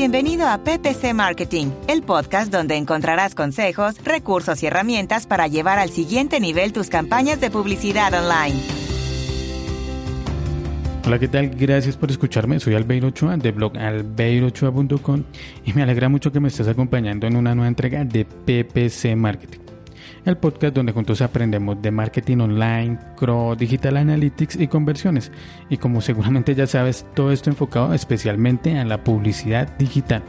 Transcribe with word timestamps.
Bienvenido 0.00 0.48
a 0.48 0.56
PPC 0.56 1.12
Marketing, 1.12 1.66
el 1.86 2.02
podcast 2.02 2.50
donde 2.50 2.74
encontrarás 2.74 3.34
consejos, 3.34 4.02
recursos 4.02 4.62
y 4.62 4.66
herramientas 4.66 5.26
para 5.26 5.46
llevar 5.46 5.78
al 5.78 5.90
siguiente 5.90 6.40
nivel 6.40 6.72
tus 6.72 6.88
campañas 6.88 7.38
de 7.38 7.50
publicidad 7.50 8.10
online. 8.14 8.58
Hola, 11.04 11.18
¿qué 11.18 11.28
tal? 11.28 11.50
Gracias 11.50 11.98
por 11.98 12.10
escucharme. 12.10 12.60
Soy 12.60 12.76
Albeiro 12.76 13.08
Ochoa 13.08 13.36
de 13.36 13.52
blog 13.52 13.76
albeirochoa.com 13.76 15.24
y 15.66 15.74
me 15.74 15.82
alegra 15.82 16.08
mucho 16.08 16.32
que 16.32 16.40
me 16.40 16.48
estés 16.48 16.66
acompañando 16.66 17.26
en 17.26 17.36
una 17.36 17.54
nueva 17.54 17.68
entrega 17.68 18.02
de 18.02 18.24
PPC 18.24 19.14
Marketing 19.16 19.69
el 20.24 20.36
podcast 20.36 20.74
donde 20.74 20.92
juntos 20.92 21.22
aprendemos 21.22 21.80
de 21.80 21.90
marketing 21.90 22.38
online, 22.38 22.98
CRO, 23.16 23.56
digital 23.56 23.96
analytics 23.96 24.56
y 24.56 24.68
conversiones. 24.68 25.32
Y 25.68 25.78
como 25.78 26.00
seguramente 26.00 26.54
ya 26.54 26.66
sabes, 26.66 27.06
todo 27.14 27.32
esto 27.32 27.50
enfocado 27.50 27.94
especialmente 27.94 28.78
a 28.78 28.84
la 28.84 29.02
publicidad 29.02 29.76
digital. 29.78 30.22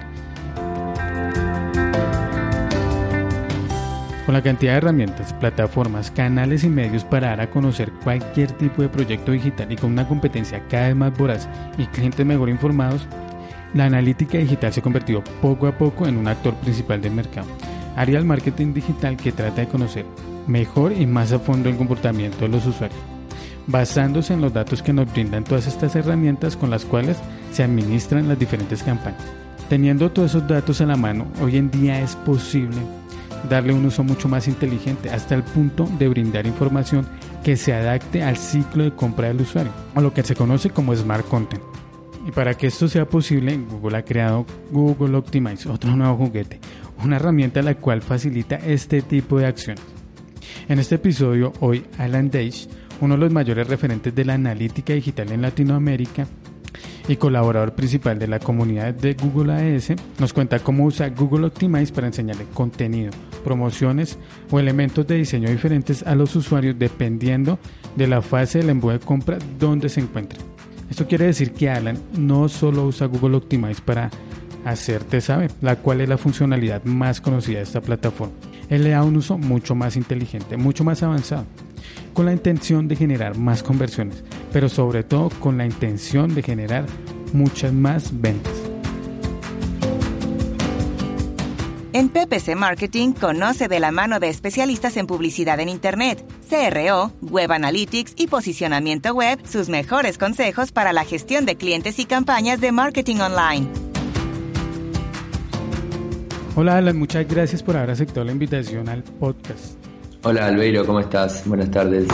Con 4.26 4.36
la 4.36 4.44
cantidad 4.44 4.74
de 4.74 4.78
herramientas, 4.78 5.34
plataformas, 5.34 6.12
canales 6.12 6.64
y 6.64 6.70
medios 6.70 7.04
para 7.04 7.30
dar 7.30 7.42
a 7.42 7.50
conocer 7.50 7.92
cualquier 8.04 8.52
tipo 8.52 8.82
de 8.82 8.88
proyecto 8.88 9.32
digital 9.32 9.72
y 9.72 9.76
con 9.76 9.92
una 9.92 10.08
competencia 10.08 10.64
cada 10.70 10.88
vez 10.88 10.96
más 10.96 11.18
voraz 11.18 11.50
y 11.78 11.86
clientes 11.88 12.26
mejor 12.26 12.50
informados, 12.50 13.08
la 13.74 13.86
analítica 13.86 14.38
digital 14.38 14.72
se 14.72 14.80
ha 14.80 14.84
convertido 14.84 15.24
poco 15.42 15.68
a 15.68 15.78
poco 15.78 16.08
en 16.08 16.18
un 16.18 16.28
actor 16.28 16.54
principal 16.56 17.02
del 17.02 17.14
mercado 17.14 17.48
área 17.96 18.18
del 18.18 18.26
marketing 18.26 18.74
digital 18.74 19.18
que 19.18 19.32
trata 19.32 19.62
de 19.62 19.68
conocer 19.68 20.06
mejor 20.48 20.92
y 20.92 21.06
más 21.06 21.32
a 21.32 21.40
fondo 21.40 21.70
el 21.70 21.78
comportamiento 21.78 22.40
de 22.40 22.50
los 22.50 22.66
usuarios, 22.66 23.00
basándose 23.68 24.34
en 24.34 24.42
los 24.42 24.54
datos 24.54 24.82
que 24.82 24.94
nos 24.94 25.12
brindan 25.12 25.44
todas 25.44 25.68
estas 25.68 25.96
herramientas 25.96 26.58
con 26.58 26.70
las 26.70 26.86
cuales 26.86 27.18
se 27.52 27.64
administran 27.64 28.28
las 28.28 28.40
diferentes 28.40 28.84
campañas. 28.84 29.22
Teniendo 29.70 30.12
todos 30.12 30.32
esos 30.32 30.48
datos 30.48 30.82
a 30.82 30.86
la 30.86 30.98
mano, 30.98 31.28
hoy 31.42 31.58
en 31.58 31.72
día 31.72 32.02
es 32.02 32.16
posible 32.18 32.78
darle 33.50 33.74
un 33.74 33.86
uso 33.86 34.04
mucho 34.04 34.28
más 34.28 34.48
inteligente 34.48 35.10
hasta 35.10 35.36
el 35.36 35.44
punto 35.44 35.90
de 35.98 36.08
brindar 36.08 36.46
información 36.46 37.08
que 37.44 37.58
se 37.58 37.74
adapte 37.74 38.24
al 38.24 38.38
ciclo 38.38 38.84
de 38.84 38.92
compra 38.92 39.30
del 39.30 39.42
usuario, 39.42 39.72
o 39.96 40.02
lo 40.02 40.14
que 40.14 40.24
se 40.24 40.36
conoce 40.36 40.70
como 40.70 40.96
Smart 40.96 41.28
Content. 41.28 41.64
Y 42.28 42.32
para 42.32 42.54
que 42.54 42.68
esto 42.68 42.88
sea 42.88 43.06
posible, 43.06 43.58
Google 43.58 43.98
ha 43.98 44.06
creado 44.06 44.46
Google 44.72 45.18
Optimize, 45.18 45.68
otro 45.68 45.96
nuevo 45.96 46.18
juguete, 46.18 46.60
una 47.04 47.18
herramienta 47.18 47.62
la 47.62 47.76
cual 47.76 48.02
facilita 48.02 48.56
este 48.56 49.02
tipo 49.02 49.40
de 49.40 49.48
acciones. 49.48 49.84
En 50.68 50.80
este 50.80 50.96
episodio, 50.96 51.54
hoy 51.60 51.86
Alan 51.98 52.30
Deitch, 52.30 52.68
uno 53.00 53.16
de 53.16 53.22
los 53.22 53.32
mayores 53.32 53.68
referentes 53.68 54.14
de 54.14 54.26
la 54.26 54.36
analítica 54.36 54.94
digital 54.94 55.32
en 55.32 55.42
Latinoamérica 55.42 56.28
y 57.08 57.16
colaborador 57.16 57.74
principal 57.74 58.20
de 58.20 58.28
la 58.28 58.40
comunidad 58.40 58.94
de 58.94 59.16
Google 59.16 59.54
AS, 59.54 59.94
nos 60.20 60.34
cuenta 60.34 60.60
cómo 60.60 60.86
usa 60.86 61.10
Google 61.10 61.48
Optimize 61.48 61.92
para 61.92 62.08
enseñarle 62.08 62.46
contenido, 62.54 63.12
promociones 63.44 64.18
o 64.52 64.60
elementos 64.60 65.08
de 65.08 65.16
diseño 65.16 65.50
diferentes 65.50 66.04
a 66.04 66.16
los 66.16 66.36
usuarios 66.36 66.78
dependiendo 66.78 67.60
de 67.96 68.08
la 68.08 68.22
fase 68.22 68.60
del 68.60 68.70
embudo 68.70 68.94
de 68.94 69.00
compra 69.00 69.40
donde 69.60 69.90
se 69.90 70.00
encuentre. 70.00 70.40
Esto 70.90 71.08
quiere 71.08 71.26
decir 71.26 71.54
que 71.54 71.70
Alan 71.70 71.98
no 72.18 72.50
solo 72.50 72.86
usa 72.86 73.08
Google 73.08 73.38
Optimize 73.38 73.82
para 73.82 74.12
hacerte 74.66 75.22
saber, 75.22 75.52
la 75.62 75.78
cual 75.78 76.02
es 76.02 76.10
la 76.10 76.18
funcionalidad 76.18 76.84
más 76.84 77.22
conocida 77.22 77.58
de 77.58 77.64
esta 77.64 77.82
plataforma. 77.82 78.34
Él 78.70 78.84
le 78.84 78.92
da 78.92 79.04
un 79.04 79.18
uso 79.18 79.38
mucho 79.38 79.76
más 79.76 79.96
inteligente, 79.96 80.58
mucho 80.58 80.84
más 80.84 81.04
avanzado, 81.04 81.46
con 82.14 82.26
la 82.26 82.34
intención 82.34 82.88
de 82.88 82.96
generar 82.96 83.38
más 83.38 83.64
conversiones, 83.64 84.24
pero 84.52 84.70
sobre 84.70 85.04
todo 85.04 85.30
con 85.30 85.58
la 85.58 85.66
intención 85.66 86.34
de 86.34 86.44
generar 86.44 86.86
muchas 87.34 87.74
más 87.74 88.10
ventas. 88.22 88.54
En 91.94 92.08
PPC 92.08 92.56
Marketing 92.56 93.12
conoce 93.12 93.68
de 93.68 93.82
la 93.82 93.92
mano 93.92 94.22
de 94.22 94.30
especialistas 94.30 94.96
en 94.96 95.08
publicidad 95.08 95.60
en 95.60 95.68
Internet, 95.68 96.24
CRO, 96.50 97.12
Web 97.22 97.52
Analytics 97.52 98.14
y 98.16 98.28
posicionamiento 98.28 99.14
web 99.14 99.40
sus 99.46 99.68
mejores 99.68 100.18
consejos 100.18 100.72
para 100.72 100.94
la 100.94 101.04
gestión 101.04 101.46
de 101.46 101.58
clientes 101.58 102.00
y 102.00 102.06
campañas 102.06 102.62
de 102.62 102.72
marketing 102.72 103.18
online. 103.18 103.91
Hola 106.54 106.78
Alan, 106.78 107.00
muchas 107.00 107.26
gracias 107.30 107.64
por 107.64 107.78
haber 107.78 107.92
aceptado 107.92 108.26
la 108.26 108.34
invitación 108.34 108.90
al 108.90 109.04
podcast. 109.04 109.76
Hola 110.24 110.48
Albeiro, 110.48 110.86
¿cómo 110.86 111.00
estás? 111.00 111.48
Buenas 111.48 111.72
tardes. 111.72 112.08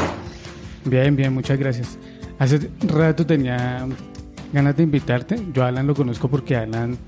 Bien, 0.86 1.16
bien, 1.16 1.34
muchas 1.34 1.58
gracias. 1.58 1.98
Hace 2.38 2.70
rato 2.82 3.26
tenía 3.26 3.88
ganas 4.54 4.78
de 4.78 4.84
invitarte. 4.84 5.44
Yo 5.54 5.64
a 5.64 5.70
Alan 5.70 5.88
lo 5.88 5.96
conozco 5.96 6.28
porque 6.30 6.56
Alan 6.56 7.00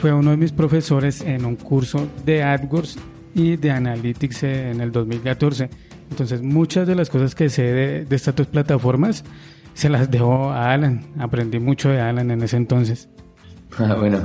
fue 0.00 0.10
uno 0.10 0.30
de 0.30 0.38
mis 0.38 0.52
profesores 0.52 1.20
en 1.20 1.44
un 1.44 1.56
curso 1.56 2.08
de 2.24 2.42
AdWords 2.42 2.96
y 3.34 3.56
de 3.56 3.70
Analytics 3.70 4.42
en 4.44 4.80
el 4.80 4.90
2014. 4.90 5.68
Entonces 6.10 6.40
muchas 6.40 6.86
de 6.86 6.94
las 6.94 7.10
cosas 7.10 7.34
que 7.34 7.50
sé 7.50 7.62
de, 7.62 8.04
de 8.06 8.16
estas 8.16 8.34
dos 8.34 8.46
plataformas 8.46 9.22
se 9.74 9.90
las 9.90 10.10
dejó 10.10 10.50
a 10.50 10.72
Alan. 10.72 11.04
Aprendí 11.18 11.58
mucho 11.58 11.90
de 11.90 12.00
Alan 12.00 12.30
en 12.30 12.42
ese 12.42 12.56
entonces. 12.56 13.10
Ah, 13.78 13.94
bueno, 13.94 14.18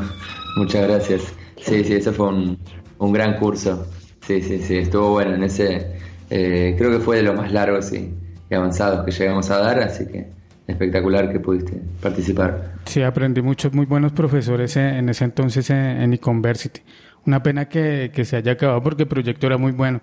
muchas 0.55 0.87
gracias. 0.87 1.21
Sí, 1.65 1.83
sí, 1.83 1.93
ese 1.93 2.11
fue 2.11 2.27
un, 2.27 2.57
un 2.99 3.13
gran 3.13 3.37
curso. 3.37 3.87
Sí, 4.25 4.41
sí, 4.41 4.59
sí, 4.59 4.77
estuvo 4.77 5.11
bueno 5.11 5.35
en 5.35 5.43
ese. 5.43 5.97
Eh, 6.29 6.75
creo 6.77 6.91
que 6.91 6.99
fue 6.99 7.17
de 7.17 7.23
los 7.23 7.35
más 7.35 7.51
largos 7.51 7.91
y, 7.93 8.13
avanzados 8.51 9.03
que 9.03 9.11
llegamos 9.11 9.49
a 9.49 9.57
dar, 9.57 9.79
así 9.79 10.05
que 10.05 10.27
espectacular 10.67 11.31
que 11.31 11.39
pudiste 11.39 11.81
participar. 11.99 12.73
Sí, 12.85 13.01
aprendí 13.01 13.41
muchos 13.41 13.73
muy 13.73 13.87
buenos 13.87 14.11
profesores 14.11 14.77
en 14.77 15.09
ese 15.09 15.25
entonces 15.25 15.69
en, 15.71 16.13
Econversity. 16.13 16.81
Una 17.25 17.41
pena 17.41 17.67
que, 17.67 18.11
que, 18.13 18.25
se 18.25 18.37
haya 18.37 18.51
acabado 18.51 18.83
porque 18.83 19.03
el 19.03 19.09
proyecto 19.09 19.47
era 19.47 19.57
muy 19.57 19.71
bueno. 19.71 20.01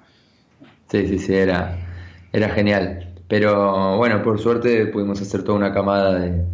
Sí, 0.91 1.07
sí, 1.07 1.19
sí, 1.21 1.35
era, 1.35 1.79
era 2.33 2.49
genial. 2.49 3.15
Pero 3.29 3.97
bueno, 3.99 4.21
por 4.23 4.41
suerte 4.41 4.87
pudimos 4.87 5.23
hacer 5.23 5.45
toda 5.45 5.59
una 5.59 5.73
camada 5.73 6.19
de, 6.19 6.45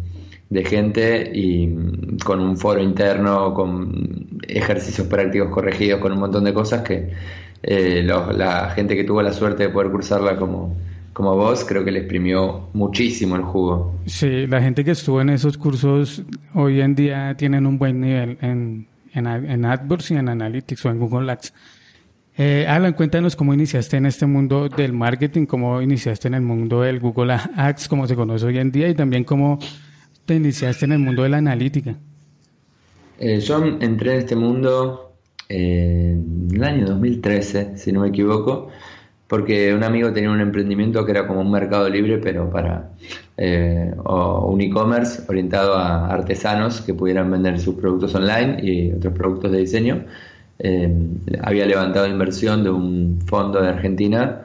de 0.49 0.63
gente 0.63 1.31
y 1.33 2.17
con 2.23 2.39
un 2.39 2.57
foro 2.57 2.81
interno, 2.81 3.53
con 3.53 4.39
ejercicios 4.47 5.07
prácticos 5.07 5.49
corregidos, 5.49 5.99
con 5.99 6.11
un 6.13 6.19
montón 6.19 6.43
de 6.45 6.53
cosas 6.53 6.81
que 6.81 7.11
eh, 7.63 8.03
la 8.03 8.69
gente 8.71 8.95
que 8.95 9.03
tuvo 9.03 9.21
la 9.21 9.33
suerte 9.33 9.63
de 9.63 9.69
poder 9.69 9.91
cursarla 9.91 10.37
como, 10.37 10.77
como 11.13 11.35
vos, 11.35 11.65
creo 11.65 11.83
que 11.83 11.91
le 11.91 11.99
exprimió 11.99 12.69
muchísimo 12.73 13.35
el 13.35 13.41
jugo. 13.41 13.95
Sí, 14.05 14.47
la 14.47 14.61
gente 14.61 14.85
que 14.85 14.91
estuvo 14.91 15.19
en 15.19 15.29
esos 15.29 15.57
cursos 15.57 16.21
hoy 16.53 16.79
en 16.79 16.95
día 16.95 17.35
tienen 17.35 17.65
un 17.65 17.77
buen 17.77 17.99
nivel 17.99 18.37
en, 18.41 18.87
en, 19.13 19.27
en 19.27 19.65
AdWords 19.65 20.11
y 20.11 20.15
en 20.15 20.29
Analytics 20.29 20.85
o 20.85 20.89
en 20.91 20.99
Google 20.99 21.31
Ads. 21.31 21.53
Eh, 22.37 22.67
Alan, 22.69 22.93
cuéntanos 22.93 23.35
cómo 23.35 23.51
iniciaste 23.55 23.97
en 23.97 24.05
este 24.05 24.27
mundo 24.27 24.69
del 24.69 24.93
marketing, 24.93 25.47
cómo 25.47 25.81
iniciaste 25.81 26.27
en 26.27 26.35
el 26.35 26.41
mundo 26.41 26.81
del 26.81 26.99
Google 26.99 27.33
Ads, 27.33 27.87
como 27.87 28.05
se 28.05 28.15
conoce 28.15 28.45
hoy 28.45 28.59
en 28.59 28.71
día, 28.71 28.87
y 28.87 28.93
también 28.93 29.23
cómo 29.23 29.57
te 30.27 30.35
iniciaste 30.35 30.85
en 30.85 30.91
el 30.91 30.99
mundo 30.99 31.23
de 31.23 31.29
la 31.29 31.37
analítica? 31.37 31.95
Eh, 33.17 33.39
yo 33.39 33.63
entré 33.79 34.13
en 34.13 34.19
este 34.19 34.35
mundo 34.35 35.13
eh, 35.49 36.11
en 36.11 36.55
el 36.55 36.63
año 36.63 36.85
2013, 36.85 37.77
si 37.77 37.91
no 37.93 38.01
me 38.01 38.09
equivoco, 38.09 38.67
porque 39.27 39.73
un 39.73 39.83
amigo 39.83 40.11
tenía 40.11 40.29
un 40.29 40.41
emprendimiento 40.41 41.03
que 41.05 41.11
era 41.11 41.25
como 41.27 41.41
un 41.41 41.49
mercado 41.49 41.89
libre, 41.89 42.17
pero 42.17 42.49
para 42.51 42.91
eh, 43.37 43.91
un 44.05 44.61
e-commerce 44.61 45.23
orientado 45.29 45.75
a 45.75 46.07
artesanos 46.07 46.81
que 46.81 46.93
pudieran 46.93 47.31
vender 47.31 47.57
sus 47.59 47.75
productos 47.75 48.13
online 48.13 48.59
y 48.61 48.91
otros 48.91 49.13
productos 49.13 49.51
de 49.51 49.59
diseño. 49.59 50.05
había 51.41 51.65
levantado 51.65 52.05
inversión 52.07 52.63
de 52.63 52.69
un 52.69 53.19
fondo 53.25 53.61
de 53.61 53.69
Argentina. 53.69 54.41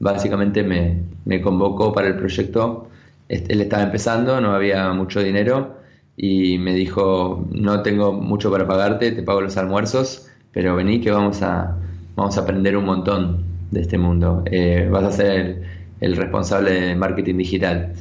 Básicamente 0.00 0.64
me, 0.64 1.02
me 1.24 1.40
convocó 1.40 1.92
para 1.92 2.08
el 2.08 2.16
proyecto 2.16 2.89
él 3.30 3.60
estaba 3.60 3.84
empezando, 3.84 4.40
no 4.40 4.52
había 4.52 4.92
mucho 4.92 5.22
dinero 5.22 5.76
y 6.16 6.58
me 6.58 6.74
dijo, 6.74 7.46
no 7.52 7.82
tengo 7.82 8.12
mucho 8.12 8.50
para 8.50 8.66
pagarte, 8.66 9.12
te 9.12 9.22
pago 9.22 9.40
los 9.40 9.56
almuerzos, 9.56 10.28
pero 10.52 10.76
vení 10.76 11.00
que 11.00 11.10
vamos 11.10 11.42
a, 11.42 11.78
vamos 12.16 12.36
a 12.36 12.40
aprender 12.42 12.76
un 12.76 12.84
montón 12.84 13.44
de 13.70 13.80
este 13.82 13.98
mundo. 13.98 14.42
Eh, 14.46 14.88
vas 14.90 15.04
a 15.04 15.12
ser 15.12 15.62
el, 16.00 16.16
responsable 16.16 16.72
de 16.72 16.96
marketing 16.96 17.36
digital. 17.36 17.92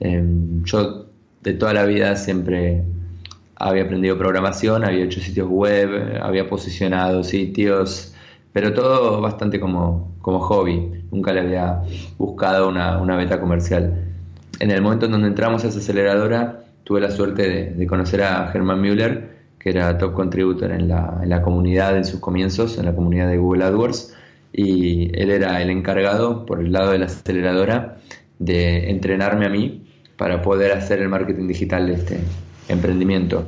Em, 0.00 0.64
yo 0.64 1.06
de 1.42 1.52
toda 1.54 1.74
la 1.74 1.84
vida 1.84 2.16
siempre 2.16 2.82
había 3.56 3.84
aprendido 3.84 4.16
programación, 4.16 4.84
había 4.84 5.04
hecho 5.04 5.20
sitios 5.20 5.48
web, 5.48 6.18
había 6.22 6.48
posicionado 6.48 7.22
sitios, 7.24 8.14
pero 8.52 8.72
todo 8.72 9.20
bastante 9.20 9.60
como, 9.60 10.16
como 10.20 10.40
hobby. 10.40 11.04
Nunca 11.12 11.32
le 11.32 11.40
había 11.40 11.82
buscado 12.16 12.68
una, 12.68 12.98
una 13.00 13.16
beta 13.16 13.40
comercial. 13.40 14.08
En 14.60 14.70
el 14.70 14.82
momento 14.82 15.06
en 15.06 15.12
donde 15.12 15.28
entramos 15.28 15.64
a 15.64 15.68
esa 15.68 15.78
aceleradora, 15.78 16.64
tuve 16.82 17.00
la 17.00 17.10
suerte 17.10 17.74
de, 17.76 17.86
conocer 17.86 18.22
a 18.22 18.48
Germán 18.48 18.80
Müller, 18.80 19.38
que 19.58 19.70
era 19.70 19.96
top 19.98 20.14
contributor 20.14 20.72
en 20.72 20.88
la, 20.88 21.42
comunidad 21.42 21.96
en 21.96 22.04
sus 22.04 22.18
comienzos, 22.18 22.78
en 22.78 22.86
la 22.86 22.94
comunidad 22.94 23.28
de 23.28 23.36
Google 23.38 23.64
AdWords, 23.64 24.14
y 24.52 25.10
él 25.20 25.30
era 25.30 25.62
el 25.62 25.70
encargado, 25.70 26.44
por 26.44 26.60
el 26.60 26.72
lado 26.72 26.92
de 26.92 26.98
la 26.98 27.06
aceleradora, 27.06 27.98
de 28.38 28.90
entrenarme 28.90 29.46
a 29.46 29.48
mí 29.48 29.84
para 30.16 30.42
poder 30.42 30.72
hacer 30.72 31.00
el 31.00 31.08
marketing 31.08 31.46
digital 31.46 31.86
de 31.86 31.94
este 31.94 32.18
emprendimiento. 32.68 33.46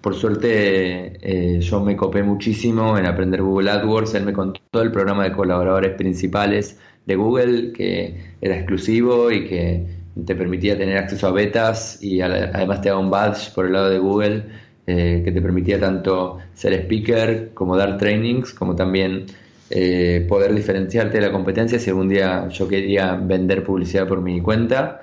Por 0.00 0.14
suerte 0.14 1.18
eh, 1.20 1.60
yo 1.60 1.80
me 1.80 1.96
copé 1.96 2.22
muchísimo 2.22 2.96
en 2.98 3.06
aprender 3.06 3.42
Google 3.42 3.70
AdWords, 3.70 4.14
él 4.14 4.24
me 4.24 4.32
contó 4.32 4.82
el 4.82 4.92
programa 4.92 5.24
de 5.24 5.32
colaboradores 5.32 5.94
principales 5.96 6.78
de 7.06 7.16
Google 7.16 7.72
que 7.72 8.34
era 8.40 8.56
exclusivo 8.56 9.30
y 9.30 9.46
que 9.46 9.86
te 10.24 10.34
permitía 10.34 10.76
tener 10.76 10.98
acceso 10.98 11.28
a 11.28 11.32
betas 11.32 12.02
y 12.02 12.20
además 12.20 12.80
te 12.80 12.88
daba 12.88 13.00
un 13.00 13.10
badge 13.10 13.52
por 13.54 13.66
el 13.66 13.72
lado 13.72 13.90
de 13.90 13.98
Google 13.98 14.44
eh, 14.88 15.22
que 15.24 15.32
te 15.32 15.42
permitía 15.42 15.80
tanto 15.80 16.38
ser 16.54 16.72
speaker 16.72 17.50
como 17.54 17.76
dar 17.76 17.98
trainings, 17.98 18.54
como 18.54 18.76
también 18.76 19.26
eh, 19.70 20.24
poder 20.28 20.54
diferenciarte 20.54 21.18
de 21.18 21.26
la 21.26 21.32
competencia 21.32 21.80
si 21.80 21.90
algún 21.90 22.08
día 22.08 22.48
yo 22.48 22.68
quería 22.68 23.16
vender 23.16 23.64
publicidad 23.64 24.06
por 24.06 24.20
mi 24.22 24.40
cuenta. 24.40 25.02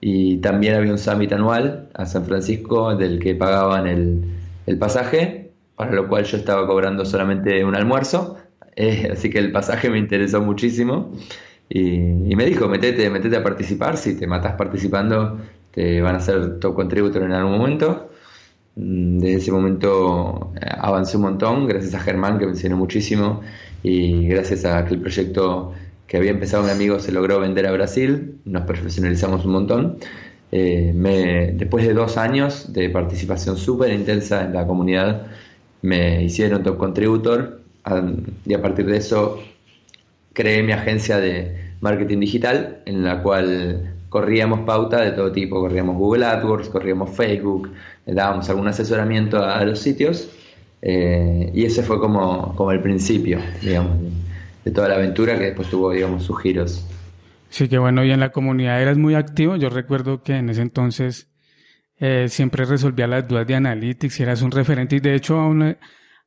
Y 0.00 0.36
también 0.38 0.74
había 0.74 0.92
un 0.92 0.98
summit 0.98 1.32
anual 1.32 1.88
a 1.94 2.06
San 2.06 2.24
Francisco 2.24 2.94
del 2.94 3.18
que 3.18 3.34
pagaban 3.34 3.88
el, 3.88 4.22
el 4.66 4.78
pasaje, 4.78 5.50
para 5.74 5.90
lo 5.92 6.06
cual 6.08 6.24
yo 6.24 6.36
estaba 6.36 6.66
cobrando 6.66 7.04
solamente 7.04 7.64
un 7.64 7.74
almuerzo. 7.74 8.36
Eh, 8.76 9.08
así 9.12 9.30
que 9.30 9.38
el 9.38 9.52
pasaje 9.52 9.90
me 9.90 9.98
interesó 9.98 10.40
muchísimo. 10.42 11.12
Y, 11.68 11.98
me 12.36 12.46
dijo, 12.46 12.68
metete, 12.68 13.10
metete 13.10 13.36
a 13.36 13.42
participar, 13.42 13.96
si 13.96 14.16
te 14.16 14.26
matas 14.26 14.54
participando 14.54 15.38
te 15.76 16.00
van 16.00 16.14
a 16.14 16.18
hacer 16.18 16.58
top 16.58 16.74
contributor 16.74 17.22
en 17.22 17.32
algún 17.32 17.58
momento. 17.58 18.10
Mm, 18.76 19.18
desde 19.18 19.36
ese 19.36 19.52
momento 19.52 20.52
eh, 20.56 20.66
avancé 20.78 21.16
un 21.18 21.24
montón, 21.24 21.66
gracias 21.68 21.94
a 21.94 22.00
Germán 22.00 22.38
que 22.38 22.46
me 22.46 22.52
enseñó 22.52 22.76
muchísimo 22.76 23.42
y 23.82 24.26
gracias 24.28 24.64
a 24.64 24.84
que 24.86 24.94
el 24.94 25.00
proyecto 25.00 25.72
que 26.06 26.16
había 26.16 26.30
empezado 26.30 26.64
mi 26.64 26.70
amigo 26.70 26.98
se 26.98 27.12
logró 27.12 27.40
vender 27.40 27.66
a 27.66 27.72
Brasil, 27.72 28.38
nos 28.46 28.62
profesionalizamos 28.62 29.44
un 29.44 29.52
montón. 29.52 29.98
Eh, 30.52 31.52
después 31.56 31.86
de 31.86 31.92
dos 31.94 32.16
años 32.16 32.72
de 32.72 32.88
participación 32.90 33.56
súper 33.58 33.92
intensa 33.92 34.44
en 34.44 34.54
la 34.54 34.66
comunidad, 34.66 35.26
me 35.82 36.22
hicieron 36.24 36.62
top 36.62 36.78
contributor 36.78 37.60
y 38.44 38.54
a 38.54 38.62
partir 38.62 38.86
de 38.86 38.96
eso 38.96 39.42
creé 40.32 40.62
mi 40.62 40.72
agencia 40.72 41.18
de 41.18 41.72
marketing 41.80 42.20
digital 42.20 42.82
en 42.84 43.04
la 43.04 43.22
cual 43.22 43.94
corríamos 44.08 44.60
pauta 44.60 45.00
de 45.00 45.12
todo 45.12 45.32
tipo, 45.32 45.60
corríamos 45.60 45.96
Google 45.96 46.26
AdWords, 46.26 46.68
corríamos 46.68 47.10
Facebook, 47.10 47.72
dábamos 48.06 48.48
algún 48.48 48.68
asesoramiento 48.68 49.42
a, 49.44 49.64
los 49.64 49.78
sitios 49.78 50.30
eh, 50.82 51.50
y 51.54 51.64
ese 51.64 51.82
fue 51.82 51.98
como, 51.98 52.54
como 52.54 52.72
el 52.72 52.80
principio, 52.80 53.38
digamos, 53.60 53.92
de, 54.64 54.70
toda 54.70 54.88
la 54.88 54.94
aventura 54.96 55.38
que 55.38 55.46
después 55.46 55.68
tuvo, 55.68 55.92
digamos, 55.92 56.24
sus 56.24 56.40
giros. 56.40 56.86
Sí, 57.50 57.68
que 57.68 57.78
bueno, 57.78 58.04
y 58.04 58.10
en 58.10 58.20
la 58.20 58.30
comunidad 58.30 58.82
eras 58.82 58.98
muy 58.98 59.14
activo. 59.14 59.56
Yo 59.56 59.68
recuerdo 59.68 60.22
que 60.22 60.36
en 60.36 60.50
ese 60.50 60.62
entonces 60.62 61.28
eh, 61.98 62.26
siempre 62.28 62.64
resolvía 62.64 63.06
las 63.06 63.26
dudas 63.26 63.46
de 63.46 63.54
Analytics 63.54 64.20
y 64.20 64.22
eras 64.22 64.42
un 64.42 64.50
referente 64.50 64.96
y 64.96 65.00
de 65.00 65.14
hecho 65.14 65.38
aún, 65.38 65.76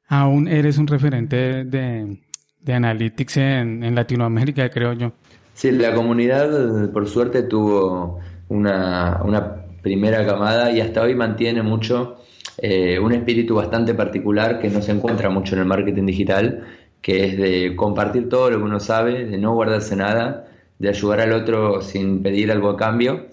aún 0.10 0.48
eres 0.48 0.78
un 0.78 0.88
referente 0.88 1.64
de, 1.64 2.20
de 2.60 2.74
Analytics 2.74 3.38
en, 3.38 3.84
en 3.84 3.96
Latinoamérica, 3.96 4.70
creo 4.70 4.94
yo. 4.94 5.14
Sí, 5.60 5.72
la 5.72 5.94
comunidad 5.94 6.90
por 6.92 7.08
suerte 7.10 7.44
tuvo 7.44 8.20
una, 8.48 9.66
primera 9.82 10.26
camada 10.26 10.72
y 10.72 10.82
hasta 10.82 11.02
hoy 11.02 11.16
mantiene 11.16 11.62
mucho 11.62 12.18
eh, 12.58 12.98
un 13.00 13.14
espíritu 13.14 13.56
bastante 13.56 13.94
particular 13.94 14.60
que 14.60 14.70
no 14.70 14.82
se 14.82 14.92
encuentra 14.92 15.30
mucho 15.30 15.56
en 15.56 15.62
el 15.62 15.68
marketing 15.68 16.06
digital, 16.06 16.66
que 17.02 17.26
es 17.26 17.38
de 17.38 17.76
compartir 17.76 18.30
todo 18.30 18.50
lo 18.52 18.58
que 18.58 18.64
uno 18.64 18.80
sabe, 18.80 19.26
de 19.26 19.38
no 19.38 19.54
guardarse 19.54 19.96
nada, 19.96 20.48
de 20.80 20.90
ayudar 20.90 21.22
al 21.22 21.34
otro 21.34 21.82
sin 21.82 22.24
pedir 22.24 22.52
algo 22.52 22.70
a 22.70 22.78
cambio 22.78 23.28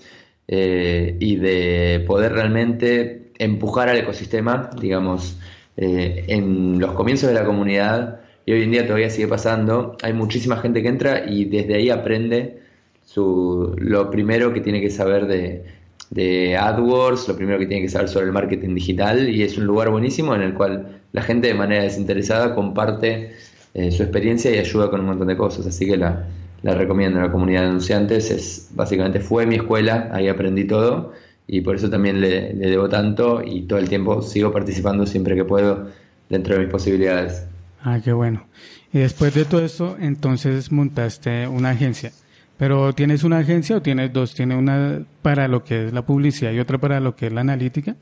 eh, 0.48 1.16
y 1.20 1.36
de 1.36 2.04
poder 2.06 2.32
realmente 2.32 3.32
empujar 3.38 3.88
al 3.88 3.98
ecosistema, 3.98 4.70
digamos, 4.80 5.38
eh, 5.76 6.24
en 6.28 6.78
los 6.80 6.92
comienzos 6.92 7.28
de 7.28 7.34
la 7.34 7.44
comunidad 7.44 8.20
y 8.46 8.52
hoy 8.52 8.62
en 8.62 8.70
día 8.70 8.86
todavía 8.86 9.10
sigue 9.10 9.28
pasando. 9.28 9.96
Hay 10.02 10.12
muchísima 10.12 10.56
gente 10.56 10.82
que 10.82 10.88
entra 10.88 11.28
y 11.28 11.44
desde 11.44 11.74
ahí 11.74 11.90
aprende 11.90 12.60
su, 13.04 13.74
lo 13.78 14.10
primero 14.10 14.52
que 14.52 14.60
tiene 14.60 14.80
que 14.80 14.90
saber 14.90 15.26
de, 15.26 15.64
de 16.10 16.56
AdWords, 16.56 17.28
lo 17.28 17.36
primero 17.36 17.58
que 17.58 17.66
tiene 17.66 17.82
que 17.82 17.88
saber 17.88 18.08
sobre 18.08 18.26
el 18.26 18.32
marketing 18.32 18.74
digital 18.74 19.28
y 19.28 19.42
es 19.42 19.58
un 19.58 19.66
lugar 19.66 19.90
buenísimo 19.90 20.34
en 20.34 20.42
el 20.42 20.54
cual 20.54 21.00
la 21.12 21.22
gente 21.22 21.48
de 21.48 21.54
manera 21.54 21.82
desinteresada 21.82 22.54
comparte 22.54 23.32
eh, 23.74 23.90
su 23.90 24.02
experiencia 24.02 24.50
y 24.50 24.58
ayuda 24.58 24.90
con 24.90 25.00
un 25.00 25.06
montón 25.06 25.28
de 25.28 25.36
cosas. 25.36 25.66
Así 25.66 25.86
que 25.86 25.96
la, 25.96 26.26
la 26.62 26.74
recomiendo. 26.74 27.20
La 27.20 27.30
comunidad 27.30 27.62
de 27.62 27.66
anunciantes 27.68 28.30
es 28.30 28.70
básicamente 28.74 29.20
fue 29.20 29.46
mi 29.46 29.56
escuela, 29.56 30.08
ahí 30.12 30.28
aprendí 30.28 30.64
todo 30.64 31.12
y 31.46 31.60
por 31.60 31.76
eso 31.76 31.88
también 31.88 32.20
le, 32.20 32.52
le 32.54 32.70
debo 32.70 32.88
tanto 32.88 33.42
y 33.44 33.62
todo 33.62 33.78
el 33.78 33.88
tiempo 33.88 34.22
sigo 34.22 34.52
participando 34.52 35.06
siempre 35.06 35.34
que 35.36 35.44
puedo 35.44 35.88
dentro 36.28 36.54
de 36.54 36.60
mis 36.60 36.70
posibilidades. 36.70 37.46
Ah, 37.82 38.00
qué 38.02 38.12
bueno. 38.12 38.46
Y 38.92 38.98
después 38.98 39.34
de 39.34 39.44
todo 39.44 39.64
esto, 39.64 39.96
entonces 40.00 40.72
montaste 40.72 41.46
una 41.46 41.70
agencia. 41.70 42.12
Pero 42.58 42.94
¿tienes 42.94 43.22
una 43.24 43.38
agencia 43.38 43.76
o 43.76 43.82
tienes 43.82 44.12
dos? 44.12 44.34
¿Tienes 44.34 44.58
una 44.58 45.02
para 45.22 45.46
lo 45.46 45.62
que 45.62 45.86
es 45.86 45.92
la 45.92 46.06
publicidad 46.06 46.52
y 46.52 46.58
otra 46.58 46.78
para 46.78 47.00
lo 47.00 47.14
que 47.14 47.26
es 47.26 47.32
la 47.32 47.42
analítica? 47.42 47.96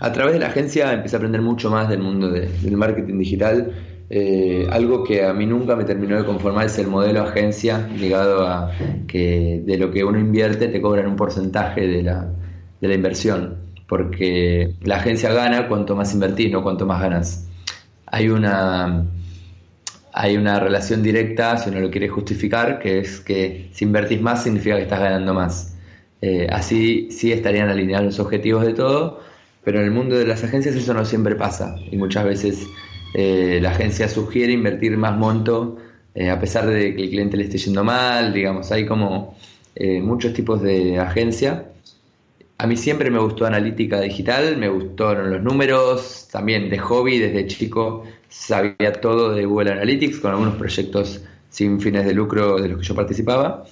A 0.00 0.12
través 0.12 0.34
de 0.34 0.40
la 0.40 0.48
agencia 0.48 0.92
empecé 0.92 1.16
a 1.16 1.18
aprender 1.18 1.40
mucho 1.40 1.70
más 1.70 1.88
del 1.88 2.00
mundo 2.00 2.30
del 2.30 2.76
marketing 2.76 3.18
digital. 3.18 3.72
Eh, 4.08 4.66
algo 4.70 5.02
que 5.02 5.24
a 5.24 5.32
mí 5.32 5.46
nunca 5.46 5.74
me 5.74 5.84
terminó 5.84 6.16
de 6.16 6.24
conformar 6.24 6.66
es 6.66 6.78
el 6.78 6.86
modelo 6.86 7.22
agencia 7.22 7.88
ligado 7.98 8.46
a 8.46 8.70
que 9.08 9.62
de 9.64 9.78
lo 9.78 9.90
que 9.90 10.04
uno 10.04 10.18
invierte 10.18 10.68
te 10.68 10.80
cobran 10.80 11.06
un 11.06 11.16
porcentaje 11.16 11.86
de 11.86 12.02
la, 12.02 12.28
de 12.80 12.88
la 12.88 12.94
inversión. 12.94 13.66
Porque 13.88 14.74
la 14.82 14.96
agencia 14.96 15.32
gana 15.32 15.68
cuanto 15.68 15.94
más 15.94 16.12
invertís, 16.12 16.50
no 16.50 16.62
cuanto 16.62 16.86
más 16.86 17.00
ganas 17.00 17.46
hay 18.06 18.28
una, 18.28 19.04
hay 20.12 20.36
una 20.36 20.60
relación 20.60 21.02
directa, 21.02 21.58
si 21.58 21.70
uno 21.70 21.80
lo 21.80 21.90
quiere 21.90 22.08
justificar, 22.08 22.78
que 22.78 23.00
es 23.00 23.20
que 23.20 23.68
si 23.72 23.84
invertís 23.84 24.20
más 24.20 24.42
significa 24.44 24.76
que 24.76 24.82
estás 24.82 25.00
ganando 25.00 25.34
más. 25.34 25.76
Eh, 26.22 26.46
así 26.50 27.08
sí 27.10 27.32
estarían 27.32 27.68
alineados 27.68 28.06
los 28.06 28.20
objetivos 28.20 28.64
de 28.64 28.72
todo, 28.72 29.20
pero 29.64 29.80
en 29.80 29.86
el 29.86 29.90
mundo 29.90 30.16
de 30.16 30.26
las 30.26 30.42
agencias 30.44 30.74
eso 30.74 30.94
no 30.94 31.04
siempre 31.04 31.34
pasa 31.34 31.76
y 31.90 31.96
muchas 31.96 32.24
veces 32.24 32.66
eh, 33.18 33.58
la 33.62 33.70
agencia 33.70 34.08
sugiere 34.08 34.52
invertir 34.52 34.96
más 34.96 35.16
monto 35.16 35.78
eh, 36.14 36.30
a 36.30 36.38
pesar 36.38 36.66
de 36.66 36.94
que 36.94 37.04
el 37.04 37.10
cliente 37.10 37.36
le 37.36 37.44
esté 37.44 37.58
yendo 37.58 37.84
mal, 37.84 38.32
digamos, 38.32 38.70
hay 38.72 38.86
como 38.86 39.36
muchos 40.02 40.32
tipos 40.32 40.62
de 40.62 40.98
agencia 40.98 41.66
a 42.58 42.66
mí 42.66 42.76
siempre 42.76 43.10
me 43.10 43.18
gustó 43.18 43.46
analítica 43.46 44.00
digital, 44.00 44.56
me 44.56 44.68
gustaron 44.68 45.30
los 45.30 45.42
números, 45.42 46.28
también 46.32 46.70
de 46.70 46.78
hobby, 46.78 47.18
desde 47.18 47.46
chico 47.46 48.04
sabía 48.28 48.92
todo 48.92 49.34
de 49.34 49.44
Google 49.44 49.72
Analytics, 49.72 50.20
con 50.20 50.30
algunos 50.30 50.56
proyectos 50.56 51.22
sin 51.50 51.80
fines 51.80 52.06
de 52.06 52.14
lucro 52.14 52.58
de 52.60 52.68
los 52.68 52.80
que 52.80 52.86
yo 52.86 52.94
participaba. 52.94 53.64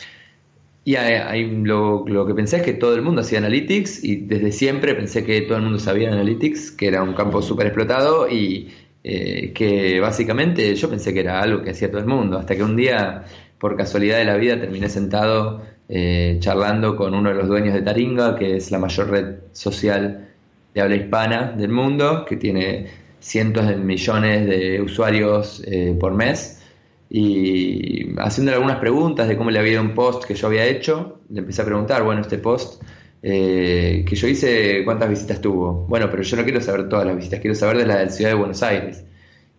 Y 0.84 0.96
ahí 0.96 1.62
lo, 1.62 2.04
que 2.26 2.34
pensé 2.34 2.58
es 2.58 2.62
que 2.62 2.74
todo 2.74 2.94
el 2.94 3.00
mundo 3.00 3.22
hacía 3.22 3.38
Analytics 3.38 4.04
y 4.04 4.16
desde 4.16 4.52
siempre 4.52 4.94
pensé 4.94 5.24
que 5.24 5.40
todo 5.42 5.56
el 5.56 5.64
mundo 5.64 5.78
sabía 5.78 6.12
Analytics, 6.12 6.72
que 6.72 6.88
era 6.88 7.02
un 7.02 7.14
campo 7.14 7.40
súper 7.40 7.68
explotado 7.68 8.28
y 8.28 8.70
eh, 9.06 9.52
que 9.52 10.00
básicamente 10.00 10.75
yo 10.75 10.88
pensé 10.88 11.12
que 11.12 11.20
era 11.20 11.38
algo 11.42 11.62
que 11.62 11.70
hacía 11.70 11.90
todo 11.90 12.00
el 12.00 12.06
mundo, 12.06 12.38
hasta 12.38 12.56
que 12.56 12.62
un 12.62 12.75
día, 12.75 13.25
por 13.58 13.76
casualidad 13.76 14.16
de 14.16 14.25
la 14.25 14.37
vida, 14.37 14.58
terminé 14.58 14.88
sentado 14.88 15.62
eh, 15.90 16.38
charlando 16.40 16.96
con 16.96 17.14
uno 17.14 17.28
de 17.28 17.34
los 17.34 17.46
dueños 17.46 17.75
de 17.75 17.82
Taringa, 17.82 18.34
que 18.34 18.56
es 18.56 18.70
la 18.70 18.78
mayor 18.78 19.11
red 19.11 19.34
social 19.52 20.30
de 20.73 20.80
habla 20.80 20.96
hispana 20.96 21.52
del 21.52 21.70
mundo, 21.70 22.25
que 22.25 22.37
tiene 22.37 22.87
cientos 23.20 23.68
de 23.68 23.76
millones 23.76 24.46
de 24.46 24.80
usuarios 24.80 25.62
eh, 25.66 25.94
por 26.00 26.14
mes. 26.14 26.62
Y 27.11 28.08
haciéndole 28.18 28.56
algunas 28.56 28.78
preguntas 28.78 29.28
de 29.28 29.37
cómo 29.37 29.50
le 29.50 29.58
había 29.58 29.73
ido 29.73 29.82
un 29.82 29.94
post 29.94 30.25
que 30.25 30.34
yo 30.34 30.46
había 30.46 30.64
hecho, 30.64 31.20
le 31.28 31.40
empecé 31.40 31.61
a 31.61 31.66
preguntar, 31.66 32.02
bueno, 32.02 32.23
este 32.23 32.38
post 32.38 32.82
eh, 33.26 34.04
que 34.07 34.16
yo 34.16 34.28
hice, 34.28 34.85
¿cuántas 34.85 35.09
visitas 35.09 35.40
tuvo? 35.40 35.87
Bueno, 35.88 36.11
pero 36.11 36.23
yo 36.23 36.37
no 36.37 36.45
quiero 36.45 36.61
saber 36.61 36.90
todas 36.90 37.07
las 37.07 37.16
visitas, 37.16 37.40
quiero 37.40 37.54
saber 37.54 37.78
de 37.78 37.87
la 37.87 37.97
de 37.97 38.04
la 38.04 38.11
ciudad 38.11 38.31
de 38.33 38.37
Buenos 38.37 38.62
Aires. 38.62 39.02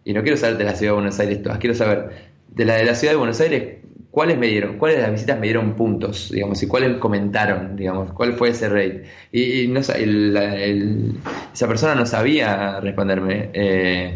Y 0.04 0.14
no 0.14 0.22
quiero 0.22 0.38
saber 0.38 0.58
de 0.58 0.66
la 0.66 0.76
ciudad 0.76 0.92
de 0.92 0.96
Buenos 0.96 1.20
Aires 1.20 1.42
todas, 1.42 1.58
quiero 1.58 1.74
saber 1.76 2.12
de 2.48 2.64
la 2.64 2.76
de 2.76 2.86
la 2.86 2.94
ciudad 2.94 3.14
de 3.14 3.18
Buenos 3.18 3.42
Aires 3.42 3.78
cuáles 4.12 4.38
me 4.38 4.48
dieron, 4.48 4.78
cuáles 4.78 4.98
de 4.98 5.04
las 5.04 5.12
visitas 5.14 5.40
me 5.40 5.48
dieron 5.48 5.76
puntos, 5.76 6.30
digamos, 6.32 6.62
y 6.62 6.68
cuáles 6.68 6.98
comentaron, 6.98 7.76
digamos, 7.76 8.12
cuál 8.14 8.34
fue 8.34 8.50
ese 8.50 8.70
rate. 8.70 9.06
Y, 9.32 9.68
no, 9.68 9.80
esa 9.80 11.68
persona 11.68 11.96
no 11.96 12.06
sabía 12.06 12.80
responderme. 12.82 13.50
Eh, 13.54 14.16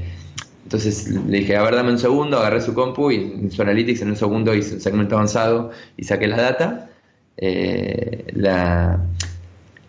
entonces 0.64 1.10
le 1.10 1.40
dije, 1.40 1.58
a 1.58 1.64
ver, 1.64 1.74
dame 1.74 1.90
un 1.90 1.98
segundo, 1.98 2.38
agarré 2.38 2.62
su 2.62 2.76
compu 2.76 3.10
y 3.10 3.16
en 3.16 3.52
su 3.52 3.64
analytics 3.64 4.04
en 4.04 4.12
un 4.12 4.16
segundo 4.16 4.54
hice 4.54 4.76
un 4.76 4.82
segmento 4.82 5.16
avanzado 5.16 5.72
y 5.98 6.04
saqué 6.04 6.28
la 6.28 6.38
data. 6.40 6.90
Eh, 7.36 8.26
la, 8.34 9.00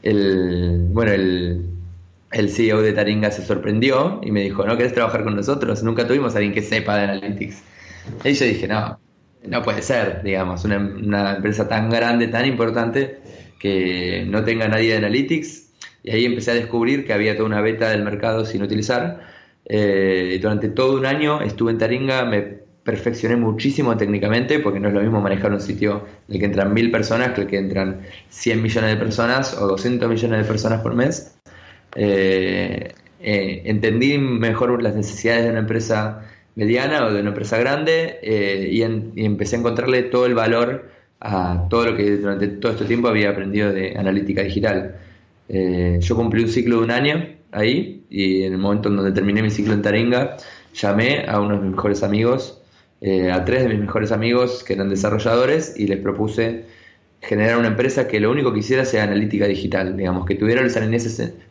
el, 0.02 0.86
bueno, 0.90 1.12
el, 1.12 1.70
el 2.32 2.48
CEO 2.50 2.82
de 2.82 2.92
Taringa 2.92 3.30
se 3.30 3.44
sorprendió 3.44 4.20
y 4.22 4.30
me 4.30 4.42
dijo, 4.42 4.64
¿no 4.64 4.76
querés 4.76 4.94
trabajar 4.94 5.24
con 5.24 5.36
nosotros? 5.36 5.82
Nunca 5.82 6.06
tuvimos 6.06 6.34
a 6.34 6.38
alguien 6.38 6.54
que 6.54 6.62
sepa 6.62 6.96
de 6.96 7.04
Analytics. 7.04 7.62
Y 8.24 8.32
yo 8.32 8.46
dije, 8.46 8.68
no, 8.68 8.98
no 9.46 9.62
puede 9.62 9.82
ser, 9.82 10.22
digamos, 10.22 10.64
una, 10.64 11.34
empresa 11.36 11.68
tan 11.68 11.90
grande, 11.90 12.28
tan 12.28 12.46
importante, 12.46 13.18
que 13.58 14.24
no 14.26 14.44
tenga 14.44 14.68
nadie 14.68 14.92
de 14.92 14.98
Analytics. 14.98 15.70
Y 16.02 16.10
ahí 16.12 16.24
empecé 16.24 16.52
a 16.52 16.54
descubrir 16.54 17.04
que 17.04 17.12
había 17.12 17.34
toda 17.36 17.46
una 17.46 17.60
beta 17.60 17.90
del 17.90 18.02
mercado 18.02 18.44
sin 18.44 18.62
utilizar. 18.62 19.20
Eh, 19.66 20.38
durante 20.40 20.68
todo 20.68 20.98
un 20.98 21.06
año 21.06 21.42
estuve 21.42 21.72
en 21.72 21.78
Taringa, 21.78 22.24
me 22.24 22.59
perfeccioné 22.90 23.36
muchísimo 23.36 23.96
técnicamente, 23.96 24.58
porque 24.58 24.80
no 24.80 24.88
es 24.88 24.94
lo 24.94 25.00
mismo 25.00 25.20
manejar 25.20 25.52
un 25.52 25.60
sitio 25.60 26.04
en 26.26 26.34
el 26.34 26.40
que 26.40 26.46
entran 26.46 26.74
mil 26.74 26.90
personas 26.90 27.30
que 27.34 27.42
el 27.42 27.46
que 27.46 27.56
entran 27.56 28.00
100 28.30 28.60
millones 28.60 28.90
de 28.90 28.96
personas 28.96 29.56
o 29.56 29.68
200 29.68 30.08
millones 30.10 30.42
de 30.42 30.44
personas 30.44 30.80
por 30.80 30.94
mes. 30.94 31.36
Eh, 31.94 32.92
eh, 33.20 33.62
entendí 33.64 34.18
mejor 34.18 34.82
las 34.82 34.96
necesidades 34.96 35.44
de 35.44 35.50
una 35.50 35.60
empresa 35.60 36.26
mediana 36.56 37.06
o 37.06 37.12
de 37.12 37.20
una 37.20 37.28
empresa 37.28 37.58
grande 37.58 38.18
eh, 38.22 38.68
y, 38.72 38.82
empecé 39.24 39.54
a 39.54 39.58
encontrarle 39.60 40.02
todo 40.02 40.26
el 40.26 40.34
valor 40.34 40.90
a 41.20 41.68
todo 41.70 41.86
lo 41.86 41.96
que 41.96 42.16
durante 42.16 42.48
todo 42.48 42.72
este 42.72 42.86
tiempo 42.86 43.06
había 43.06 43.30
aprendido 43.30 43.72
de 43.72 43.96
analítica 43.96 44.42
digital. 44.42 44.96
yo 45.48 46.16
cumplí 46.16 46.42
un 46.42 46.48
ciclo 46.48 46.78
de 46.78 46.82
un 46.84 46.90
año 46.90 47.28
ahí 47.52 48.04
y 48.10 48.42
en 48.44 48.54
el 48.54 48.58
momento 48.58 48.88
en 48.88 48.96
donde 48.96 49.12
terminé 49.12 49.42
mi 49.42 49.50
ciclo 49.50 49.74
en 49.74 49.82
Taringa 49.82 50.36
llamé 50.74 51.24
a 51.28 51.40
uno 51.40 51.56
de 51.56 51.62
mis 51.62 51.72
mejores 51.72 52.02
amigos, 52.02 52.59
a 53.02 53.44
tres 53.44 53.62
de 53.62 53.68
mis 53.70 53.78
mejores 53.78 54.12
amigos 54.12 54.62
que 54.62 54.74
eran 54.74 54.90
desarrolladores 54.90 55.74
y 55.76 55.86
les 55.86 55.98
propuse 55.98 56.64
generar 57.22 57.58
una 57.58 57.68
empresa 57.68 58.08
que 58.08 58.20
lo 58.20 58.30
único 58.30 58.52
que 58.52 58.60
hiciera 58.60 58.84
sea 58.84 59.04
analítica 59.04 59.46
digital, 59.46 59.96
digamos, 59.96 60.26
que 60.26 60.34
tuviera 60.34 60.62
los, 60.62 60.74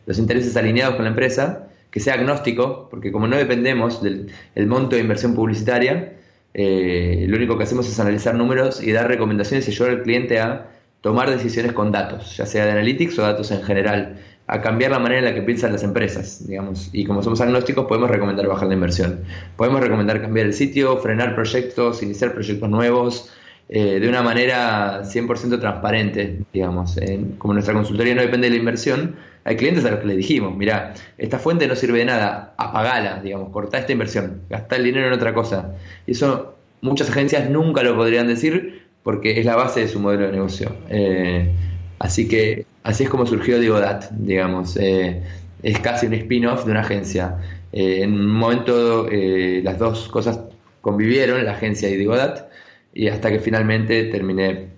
los 0.06 0.18
intereses 0.18 0.56
alineados 0.56 0.96
con 0.96 1.04
la 1.04 1.10
empresa, 1.10 1.68
que 1.90 2.00
sea 2.00 2.14
agnóstico, 2.14 2.88
porque 2.90 3.12
como 3.12 3.26
no 3.26 3.36
dependemos 3.36 4.02
del 4.02 4.30
monto 4.66 4.96
de 4.96 5.02
inversión 5.02 5.34
publicitaria, 5.34 6.14
eh, 6.54 7.26
lo 7.28 7.36
único 7.36 7.56
que 7.56 7.64
hacemos 7.64 7.88
es 7.88 7.98
analizar 8.00 8.34
números 8.34 8.82
y 8.82 8.92
dar 8.92 9.08
recomendaciones 9.08 9.68
y 9.68 9.70
ayudar 9.70 9.90
al 9.90 10.02
cliente 10.02 10.40
a 10.40 10.68
tomar 11.00 11.30
decisiones 11.30 11.72
con 11.72 11.92
datos, 11.92 12.36
ya 12.36 12.46
sea 12.46 12.64
de 12.66 12.72
analytics 12.72 13.18
o 13.18 13.22
datos 13.22 13.50
en 13.52 13.62
general, 13.62 14.18
a 14.52 14.60
cambiar 14.60 14.90
la 14.90 14.98
manera 14.98 15.20
en 15.20 15.24
la 15.26 15.34
que 15.34 15.42
piensan 15.42 15.70
las 15.70 15.84
empresas, 15.84 16.44
digamos. 16.44 16.90
Y 16.92 17.04
como 17.04 17.22
somos 17.22 17.40
agnósticos, 17.40 17.86
podemos 17.86 18.10
recomendar 18.10 18.48
bajar 18.48 18.66
la 18.66 18.74
inversión. 18.74 19.20
Podemos 19.56 19.80
recomendar 19.80 20.20
cambiar 20.20 20.46
el 20.46 20.54
sitio, 20.54 20.98
frenar 20.98 21.36
proyectos, 21.36 22.02
iniciar 22.02 22.32
proyectos 22.32 22.68
nuevos, 22.68 23.30
eh, 23.68 24.00
de 24.00 24.08
una 24.08 24.22
manera 24.22 25.02
100% 25.04 25.60
transparente, 25.60 26.40
digamos. 26.52 26.98
como 27.38 27.54
nuestra 27.54 27.74
consultoría 27.74 28.16
no 28.16 28.22
depende 28.22 28.48
de 28.48 28.54
la 28.54 28.58
inversión, 28.58 29.14
hay 29.44 29.54
clientes 29.54 29.84
a 29.84 29.92
los 29.92 30.00
que 30.00 30.06
les 30.08 30.16
dijimos, 30.16 30.56
mira, 30.56 30.94
esta 31.16 31.38
fuente 31.38 31.68
no 31.68 31.76
sirve 31.76 32.00
de 32.00 32.06
nada, 32.06 32.52
apagala, 32.56 33.20
digamos, 33.22 33.50
corta 33.50 33.78
esta 33.78 33.92
inversión, 33.92 34.42
gasta 34.50 34.74
el 34.74 34.82
dinero 34.82 35.06
en 35.06 35.12
otra 35.12 35.32
cosa. 35.32 35.76
Y 36.08 36.12
eso 36.12 36.56
muchas 36.80 37.08
agencias 37.08 37.48
nunca 37.48 37.84
lo 37.84 37.94
podrían 37.94 38.26
decir 38.26 38.82
porque 39.04 39.38
es 39.38 39.46
la 39.46 39.54
base 39.54 39.80
de 39.80 39.88
su 39.88 40.00
modelo 40.00 40.26
de 40.26 40.32
negocio. 40.32 40.74
Eh, 40.88 41.52
así 42.00 42.26
que 42.26 42.66
así 42.82 43.04
es 43.04 43.10
como 43.10 43.26
surgió 43.26 43.60
Digodat, 43.60 44.10
digamos. 44.10 44.76
Eh, 44.76 45.22
es 45.62 45.78
casi 45.78 46.06
un 46.06 46.14
spin-off 46.14 46.64
de 46.64 46.72
una 46.72 46.80
agencia. 46.80 47.38
en 47.72 48.14
un 48.14 48.26
momento 48.26 49.08
las 49.08 49.78
dos 49.78 50.08
cosas 50.08 50.40
convivieron, 50.80 51.44
la 51.44 51.52
agencia 51.52 51.88
y 51.88 51.96
Digodat, 51.96 52.50
y 52.92 53.08
hasta 53.08 53.30
que 53.30 53.38
finalmente 53.38 54.04
terminé 54.04 54.68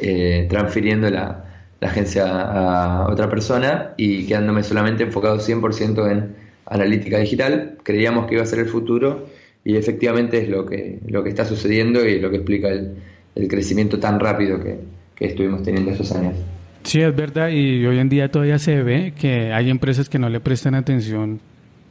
eh, 0.00 0.46
transfiriendo 0.48 1.10
la, 1.10 1.40
agencia 1.80 2.24
a 2.24 3.12
otra 3.12 3.28
persona 3.28 3.92
y 3.98 4.24
quedándome 4.24 4.62
solamente 4.62 5.02
enfocado 5.02 5.36
100% 5.38 6.10
en 6.10 6.34
analítica 6.64 7.18
digital. 7.18 7.76
Creíamos 7.82 8.26
que 8.26 8.36
iba 8.36 8.42
a 8.42 8.46
ser 8.46 8.60
el 8.60 8.68
futuro 8.68 9.26
y 9.64 9.76
efectivamente 9.76 10.38
es 10.38 10.48
lo 10.48 10.64
que, 10.64 11.00
lo 11.06 11.22
que 11.22 11.28
está 11.28 11.44
sucediendo 11.44 12.02
y 12.06 12.20
lo 12.20 12.30
que 12.30 12.36
explica 12.36 12.68
el, 12.68 12.96
crecimiento 13.48 13.98
tan 13.98 14.18
rápido 14.18 14.62
que, 14.62 14.78
que 15.14 15.26
estuvimos 15.26 15.62
teniendo 15.62 15.90
estos 15.90 16.10
años. 16.12 16.36
Sí, 16.84 17.00
es 17.00 17.16
verdad, 17.16 17.48
y 17.48 17.84
hoy 17.86 17.98
en 17.98 18.08
día 18.08 18.30
todavía 18.30 18.58
se 18.58 18.82
ve 18.82 19.14
que 19.18 19.52
hay 19.52 19.70
empresas 19.70 20.08
que 20.08 20.18
no 20.18 20.28
le 20.28 20.40
prestan 20.40 20.74
atención 20.74 21.40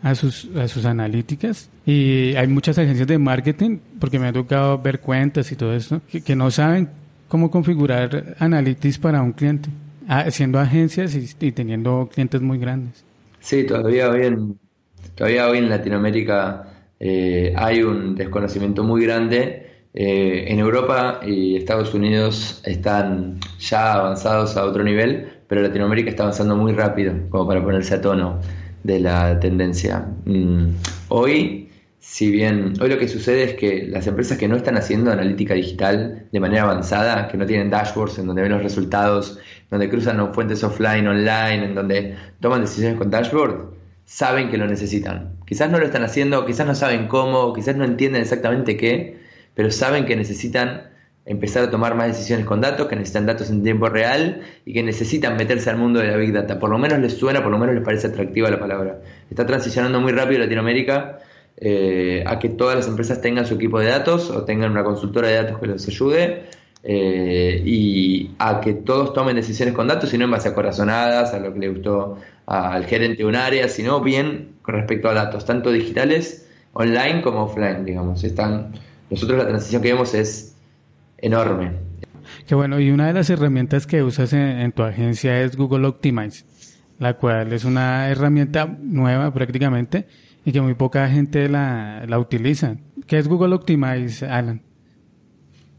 a 0.03 0.13
sus, 0.15 0.49
a 0.55 0.67
sus 0.67 0.85
analíticas. 0.85 1.69
Y 1.85 2.35
hay 2.35 2.47
muchas 2.47 2.77
agencias 2.77 3.07
de 3.07 3.17
marketing, 3.17 3.79
porque 3.99 4.19
me 4.19 4.27
ha 4.27 4.33
tocado 4.33 4.77
ver 4.77 4.99
cuentas 4.99 5.51
y 5.51 5.55
todo 5.55 5.73
eso, 5.73 6.01
que, 6.23 6.35
no 6.35 6.51
saben 6.51 6.89
cómo 7.27 7.49
configurar 7.49 8.35
analytics 8.37 8.99
para 8.99 9.21
un 9.21 9.31
cliente, 9.31 9.69
ah, 10.07 10.29
siendo 10.29 10.59
agencias 10.59 11.15
y, 11.15 11.51
teniendo 11.51 12.09
clientes 12.13 12.41
muy 12.41 12.59
grandes. 12.59 13.03
Sí, 13.39 13.65
todavía 13.65 14.09
hoy 14.09 14.25
en, 14.25 14.59
todavía 15.15 15.49
hoy 15.49 15.57
en 15.57 15.69
Latinoamérica 15.69 16.67
eh, 16.99 17.53
hay 17.57 17.81
un 17.81 18.15
desconocimiento 18.15 18.83
muy 18.83 19.03
grande. 19.03 19.72
Eh, 19.95 20.45
en 20.47 20.59
Europa 20.59 21.19
y 21.23 21.55
Estados 21.55 21.93
Unidos 21.93 22.61
están 22.65 23.39
ya 23.59 23.93
avanzados 23.93 24.57
a 24.57 24.65
otro 24.65 24.83
nivel, 24.83 25.31
pero 25.47 25.61
Latinoamérica 25.61 26.09
está 26.09 26.23
avanzando 26.23 26.55
muy 26.55 26.73
rápido, 26.73 27.13
como 27.29 27.47
para 27.47 27.63
ponerse 27.63 27.93
a 27.95 28.01
tono 28.01 28.39
de 28.83 28.99
la 28.99 29.39
tendencia. 29.39 30.07
Mm, 30.25 30.69
hoy, 31.09 31.69
si 31.99 32.31
bien, 32.31 32.73
hoy 32.81 32.89
lo 32.89 32.97
que 32.97 33.07
sucede 33.07 33.43
es 33.43 33.53
que 33.53 33.87
las 33.87 34.07
empresas 34.07 34.37
que 34.39 34.47
no 34.47 34.55
están 34.55 34.77
haciendo 34.77 35.11
analítica 35.11 35.53
digital 35.53 36.27
de 36.31 36.39
manera 36.39 36.63
avanzada, 36.63 37.27
que 37.27 37.37
no 37.37 37.45
tienen 37.45 37.69
dashboards 37.69 38.17
en 38.17 38.25
donde 38.25 38.41
ven 38.41 38.51
los 38.51 38.63
resultados, 38.63 39.39
donde 39.69 39.89
cruzan 39.89 40.33
fuentes 40.33 40.63
offline, 40.63 41.07
online, 41.07 41.65
en 41.65 41.75
donde 41.75 42.15
toman 42.39 42.61
decisiones 42.61 42.97
con 42.97 43.11
dashboard, 43.11 43.73
saben 44.05 44.49
que 44.49 44.57
lo 44.57 44.65
necesitan. 44.65 45.35
Quizás 45.45 45.69
no 45.69 45.77
lo 45.77 45.85
están 45.85 46.03
haciendo, 46.03 46.45
quizás 46.47 46.65
no 46.65 46.73
saben 46.73 47.07
cómo, 47.07 47.53
quizás 47.53 47.75
no 47.75 47.85
entienden 47.85 48.23
exactamente 48.23 48.75
qué, 48.75 49.22
pero 49.55 49.71
saben 49.71 50.05
que 50.05 50.15
necesitan 50.15 50.89
empezar 51.25 51.63
a 51.63 51.69
tomar 51.71 51.95
más 51.95 52.07
decisiones 52.07 52.45
con 52.45 52.59
datos, 52.59 52.87
que 52.87 52.95
necesitan 52.95 53.25
datos 53.25 53.49
en 53.49 53.63
tiempo 53.63 53.87
real 53.87 54.41
y 54.65 54.73
que 54.73 54.83
necesitan 54.83 55.37
meterse 55.37 55.69
al 55.69 55.77
mundo 55.77 55.99
de 55.99 56.07
la 56.07 56.17
Big 56.17 56.33
Data. 56.33 56.59
Por 56.59 56.69
lo 56.69 56.77
menos 56.77 56.99
les 56.99 57.13
suena, 57.13 57.41
por 57.41 57.51
lo 57.51 57.57
menos 57.57 57.75
les 57.75 57.83
parece 57.83 58.07
atractiva 58.07 58.49
la 58.49 58.59
palabra. 58.59 58.99
Está 59.29 59.45
transicionando 59.45 60.01
muy 60.01 60.11
rápido 60.11 60.41
Latinoamérica 60.41 61.19
eh, 61.57 62.23
a 62.25 62.39
que 62.39 62.49
todas 62.49 62.75
las 62.75 62.87
empresas 62.87 63.21
tengan 63.21 63.45
su 63.45 63.55
equipo 63.55 63.79
de 63.79 63.87
datos 63.87 64.29
o 64.31 64.43
tengan 64.43 64.71
una 64.71 64.83
consultora 64.83 65.29
de 65.29 65.35
datos 65.35 65.59
que 65.59 65.67
los 65.67 65.87
ayude 65.87 66.43
eh, 66.83 67.61
y 67.63 68.31
a 68.39 68.59
que 68.59 68.73
todos 68.73 69.13
tomen 69.13 69.37
decisiones 69.37 69.73
con 69.73 69.87
datos 69.87 70.13
y 70.13 70.17
no 70.17 70.25
en 70.25 70.31
base 70.31 70.49
a 70.49 70.53
corazonadas, 70.53 71.33
a 71.33 71.39
lo 71.39 71.53
que 71.53 71.59
le 71.59 71.69
gustó 71.69 72.17
al 72.45 72.85
gerente 72.85 73.19
de 73.19 73.25
un 73.25 73.37
área, 73.37 73.69
sino 73.69 74.01
bien 74.01 74.55
con 74.61 74.75
respecto 74.75 75.07
a 75.07 75.13
datos, 75.13 75.45
tanto 75.45 75.71
digitales, 75.71 76.49
online 76.73 77.21
como 77.21 77.43
offline, 77.43 77.85
digamos. 77.85 78.23
Están, 78.25 78.73
nosotros 79.13 79.37
la 79.37 79.47
transición 79.47 79.81
que 79.81 79.93
vemos 79.93 80.13
es 80.15 80.55
enorme. 81.19 81.71
Qué 82.47 82.55
bueno, 82.55 82.79
y 82.79 82.89
una 82.89 83.07
de 83.07 83.13
las 83.13 83.29
herramientas 83.29 83.85
que 83.85 84.01
usas 84.01 84.33
en, 84.33 84.71
tu 84.71 84.81
agencia 84.81 85.41
es 85.41 85.55
Google 85.55 85.85
Optimize, 85.87 86.45
la 86.97 87.13
cual 87.15 87.53
es 87.53 87.63
una 87.63 88.09
herramienta 88.09 88.65
nueva 88.65 89.31
prácticamente 89.31 90.07
y 90.43 90.51
que 90.51 90.61
muy 90.61 90.73
poca 90.73 91.07
gente 91.09 91.47
la, 91.47 92.07
utiliza. 92.17 92.77
¿Qué 93.05 93.19
es 93.19 93.27
Google 93.27 93.53
Optimize, 93.53 94.25
Alan? 94.25 94.61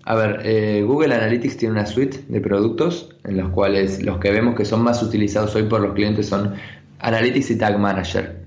A 0.05 0.15
ver, 0.15 0.43
eh, 0.45 0.83
Google 0.87 1.15
Analytics 1.15 1.57
tiene 1.57 1.73
una 1.73 1.87
suite 1.87 2.25
de 2.29 2.41
productos 2.41 3.17
en 3.25 3.39
los 3.39 3.49
cuales 3.51 4.03
los 4.03 4.19
que 4.19 4.31
vemos 4.31 4.55
que 4.55 4.65
son 4.65 4.83
más 4.83 5.03
utilizados 5.03 5.57
hoy 5.57 5.65
por 5.65 5.81
los 5.81 5.95
clientes 5.95 6.29
son 6.29 6.55
Analytics 7.01 7.51
y 7.51 7.59
Tag 7.59 7.79
Manager. 7.81 8.44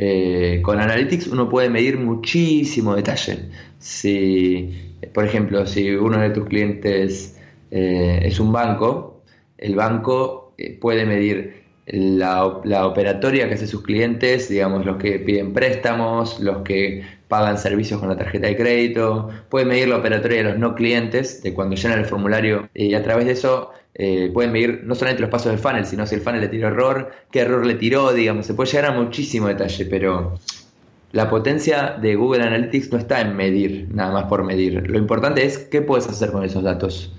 Eh, 0.00 0.60
con 0.62 0.80
Analytics 0.80 1.26
uno 1.26 1.48
puede 1.48 1.68
medir 1.68 1.98
muchísimo 1.98 2.94
detalle. 2.94 3.50
Si 3.78 4.88
por 5.12 5.24
ejemplo, 5.24 5.66
si 5.66 5.90
uno 5.90 6.20
de 6.20 6.30
tus 6.30 6.46
clientes 6.46 7.38
eh, 7.70 8.20
es 8.22 8.40
un 8.40 8.52
banco, 8.52 9.22
el 9.56 9.74
banco 9.74 10.52
eh, 10.58 10.76
puede 10.78 11.04
medir 11.04 11.64
la, 11.86 12.44
operatoria 12.44 13.48
que 13.48 13.54
hace 13.54 13.66
sus 13.66 13.82
clientes, 13.82 14.48
digamos, 14.48 14.84
los 14.84 14.96
que 14.98 15.18
piden 15.20 15.52
préstamos, 15.52 16.38
los 16.40 16.58
que 16.58 17.02
pagan 17.28 17.58
servicios 17.58 18.00
con 18.00 18.10
la 18.10 18.16
tarjeta 18.16 18.46
de 18.46 18.56
crédito, 18.56 19.30
puede 19.48 19.64
medir 19.64 19.88
la 19.88 19.96
operatoria 19.96 20.38
de 20.38 20.44
los 20.44 20.58
no 20.58 20.74
clientes, 20.74 21.42
de 21.42 21.54
cuando 21.54 21.76
llenan 21.76 22.00
el 22.00 22.04
formulario, 22.04 22.68
y 22.74 22.94
a 22.94 23.02
través 23.02 23.26
de 23.26 23.32
eso 23.32 23.70
eh, 24.00 24.30
pueden 24.32 24.52
medir 24.52 24.82
no 24.84 24.94
solamente 24.94 25.22
los 25.22 25.30
pasos 25.30 25.50
del 25.50 25.58
funnel, 25.58 25.84
sino 25.84 26.06
si 26.06 26.14
el 26.14 26.20
funnel 26.20 26.40
le 26.40 26.48
tiró 26.48 26.68
error, 26.68 27.10
qué 27.32 27.40
error 27.40 27.66
le 27.66 27.74
tiró, 27.74 28.12
digamos, 28.12 28.46
se 28.46 28.54
puede 28.54 28.70
llegar 28.70 28.92
a 28.92 28.94
muchísimo 28.94 29.48
detalle, 29.48 29.86
pero 29.86 30.38
la 31.10 31.28
potencia 31.28 31.96
de 32.00 32.14
Google 32.14 32.44
Analytics 32.44 32.92
no 32.92 32.98
está 32.98 33.20
en 33.20 33.34
medir, 33.34 33.88
nada 33.92 34.12
más 34.12 34.24
por 34.24 34.44
medir. 34.44 34.88
Lo 34.88 34.98
importante 34.98 35.44
es 35.44 35.58
qué 35.58 35.82
puedes 35.82 36.06
hacer 36.06 36.30
con 36.30 36.44
esos 36.44 36.62
datos. 36.62 37.12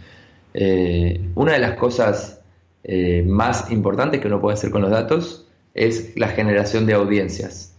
Eh, 0.54 1.20
una 1.36 1.54
de 1.54 1.60
las 1.60 1.74
cosas 1.74 2.42
eh, 2.86 3.24
más 3.28 3.70
importantes 3.72 4.22
que 4.22 4.28
uno 4.28 4.40
puede 4.40 4.54
hacer 4.54 4.72
con 4.72 4.82
los 4.82 4.92
datos 4.92 5.48
es 5.74 6.14
la 6.16 6.30
generación 6.30 6.86
de 6.86 6.94
audiencias. 6.94 7.76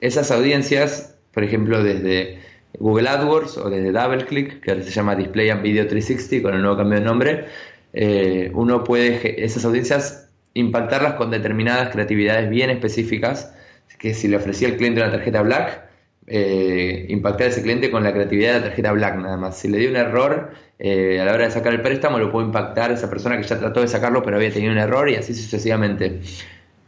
Esas 0.00 0.30
audiencias, 0.30 1.16
por 1.32 1.42
ejemplo, 1.42 1.82
desde 1.82 2.38
Google 2.78 3.08
AdWords 3.08 3.58
o 3.58 3.70
desde 3.70 3.90
DoubleClick, 3.90 4.60
que 4.60 4.70
ahora 4.70 4.82
se 4.82 4.90
llama 4.90 5.16
Display 5.16 5.50
and 5.50 5.62
Video 5.62 5.86
360 5.86 6.42
con 6.42 6.54
el 6.54 6.62
nuevo 6.62 6.76
cambio 6.76 6.98
de 6.98 7.04
nombre, 7.04 7.46
eh, 7.94 8.50
uno 8.54 8.84
puede 8.84 9.44
esas 9.44 9.64
audiencias 9.64 10.28
impactarlas 10.52 11.14
con 11.14 11.30
determinadas 11.30 11.90
creatividades 11.90 12.50
bien 12.50 12.70
específicas 12.70 13.54
que 13.98 14.14
si 14.14 14.28
le 14.28 14.36
ofrecía 14.36 14.68
al 14.68 14.76
cliente 14.76 15.00
una 15.00 15.10
tarjeta 15.10 15.42
Black, 15.42 15.84
eh, 16.26 17.06
impactar 17.08 17.48
a 17.48 17.50
ese 17.50 17.62
cliente 17.62 17.90
con 17.90 18.02
la 18.02 18.12
creatividad 18.12 18.54
de 18.54 18.60
la 18.60 18.66
tarjeta 18.66 18.92
Black 18.92 19.16
nada 19.16 19.36
más. 19.36 19.58
Si 19.58 19.68
le 19.68 19.78
dio 19.78 19.90
un 19.90 19.96
error 19.96 20.50
eh, 20.78 21.20
a 21.20 21.24
la 21.24 21.34
hora 21.34 21.44
de 21.44 21.50
sacar 21.50 21.72
el 21.72 21.82
préstamo, 21.82 22.18
lo 22.18 22.32
puedo 22.32 22.46
impactar 22.46 22.90
a 22.90 22.94
esa 22.94 23.08
persona 23.08 23.36
que 23.36 23.44
ya 23.44 23.58
trató 23.58 23.80
de 23.80 23.88
sacarlo 23.88 24.22
pero 24.22 24.36
había 24.36 24.52
tenido 24.52 24.72
un 24.72 24.78
error 24.78 25.08
y 25.08 25.16
así 25.16 25.34
sucesivamente. 25.34 26.20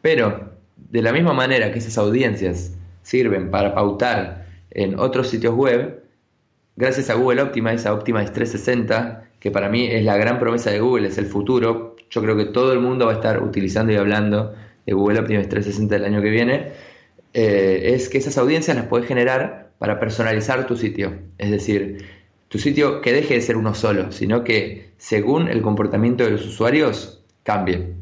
Pero, 0.03 0.53
de 0.77 1.03
la 1.03 1.13
misma 1.13 1.33
manera 1.33 1.73
que 1.73 1.79
esas 1.79 1.97
audiencias 1.99 2.73
sirven 3.03 3.51
para 3.51 3.75
pautar 3.75 4.47
en 4.71 4.99
otros 4.99 5.29
sitios 5.29 5.55
web, 5.55 6.03
gracias 6.77 7.11
a 7.11 7.15
Google 7.15 7.43
Optimize, 7.43 7.89
a 7.89 7.95
Optimize 7.95 8.31
360, 8.33 9.31
que 9.41 9.51
para 9.51 9.69
mí 9.69 9.87
es 9.87 10.05
la 10.05 10.17
gran 10.17 10.39
promesa 10.39 10.71
de 10.71 10.81
Google, 10.81 11.09
es 11.09 11.19
el 11.19 11.27
futuro, 11.27 11.97
yo 12.11 12.23
creo 12.23 12.37
que 12.37 12.47
todo 12.47 12.73
el 12.73 12.81
mundo 12.81 13.07
va 13.07 13.13
a 13.13 13.15
estar 13.17 13.43
utilizando 13.43 13.93
y 13.93 13.97
hablando 13.97 14.55
de 14.85 14.93
Google 14.93 15.21
Optimize 15.21 15.49
360 15.49 15.97
el 15.97 16.05
año 16.05 16.23
que 16.23 16.31
viene 16.31 16.73
eh, 17.35 17.95
es 17.95 18.09
que 18.09 18.19
esas 18.19 18.39
audiencias 18.39 18.77
las 18.77 18.87
puedes 18.87 19.07
generar 19.07 19.73
para 19.79 20.01
personalizar 20.01 20.67
tu 20.67 20.77
sitio. 20.77 21.19
Es 21.37 21.51
decir, 21.51 22.07
tu 22.49 22.59
sitio 22.59 23.03
que 23.03 23.13
deje 23.13 23.35
de 23.35 23.41
ser 23.43 23.57
uno 23.57 23.75
solo, 23.75 24.13
sino 24.13 24.43
que 24.43 24.93
según 24.97 25.49
el 25.49 25.61
comportamiento 25.61 26.25
de 26.25 26.31
los 26.31 26.47
usuarios 26.47 27.25
cambie. 27.43 27.93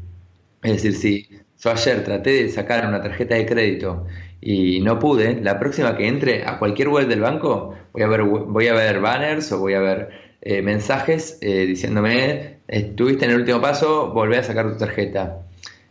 Es 0.63 0.81
decir, 0.81 0.95
si 0.95 1.29
yo 1.59 1.71
ayer 1.71 2.03
traté 2.03 2.43
de 2.43 2.49
sacar 2.49 2.87
una 2.87 3.01
tarjeta 3.01 3.35
de 3.35 3.45
crédito 3.45 4.05
y 4.45 4.79
no 4.79 4.99
pude, 4.99 5.41
la 5.41 5.59
próxima 5.59 5.97
que 5.97 6.07
entre 6.07 6.45
a 6.45 6.57
cualquier 6.59 6.87
web 6.87 7.07
del 7.07 7.19
banco 7.19 7.75
voy 7.91 8.03
a 8.03 8.07
ver, 8.07 8.23
voy 8.23 8.67
a 8.67 8.73
ver 8.73 9.01
banners 9.01 9.51
o 9.51 9.59
voy 9.59 9.73
a 9.73 9.81
ver 9.81 10.09
eh, 10.41 10.61
mensajes 10.61 11.37
eh, 11.41 11.65
diciéndome, 11.65 12.59
estuviste 12.67 13.25
en 13.25 13.31
el 13.31 13.37
último 13.39 13.59
paso, 13.59 14.11
volvé 14.13 14.37
a 14.37 14.43
sacar 14.43 14.71
tu 14.71 14.77
tarjeta 14.77 15.41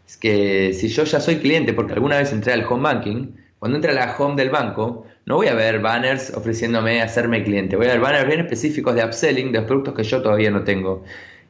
es 0.07 0.17
que 0.17 0.73
si 0.75 0.89
yo 0.89 1.05
ya 1.05 1.21
soy 1.21 1.37
cliente, 1.37 1.73
porque 1.73 1.95
alguna 1.95 2.19
vez 2.19 2.33
entré 2.33 2.53
al 2.53 2.65
home 2.65 2.83
banking, 2.83 3.33
cuando 3.59 3.77
entra 3.77 3.93
a 3.93 3.95
la 3.95 4.17
home 4.17 4.37
del 4.37 4.51
banco, 4.51 5.07
no 5.27 5.37
voy 5.37 5.49
a 5.49 5.55
ver 5.55 5.81
banners 5.81 6.33
ofreciéndome 6.37 7.01
hacerme 7.01 7.43
cliente, 7.43 7.77
voy 7.77 7.87
a 7.87 7.93
ver 7.93 8.01
banners 8.01 8.27
bien 8.27 8.41
específicos 8.41 8.95
de 8.95 9.05
upselling 9.05 9.53
de 9.53 9.59
los 9.59 9.67
productos 9.67 9.95
que 9.95 10.05
yo 10.05 10.23
todavía 10.23 10.51
no 10.51 10.63
tengo. 10.65 11.05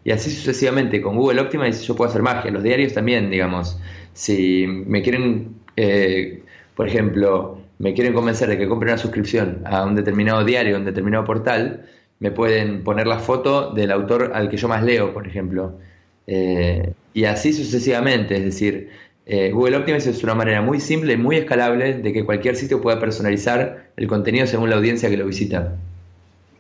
Y 0.05 0.13
así 0.13 0.31
sucesivamente, 0.31 1.01
con 1.01 1.17
Google 1.17 1.41
Optimize 1.41 1.85
yo 1.85 1.97
puedo 1.97 2.11
hacer 2.11 2.23
magia, 2.23 2.51
los 2.51 2.63
diarios 2.63 2.93
también, 2.93 3.31
digamos. 3.31 3.79
Si 4.13 4.67
me 4.67 5.03
quieren, 5.03 5.57
eh, 5.77 6.44
por 6.77 6.89
ejemplo, 6.89 7.59
me 7.79 7.95
quieren 7.95 8.13
convencer 8.13 8.49
de 8.49 8.59
que 8.59 8.69
compre 8.69 8.91
una 8.91 8.99
suscripción 8.99 9.63
a 9.65 9.85
un 9.85 9.95
determinado 9.95 10.45
diario, 10.45 10.77
a 10.77 10.79
un 10.79 10.85
determinado 10.85 11.25
portal, 11.25 11.87
me 12.21 12.31
pueden 12.31 12.85
poner 12.85 13.07
la 13.07 13.19
foto 13.19 13.73
del 13.73 13.91
autor 13.91 14.33
al 14.35 14.49
que 14.49 14.57
yo 14.57 14.69
más 14.69 14.83
leo, 14.83 15.13
por 15.13 15.27
ejemplo. 15.27 15.79
Eh, 16.27 16.93
y 17.13 17.25
así 17.25 17.53
sucesivamente, 17.53 18.37
es 18.37 18.45
decir, 18.45 18.91
eh, 19.27 19.51
Google 19.53 19.79
Optimize 19.79 20.11
es 20.11 20.23
una 20.23 20.35
manera 20.35 20.61
muy 20.61 20.81
simple 20.81 21.15
y 21.15 21.17
muy 21.17 21.37
escalable 21.37 21.95
de 21.95 22.13
que 22.13 22.25
cualquier 22.25 22.57
sitio 22.57 22.81
pueda 22.81 23.01
personalizar 23.01 23.91
el 23.97 24.07
contenido 24.07 24.47
según 24.47 24.71
la 24.71 24.77
audiencia 24.77 25.09
que 25.09 25.17
lo 25.17 25.27
visita. 25.27 25.77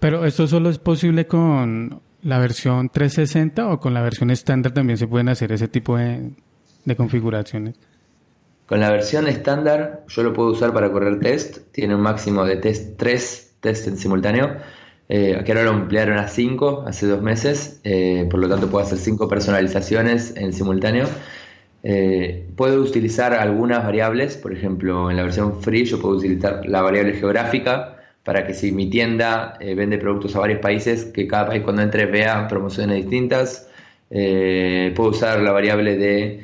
Pero 0.00 0.24
esto 0.24 0.46
solo 0.46 0.70
es 0.70 0.78
posible 0.78 1.26
con 1.26 2.00
la 2.22 2.38
versión 2.38 2.88
360 2.88 3.68
o 3.68 3.80
con 3.80 3.94
la 3.94 4.02
versión 4.02 4.30
estándar 4.30 4.72
también 4.72 4.98
se 4.98 5.06
pueden 5.06 5.28
hacer 5.28 5.52
ese 5.52 5.68
tipo 5.68 5.96
de, 5.96 6.30
configuraciones. 6.96 7.74
Con 8.66 8.80
la 8.80 8.90
versión 8.90 9.28
estándar 9.28 10.04
yo 10.08 10.22
lo 10.22 10.32
puedo 10.32 10.50
usar 10.50 10.72
para 10.72 10.90
correr 10.90 11.20
test, 11.20 11.58
tiene 11.72 11.94
un 11.94 12.00
máximo 12.00 12.44
de 12.44 12.56
test 12.56 12.96
3 12.96 13.56
test 13.60 13.88
en 13.88 13.96
simultáneo 13.96 14.56
eh, 15.08 15.44
ahora 15.46 15.64
lo 15.64 15.70
ampliaron 15.70 16.18
a 16.18 16.28
5 16.28 16.84
hace 16.86 17.06
dos 17.06 17.20
meses, 17.20 17.80
eh, 17.84 18.26
por 18.30 18.40
lo 18.40 18.48
tanto 18.48 18.68
puedo 18.68 18.84
hacer 18.84 18.98
5 18.98 19.28
personalizaciones 19.28 20.34
en 20.36 20.52
simultáneo. 20.52 21.06
Eh, 21.82 22.46
puedo 22.56 22.80
utilizar 22.82 23.34
algunas 23.34 23.84
variables, 23.84 24.36
por 24.38 24.52
ejemplo, 24.52 25.10
en 25.10 25.16
la 25.18 25.22
versión 25.22 25.60
free 25.60 25.84
yo 25.84 26.00
puedo 26.00 26.16
utilizar 26.16 26.66
la 26.66 26.80
variable 26.80 27.12
geográfica 27.14 27.96
para 28.24 28.46
que 28.46 28.54
si 28.54 28.72
mi 28.72 28.88
tienda 28.88 29.58
eh, 29.60 29.74
vende 29.74 29.98
productos 29.98 30.34
a 30.36 30.40
varios 30.40 30.60
países, 30.60 31.04
que 31.04 31.26
cada 31.26 31.48
país 31.48 31.62
cuando 31.62 31.82
entre 31.82 32.06
vea 32.06 32.48
promociones 32.48 32.96
distintas. 32.96 33.68
puedo 34.08 35.10
usar 35.10 35.40
la 35.40 35.52
variable 35.52 35.96
de 35.96 36.40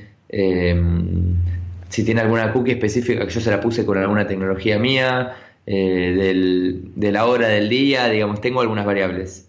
si 1.91 2.05
tiene 2.05 2.23
alguna 2.23 2.53
cookie 2.53 2.73
específica 2.73 3.27
que 3.27 3.31
yo 3.31 3.41
se 3.41 3.51
la 3.51 3.61
puse 3.61 3.85
con 3.85 3.99
alguna 3.99 4.27
tecnología 4.27 4.79
mía. 4.79 5.37
Eh, 5.67 6.81
de 6.97 7.13
la 7.13 7.27
hora 7.27 7.49
del 7.49 7.69
día, 7.69 8.09
digamos, 8.09 8.41
tengo 8.41 8.61
algunas 8.61 8.87
variables. 8.87 9.49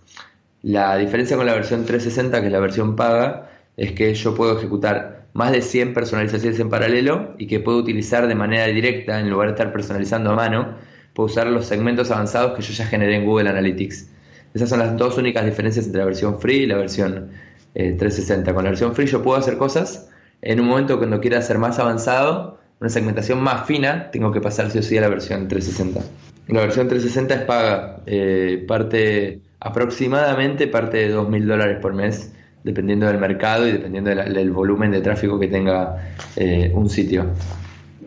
La 0.62 0.98
diferencia 0.98 1.38
con 1.38 1.46
la 1.46 1.54
versión 1.54 1.86
360, 1.86 2.42
que 2.42 2.48
es 2.48 2.52
la 2.52 2.60
versión 2.60 2.96
paga, 2.96 3.50
es 3.78 3.94
que 3.94 4.14
yo 4.14 4.36
puedo 4.36 4.58
ejecutar 4.58 5.26
más 5.34 5.52
de 5.52 5.62
100 5.62 5.94
personalizaciones 5.94 6.60
en 6.60 6.70
paralelo 6.70 7.36
y 7.38 7.48
que 7.48 7.60
puedo 7.60 7.78
utilizar 7.78 8.28
de 8.28 8.36
manera 8.36 8.68
directa, 8.68 9.20
en 9.20 9.30
lugar 9.30 9.48
de 9.48 9.54
estar 9.54 9.72
personalizando 9.72 10.32
a 10.32 10.36
mano, 10.36 10.76
puedo 11.14 11.28
usar 11.28 11.48
los 11.48 11.66
segmentos 11.66 12.12
avanzados 12.12 12.56
que 12.56 12.62
yo 12.62 12.74
ya 12.74 12.86
generé 12.86 13.16
en 13.16 13.26
Google 13.26 13.50
Analytics. 13.50 14.10
Esas 14.54 14.70
son 14.70 14.80
las 14.80 14.98
dos 14.98 15.18
únicas 15.18 15.46
diferencias 15.46 15.86
entre 15.86 16.00
la 16.00 16.06
versión 16.06 16.40
free 16.40 16.64
y 16.64 16.66
la 16.66 16.76
versión 16.76 17.32
360. 17.74 18.52
Eh, 18.52 18.54
con 18.54 18.64
la 18.64 18.70
versión 18.72 18.94
free 18.94 19.08
yo 19.08 19.24
puedo 19.24 19.38
hacer 19.38 19.58
cosas, 19.58 20.11
en 20.42 20.60
un 20.60 20.68
momento 20.68 20.98
cuando 20.98 21.20
quiera 21.20 21.42
ser 21.42 21.58
más 21.58 21.80
avanzado, 21.80 22.60
una 22.80 22.90
segmentación 22.90 23.42
más 23.42 23.66
fina, 23.68 24.10
tengo 24.12 24.32
que 24.32 24.42
pasar 24.42 24.72
sí 24.72 24.80
o 24.80 24.84
sí 24.84 24.98
a 24.98 25.02
la 25.02 25.10
versión 25.10 25.48
360. 25.48 26.02
La 26.48 26.62
versión 26.62 26.88
360 26.88 27.34
es 27.34 27.42
paga, 27.42 28.02
eh, 28.06 28.66
parte 28.68 29.42
aproximadamente 29.60 30.68
parte 30.68 30.98
de 30.98 31.16
2.000 31.16 31.46
dólares 31.46 31.78
por 31.80 31.94
mes, 31.94 32.34
dependiendo 32.64 33.06
del 33.06 33.20
mercado 33.20 33.68
y 33.68 33.72
dependiendo 33.72 34.10
del 34.10 34.52
volumen 34.52 34.92
de 34.92 35.02
tráfico 35.02 35.40
que 35.40 35.48
tenga 35.48 36.14
eh, 36.36 36.72
un 36.74 36.90
sitio. 36.90 37.28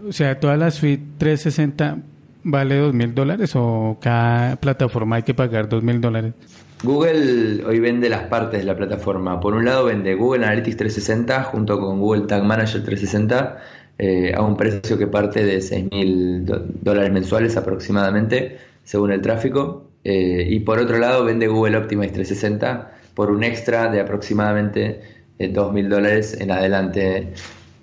O 0.06 0.12
sea, 0.12 0.38
toda 0.38 0.56
la 0.56 0.70
suite 0.70 1.02
360 1.18 1.98
vale 2.42 2.82
2.000 2.82 3.14
dólares 3.14 3.52
o 3.54 3.96
cada 4.00 4.56
plataforma 4.56 5.16
hay 5.16 5.22
que 5.22 5.34
pagar 5.34 5.68
2.000 5.68 6.00
dólares. 6.00 6.34
Google 6.82 7.64
hoy 7.64 7.80
vende 7.80 8.08
las 8.08 8.24
partes 8.24 8.60
de 8.60 8.66
la 8.66 8.76
plataforma. 8.76 9.40
Por 9.40 9.54
un 9.54 9.64
lado 9.64 9.84
vende 9.84 10.14
Google 10.14 10.44
Analytics 10.44 10.76
360 10.76 11.42
junto 11.44 11.80
con 11.80 12.00
Google 12.00 12.26
Tag 12.26 12.44
Manager 12.44 12.82
360 12.84 13.58
eh, 13.98 14.32
a 14.34 14.42
un 14.42 14.56
precio 14.56 14.98
que 14.98 15.06
parte 15.06 15.44
de 15.44 15.60
6 15.60 15.90
mil 15.90 16.44
dólares 16.82 17.12
mensuales 17.12 17.56
aproximadamente, 17.56 18.58
según 18.82 19.12
el 19.12 19.22
tráfico. 19.22 19.90
Eh, 20.02 20.46
y 20.50 20.60
por 20.60 20.78
otro 20.78 20.98
lado, 20.98 21.24
vende 21.24 21.46
Google 21.46 21.78
Optimize 21.78 22.12
360 22.12 22.92
por 23.14 23.30
un 23.30 23.44
extra 23.44 23.90
de 23.90 24.00
aproximadamente 24.00 25.00
eh, 25.38 25.48
2 25.48 25.72
mil 25.72 25.88
dólares 25.88 26.36
en 26.40 26.50
adelante 26.50 27.32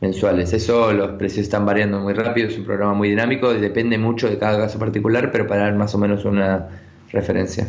mensuales. 0.01 0.51
Eso, 0.53 0.91
los 0.93 1.11
precios 1.11 1.45
están 1.45 1.65
variando 1.65 1.99
muy 1.99 2.13
rápido, 2.13 2.49
es 2.49 2.57
un 2.57 2.65
programa 2.65 2.93
muy 2.93 3.09
dinámico, 3.09 3.53
depende 3.53 3.97
mucho 3.97 4.29
de 4.29 4.37
cada 4.37 4.57
caso 4.57 4.79
particular, 4.79 5.31
pero 5.31 5.47
para 5.47 5.63
dar 5.63 5.75
más 5.75 5.95
o 5.95 5.97
menos 5.97 6.25
una 6.25 6.67
referencia. 7.11 7.67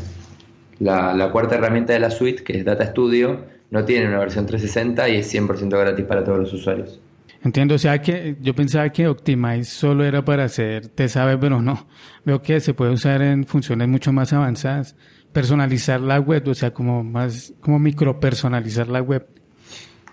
La, 0.79 1.15
la 1.15 1.31
cuarta 1.31 1.55
herramienta 1.55 1.93
de 1.93 2.01
la 2.01 2.11
suite, 2.11 2.43
que 2.43 2.59
es 2.59 2.65
Data 2.65 2.87
Studio, 2.87 3.45
no 3.71 3.85
tiene 3.85 4.09
una 4.09 4.19
versión 4.19 4.47
360 4.47 5.09
y 5.09 5.17
es 5.17 5.35
100% 5.35 5.69
gratis 5.71 6.05
para 6.05 6.23
todos 6.23 6.39
los 6.41 6.53
usuarios. 6.53 7.01
Entiendo, 7.45 7.75
o 7.75 7.79
sea 7.79 8.01
que 8.01 8.37
yo 8.41 8.55
pensaba 8.55 8.89
que 8.91 9.09
Optimize 9.09 9.65
solo 9.65 10.05
era 10.05 10.25
para 10.25 10.45
hacer 10.45 10.89
te 10.89 11.09
sabe, 11.09 11.37
pero 11.39 11.61
no. 11.61 11.89
Veo 12.25 12.41
que 12.41 12.61
se 12.61 12.73
puede 12.73 12.93
usar 12.93 13.21
en 13.21 13.45
funciones 13.47 13.89
mucho 13.89 14.13
más 14.13 14.33
avanzadas. 14.33 14.95
Personalizar 15.33 16.01
la 16.01 16.21
web, 16.21 16.47
o 16.47 16.55
sea, 16.55 16.73
como 16.73 17.03
más, 17.03 17.53
como 17.61 17.79
micro 17.81 18.21
personalizar 18.21 18.87
la 18.89 19.01
web. 19.03 19.27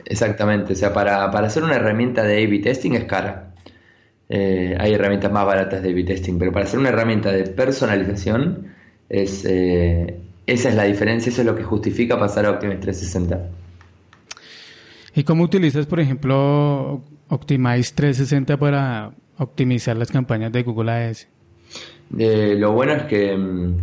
Exactamente, 0.06 0.74
o 0.74 0.76
sea, 0.76 0.92
para, 0.92 1.30
para 1.30 1.48
hacer 1.48 1.64
una 1.64 1.76
herramienta 1.76 2.24
de 2.24 2.44
A-B 2.44 2.60
testing 2.60 2.94
es 2.94 3.04
cara. 3.04 3.54
Eh, 4.28 4.76
hay 4.80 4.94
herramientas 4.94 5.32
más 5.32 5.46
baratas 5.46 5.84
de 5.84 5.90
A-B 5.92 6.04
testing, 6.06 6.40
pero 6.40 6.52
para 6.52 6.66
hacer 6.66 6.80
una 6.80 6.90
herramienta 6.90 7.32
de 7.32 7.44
personalización, 7.44 8.74
es, 9.08 9.46
eh, 9.46 10.18
esa 10.52 10.70
es 10.70 10.76
la 10.76 10.84
diferencia, 10.84 11.30
eso 11.30 11.42
es 11.42 11.48
lo 11.48 11.56
que 11.56 11.64
justifica 11.64 12.20
pasar 12.20 12.46
a 12.46 12.52
Optimize 12.52 12.80
360. 12.80 13.50
¿Y 15.16 15.24
cómo 15.24 15.44
utilizas, 15.44 15.86
por 15.86 16.00
ejemplo, 16.00 17.02
Optimize 17.28 17.94
360 17.94 18.58
para 18.58 19.12
optimizar 19.38 19.96
las 19.98 20.12
campañas 20.12 20.52
de 20.52 20.64
Google 20.64 20.92
Ads? 20.92 21.28
Eh, 22.18 22.56
lo 22.58 22.72
bueno 22.72 22.94
es 22.94 23.04
que 23.04 23.38
mm, 23.38 23.78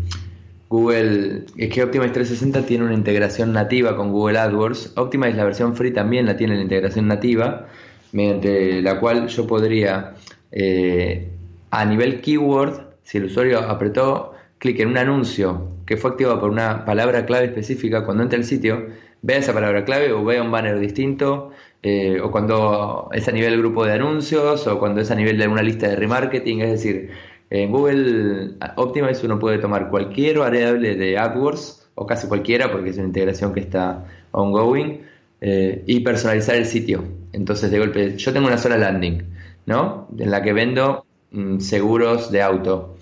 Google, 0.69 1.45
es 1.57 1.71
que 1.73 1.83
Optimize 1.83 2.13
360 2.13 2.67
tiene 2.67 2.85
una 2.85 2.95
integración 2.95 3.53
nativa 3.53 3.97
con 3.97 4.11
Google 4.11 4.39
AdWords. 4.39 4.95
Optimize, 4.97 5.37
la 5.37 5.45
versión 5.45 5.77
free, 5.77 5.93
también 5.93 6.27
la 6.27 6.37
tiene 6.37 6.57
la 6.57 6.63
integración 6.63 7.07
nativa, 7.07 7.69
mediante 8.13 8.83
la 8.83 8.99
cual 8.99 9.29
yo 9.29 9.47
podría, 9.47 10.15
eh, 10.51 11.29
a 11.71 11.85
nivel 11.85 12.21
keyword, 12.21 12.81
si 13.05 13.19
el 13.19 13.27
usuario 13.27 13.61
apretó 13.61 14.33
clic 14.59 14.81
en 14.81 14.89
un 14.89 14.99
anuncio 14.99 15.76
que 15.87 15.97
fue 15.97 16.11
activado 16.11 16.41
por 16.41 16.51
una 16.51 16.85
palabra 16.85 17.25
clave 17.25 17.47
específica, 17.47 18.05
cuando 18.05 18.25
entra 18.25 18.39
al 18.39 18.45
sitio, 18.45 18.87
vea 19.23 19.39
esa 19.39 19.55
palabra 19.55 19.85
clave 19.85 20.13
o 20.13 20.25
vea 20.25 20.43
un 20.43 20.51
banner 20.51 20.79
distinto, 20.79 21.53
eh, 21.83 22.21
o 22.21 22.31
cuando 22.31 23.09
es 23.13 23.29
a 23.29 23.33
nivel 23.33 23.59
grupo 23.59 23.85
de 23.87 23.93
anuncios, 23.93 24.67
o 24.67 24.79
cuando 24.79 25.01
es 25.01 25.11
a 25.11 25.15
nivel 25.15 25.39
de 25.39 25.47
una 25.47 25.63
lista 25.63 25.89
de 25.89 25.97
remarketing, 25.97 26.61
es 26.63 26.71
decir, 26.71 27.11
en 27.51 27.71
Google 27.71 28.55
Optimize 28.77 29.25
uno 29.25 29.39
puede 29.39 29.59
tomar 29.59 29.89
cualquier 29.89 30.39
variable 30.39 30.97
de 30.97 31.17
AdWords, 31.17 31.89
o 31.95 32.07
casi 32.07 32.27
cualquiera, 32.27 32.71
porque 32.71 32.91
es 32.91 32.97
una 32.97 33.07
integración 33.07 33.55
que 33.55 33.61
está 33.61 34.05
ongoing, 34.33 35.03
eh, 35.41 35.83
y 35.87 36.01
personalizar 36.01 36.57
el 36.57 36.67
sitio. 36.67 37.05
Entonces, 37.33 37.71
de 37.71 37.79
golpe, 37.79 38.17
yo 38.17 38.33
tengo 38.33 38.47
una 38.49 38.59
sola 38.59 38.77
landing, 38.77 39.23
¿no? 39.67 40.09
En 40.19 40.31
la 40.31 40.43
que 40.43 40.53
vendo 40.53 41.07
mm, 41.31 41.61
seguros 41.61 42.31
de 42.33 42.43
auto 42.43 42.97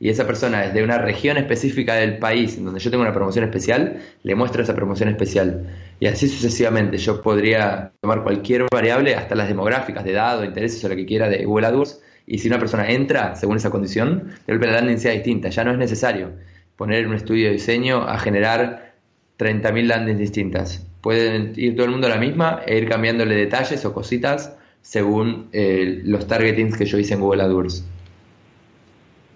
y 0.00 0.08
esa 0.08 0.26
persona 0.26 0.64
es 0.64 0.74
de 0.74 0.82
una 0.82 0.98
región 0.98 1.36
específica 1.36 1.94
del 1.94 2.18
país 2.18 2.62
donde 2.62 2.80
yo 2.80 2.90
tengo 2.90 3.02
una 3.02 3.12
promoción 3.12 3.44
especial, 3.44 4.00
le 4.22 4.34
muestro 4.34 4.62
esa 4.62 4.74
promoción 4.74 5.08
especial. 5.08 5.66
Y 6.00 6.06
así 6.06 6.28
sucesivamente. 6.28 6.98
Yo 6.98 7.22
podría 7.22 7.92
tomar 8.00 8.22
cualquier 8.22 8.66
variable, 8.72 9.14
hasta 9.14 9.34
las 9.34 9.48
demográficas, 9.48 10.04
de 10.04 10.12
edad 10.12 10.38
o 10.40 10.44
intereses 10.44 10.84
o 10.84 10.88
lo 10.88 10.96
que 10.96 11.06
quiera 11.06 11.28
de 11.28 11.44
Google 11.44 11.68
AdWords, 11.68 12.00
y 12.26 12.38
si 12.38 12.48
una 12.48 12.58
persona 12.58 12.88
entra 12.88 13.36
según 13.36 13.56
esa 13.56 13.70
condición, 13.70 14.30
de 14.46 14.52
golpe 14.52 14.66
la 14.66 14.74
landing 14.74 14.98
sea 14.98 15.12
distinta. 15.12 15.48
Ya 15.50 15.64
no 15.64 15.72
es 15.72 15.78
necesario 15.78 16.32
poner 16.76 17.06
un 17.06 17.14
estudio 17.14 17.46
de 17.46 17.52
diseño 17.52 18.02
a 18.02 18.18
generar 18.18 18.94
30.000 19.38 19.86
landings 19.86 20.18
distintas. 20.18 20.86
Puede 21.00 21.52
ir 21.56 21.76
todo 21.76 21.86
el 21.86 21.92
mundo 21.92 22.06
a 22.06 22.10
la 22.10 22.16
misma 22.16 22.62
e 22.66 22.78
ir 22.78 22.88
cambiándole 22.88 23.34
detalles 23.36 23.84
o 23.84 23.92
cositas 23.92 24.56
según 24.80 25.48
eh, 25.52 26.00
los 26.04 26.26
targetings 26.26 26.76
que 26.76 26.86
yo 26.86 26.98
hice 26.98 27.14
en 27.14 27.20
Google 27.20 27.42
AdWords. 27.42 27.84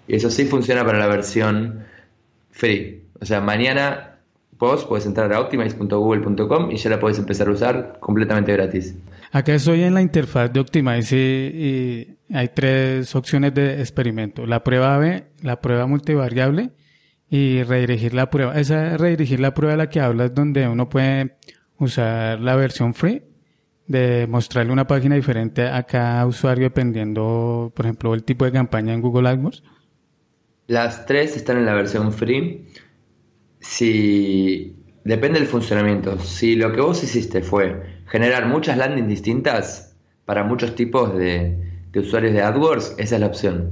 Y 0.09 0.15
eso 0.15 0.31
sí 0.31 0.45
funciona 0.45 0.83
para 0.83 0.97
la 0.97 1.05
versión 1.05 1.85
free. 2.49 3.03
O 3.21 3.25
sea, 3.25 3.41
mañana 3.41 4.17
vos 4.57 4.83
puedes 4.85 5.05
entrar 5.05 5.31
a 5.31 5.39
optimize.google.com 5.39 6.71
y 6.71 6.77
ya 6.77 6.89
la 6.89 6.99
puedes 6.99 7.19
empezar 7.19 7.47
a 7.47 7.51
usar 7.51 7.97
completamente 7.99 8.51
gratis. 8.51 8.95
Acá 9.31 9.53
estoy 9.53 9.83
en 9.83 9.93
la 9.93 10.01
interfaz 10.01 10.51
de 10.51 10.59
Optimize 10.59 11.15
y, 11.15 12.15
hay 12.33 12.49
tres 12.55 13.15
opciones 13.15 13.53
de 13.53 13.79
experimento. 13.79 14.47
La 14.47 14.63
prueba 14.63 14.97
B, 14.97 15.25
la 15.43 15.61
prueba 15.61 15.85
multivariable 15.85 16.71
y 17.29 17.61
redirigir 17.61 18.15
la 18.15 18.31
prueba. 18.31 18.59
Esa 18.59 18.97
redirigir 18.97 19.39
la 19.39 19.53
prueba 19.53 19.73
de 19.73 19.77
la 19.77 19.89
que 19.89 19.99
hablas 19.99 20.33
donde 20.33 20.67
uno 20.67 20.89
puede 20.89 21.37
usar 21.77 22.39
la 22.39 22.55
versión 22.55 22.95
free 22.95 23.21
de 23.85 24.25
mostrarle 24.27 24.71
una 24.71 24.87
página 24.87 25.15
diferente 25.15 25.67
a 25.67 25.83
cada 25.83 26.25
usuario 26.25 26.65
dependiendo, 26.65 27.71
por 27.75 27.85
ejemplo, 27.85 28.15
el 28.15 28.23
tipo 28.23 28.45
de 28.45 28.51
campaña 28.51 28.93
en 28.93 29.01
Google 29.01 29.29
AdWords. 29.29 29.63
Las 30.69 31.07
tres 31.07 31.35
están 31.35 31.57
en 31.57 31.65
la 31.65 31.73
versión 31.73 32.13
free. 32.13 32.63
Si 33.59 34.75
depende 35.03 35.39
del 35.39 35.47
funcionamiento. 35.47 36.19
Si 36.19 36.55
lo 36.55 36.71
que 36.71 36.79
vos 36.79 37.03
hiciste 37.03 37.41
fue 37.41 38.01
generar 38.05 38.45
muchas 38.45 38.77
landings 38.77 39.07
distintas 39.07 39.95
para 40.25 40.43
muchos 40.43 40.75
tipos 40.75 41.17
de, 41.17 41.57
usuarios 41.95 42.33
de 42.33 42.43
AdWords, 42.43 42.93
esa 42.99 43.15
es 43.15 43.21
la 43.21 43.25
opción. 43.25 43.71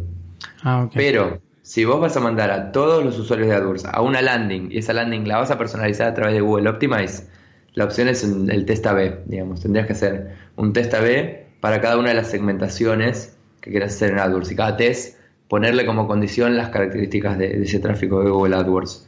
Ah, 0.63 0.89
Pero 0.91 1.39
si 1.61 1.85
vos 1.85 2.01
vas 2.01 2.17
a 2.17 2.19
mandar 2.19 2.49
a 2.49 2.71
todos 2.71 3.05
los 3.05 3.19
usuarios 3.19 3.47
de 3.49 3.53
AdWords 3.53 3.85
a 3.85 4.01
una 4.01 4.23
landing 4.23 4.71
y 4.71 4.79
esa 4.79 4.93
landing 4.93 5.27
la 5.27 5.37
vas 5.37 5.51
a 5.51 5.59
personalizar 5.59 6.07
a 6.07 6.15
través 6.15 6.33
de 6.33 6.41
Google 6.41 6.67
Optimize, 6.67 7.27
la 7.75 7.85
opción 7.85 8.07
es 8.07 8.23
el 8.23 8.65
test 8.65 8.87
A-B, 8.87 9.19
digamos. 9.27 9.61
Tendrías 9.61 9.85
que 9.85 9.93
hacer 9.93 10.35
un 10.55 10.73
test 10.73 10.91
A-B 10.95 11.45
para 11.61 11.79
cada 11.79 11.99
una 11.99 12.09
de 12.09 12.15
las 12.15 12.31
segmentaciones 12.31 13.37
que 13.61 13.69
quieras 13.69 13.93
hacer 13.93 14.13
en 14.13 14.17
AdWords. 14.17 14.51
Y 14.51 14.55
cada 14.55 14.77
test 14.77 15.16
ponerle 15.47 15.85
como 15.85 16.07
condición 16.07 16.57
las 16.57 16.69
características 16.69 17.37
de, 17.37 17.63
ese 17.63 17.79
tráfico 17.79 18.23
de 18.23 18.29
Google 18.29 18.55
AdWords. 18.55 19.07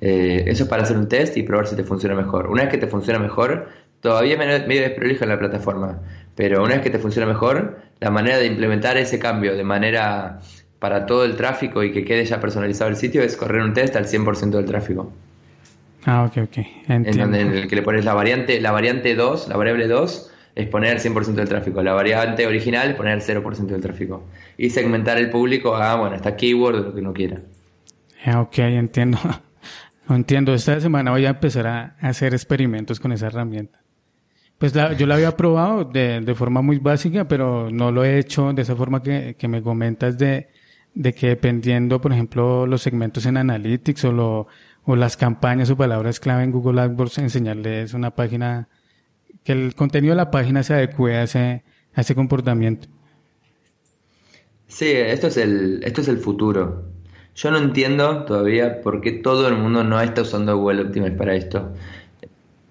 Eh, 0.00 0.44
eso 0.46 0.64
es 0.64 0.68
para 0.68 0.82
hacer 0.82 0.96
un 0.96 1.08
test 1.08 1.36
y 1.36 1.42
probar 1.42 1.66
si 1.66 1.76
te 1.76 1.84
funciona 1.84 2.14
mejor. 2.14 2.48
Una 2.48 2.62
vez 2.62 2.72
que 2.72 2.78
te 2.78 2.86
funciona 2.86 3.18
mejor, 3.18 3.68
todavía 4.00 4.36
medio 4.36 4.82
desprolijo 4.82 5.24
en 5.24 5.30
la 5.30 5.38
plataforma, 5.38 6.00
pero 6.34 6.62
una 6.62 6.74
vez 6.74 6.82
que 6.82 6.90
te 6.90 6.98
funciona 6.98 7.26
mejor, 7.26 7.78
la 8.00 8.10
manera 8.10 8.38
de 8.38 8.46
implementar 8.46 8.96
ese 8.96 9.18
cambio 9.18 9.56
de 9.56 9.64
manera 9.64 10.40
para 10.78 11.06
todo 11.06 11.24
el 11.24 11.36
tráfico 11.36 11.82
y 11.82 11.92
que 11.92 12.04
quede 12.04 12.24
ya 12.24 12.40
personalizado 12.40 12.90
el 12.90 12.96
sitio 12.96 13.22
es 13.22 13.36
correr 13.36 13.62
un 13.62 13.72
test 13.72 13.96
al 13.96 14.06
100% 14.06 14.50
del 14.50 14.66
tráfico. 14.66 15.12
Ah, 16.04 16.24
ok, 16.24 16.44
ok. 16.44 16.66
En, 16.88 17.04
donde, 17.16 17.40
en 17.40 17.52
el 17.52 17.68
que 17.68 17.74
le 17.74 17.82
pones 17.82 18.04
la 18.04 18.14
variante, 18.14 18.60
la 18.60 18.70
variante 18.70 19.14
2, 19.14 19.48
la 19.48 19.56
variable 19.56 19.88
2, 19.88 20.30
es 20.56 20.66
poner 20.68 20.96
el 20.96 21.02
100% 21.02 21.34
del 21.34 21.48
tráfico. 21.48 21.82
La 21.82 21.92
variante 21.92 22.46
original 22.46 22.88
es 22.88 22.96
poner 22.96 23.18
el 23.18 23.22
0% 23.22 23.66
del 23.66 23.80
tráfico. 23.82 24.24
Y 24.56 24.70
segmentar 24.70 25.18
el 25.18 25.28
público 25.28 25.76
a, 25.76 25.96
bueno, 25.96 26.16
hasta 26.16 26.34
keyword 26.34 26.86
lo 26.86 26.94
que 26.94 27.00
uno 27.00 27.12
quiera. 27.12 27.42
Ah, 28.24 28.40
ok, 28.40 28.58
entiendo. 28.60 29.18
entiendo. 30.08 30.54
Esta 30.54 30.80
semana 30.80 31.10
voy 31.10 31.26
a 31.26 31.30
empezar 31.30 31.66
a 31.66 31.96
hacer 32.00 32.32
experimentos 32.32 32.98
con 32.98 33.12
esa 33.12 33.26
herramienta. 33.26 33.82
Pues 34.56 34.72
yo 34.72 35.06
la 35.06 35.16
había 35.16 35.36
probado 35.36 35.84
de, 35.84 36.22
de, 36.22 36.34
forma 36.34 36.62
muy 36.62 36.78
básica, 36.78 37.28
pero 37.28 37.68
no 37.70 37.92
lo 37.92 38.02
he 38.02 38.18
hecho 38.18 38.54
de 38.54 38.62
esa 38.62 38.74
forma 38.74 39.02
que, 39.02 39.36
que 39.38 39.48
me 39.48 39.60
comentas 39.60 40.16
de, 40.16 40.48
de 40.94 41.12
que 41.12 41.28
dependiendo, 41.28 42.00
por 42.00 42.14
ejemplo, 42.14 42.66
los 42.66 42.80
segmentos 42.80 43.26
en 43.26 43.36
Analytics 43.36 44.06
o, 44.06 44.12
lo, 44.12 44.46
o 44.84 44.96
las 44.96 45.18
campañas 45.18 45.68
o 45.68 45.76
palabras 45.76 46.18
clave 46.18 46.44
en 46.44 46.52
Google 46.52 46.80
AdWords, 46.80 47.18
enseñarles 47.18 47.92
una 47.92 48.12
página 48.12 48.70
que 49.44 49.52
el 49.52 49.74
contenido 49.74 50.12
de 50.12 50.16
la 50.16 50.30
página 50.30 50.62
se 50.62 50.74
adecue 50.74 51.16
a 51.16 51.22
ese, 51.24 51.62
a 51.94 52.00
ese 52.00 52.14
comportamiento. 52.14 52.88
Sí, 54.68 54.90
esto 54.90 55.28
es, 55.28 55.36
el, 55.36 55.80
esto 55.84 56.00
es 56.00 56.08
el 56.08 56.18
futuro. 56.18 56.84
Yo 57.34 57.50
no 57.50 57.58
entiendo 57.58 58.24
todavía 58.24 58.80
por 58.80 59.00
qué 59.00 59.12
todo 59.12 59.46
el 59.48 59.56
mundo 59.56 59.84
no 59.84 60.00
está 60.00 60.22
usando 60.22 60.56
Google 60.56 60.82
Optimize 60.82 61.12
para 61.12 61.34
esto. 61.34 61.72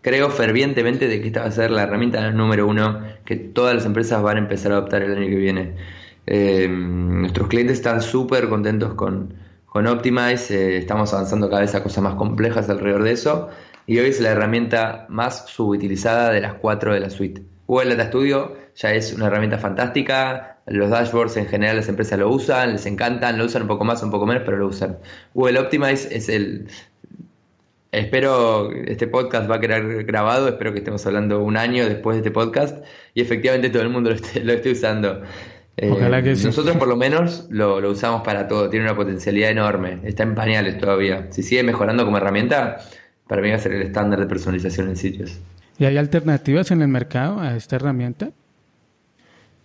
Creo 0.01 0.29
fervientemente 0.29 1.07
de 1.07 1.21
que 1.21 1.27
esta 1.27 1.41
va 1.41 1.47
a 1.47 1.51
ser 1.51 1.71
la 1.71 1.83
herramienta 1.83 2.29
número 2.31 2.67
uno 2.67 3.01
que 3.25 3.35
todas 3.35 3.73
las 3.75 3.85
empresas 3.85 4.21
van 4.21 4.37
a 4.37 4.39
empezar 4.39 4.71
a 4.71 4.77
adoptar 4.77 5.03
el 5.03 5.13
año 5.13 5.27
que 5.27 5.35
viene. 5.35 5.75
Eh, 6.27 6.67
nuestros 6.67 7.47
clientes 7.47 7.77
están 7.77 8.01
súper 8.01 8.49
contentos 8.49 8.95
con, 8.95 9.33
con 9.65 9.87
Optimize, 9.87 10.51
eh, 10.51 10.77
estamos 10.77 11.13
avanzando 11.13 11.49
cada 11.49 11.61
vez 11.61 11.75
a 11.75 11.83
cosas 11.83 12.03
más 12.03 12.15
complejas 12.15 12.69
alrededor 12.69 13.03
de 13.03 13.11
eso 13.11 13.49
y 13.87 13.99
hoy 13.99 14.09
es 14.09 14.19
la 14.19 14.31
herramienta 14.31 15.05
más 15.09 15.47
subutilizada 15.47 16.31
de 16.31 16.41
las 16.41 16.55
cuatro 16.55 16.93
de 16.93 16.99
la 16.99 17.09
suite. 17.09 17.43
Google 17.67 17.95
Data 17.95 18.09
Studio 18.09 18.55
ya 18.75 18.93
es 18.93 19.13
una 19.13 19.27
herramienta 19.27 19.57
fantástica, 19.57 20.57
los 20.67 20.89
dashboards 20.89 21.37
en 21.37 21.47
general 21.47 21.77
las 21.77 21.87
empresas 21.87 22.17
lo 22.17 22.29
usan, 22.29 22.73
les 22.73 22.85
encantan, 22.85 23.37
lo 23.37 23.45
usan 23.45 23.63
un 23.63 23.67
poco 23.67 23.85
más, 23.85 24.01
un 24.03 24.11
poco 24.11 24.25
menos, 24.25 24.43
pero 24.45 24.57
lo 24.57 24.67
usan. 24.67 24.97
Google 25.33 25.59
Optimize 25.59 26.15
es 26.15 26.29
el... 26.29 26.67
Espero, 27.91 28.71
este 28.73 29.07
podcast 29.07 29.49
va 29.49 29.55
a 29.55 29.59
quedar 29.61 30.03
grabado, 30.03 30.49
espero 30.49 30.73
que 30.73 30.79
estemos 30.79 31.05
hablando 31.05 31.41
un 31.41 31.55
año 31.55 31.87
después 31.87 32.15
de 32.15 32.19
este 32.19 32.31
podcast 32.31 32.83
y 33.13 33.21
efectivamente 33.21 33.69
todo 33.69 33.83
el 33.83 33.89
mundo 33.89 34.09
lo 34.09 34.15
esté, 34.53 34.71
usando. 34.71 35.21
Ojalá 35.81 36.21
que 36.21 36.31
eh, 36.31 36.35
sí. 36.35 36.45
Nosotros 36.45 36.75
por 36.75 36.89
lo 36.89 36.95
menos 36.97 37.47
lo, 37.49 37.79
lo 37.79 37.91
usamos 37.91 38.21
para 38.21 38.49
todo, 38.49 38.69
tiene 38.69 38.85
una 38.85 38.97
potencialidad 38.97 39.49
enorme, 39.49 39.99
está 40.03 40.23
en 40.23 40.35
pañales 40.35 40.77
todavía. 40.77 41.27
Si 41.29 41.41
sigue 41.41 41.63
mejorando 41.63 42.03
como 42.03 42.17
herramienta, 42.17 42.79
para 43.27 43.41
mí 43.41 43.49
va 43.49 43.55
a 43.55 43.59
ser 43.59 43.73
el 43.73 43.81
estándar 43.81 44.19
de 44.19 44.27
personalización 44.27 44.89
en 44.89 44.97
sitios. 44.97 45.39
¿Y 45.77 45.85
hay 45.85 45.97
alternativas 45.97 46.71
en 46.71 46.81
el 46.81 46.87
mercado 46.87 47.39
a 47.39 47.55
esta 47.55 47.75
herramienta? 47.75 48.31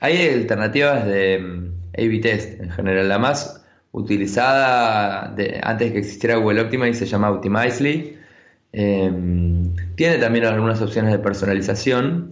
Hay 0.00 0.28
alternativas 0.28 1.06
de 1.06 1.38
mm, 1.38 1.72
A-B 1.98 2.18
test 2.20 2.60
en 2.60 2.70
general. 2.70 3.08
La 3.08 3.18
más 3.18 3.64
utilizada 3.92 5.32
de, 5.34 5.60
antes 5.62 5.88
de 5.88 5.92
que 5.92 5.98
existiera 5.98 6.36
Google 6.36 6.62
Optimize 6.62 6.98
se 6.98 7.06
llama 7.06 7.30
Optimizely. 7.30 8.16
Em, 8.72 9.74
tiene 9.96 10.18
también 10.18 10.44
algunas 10.46 10.80
opciones 10.80 11.12
de 11.12 11.18
personalización, 11.18 12.30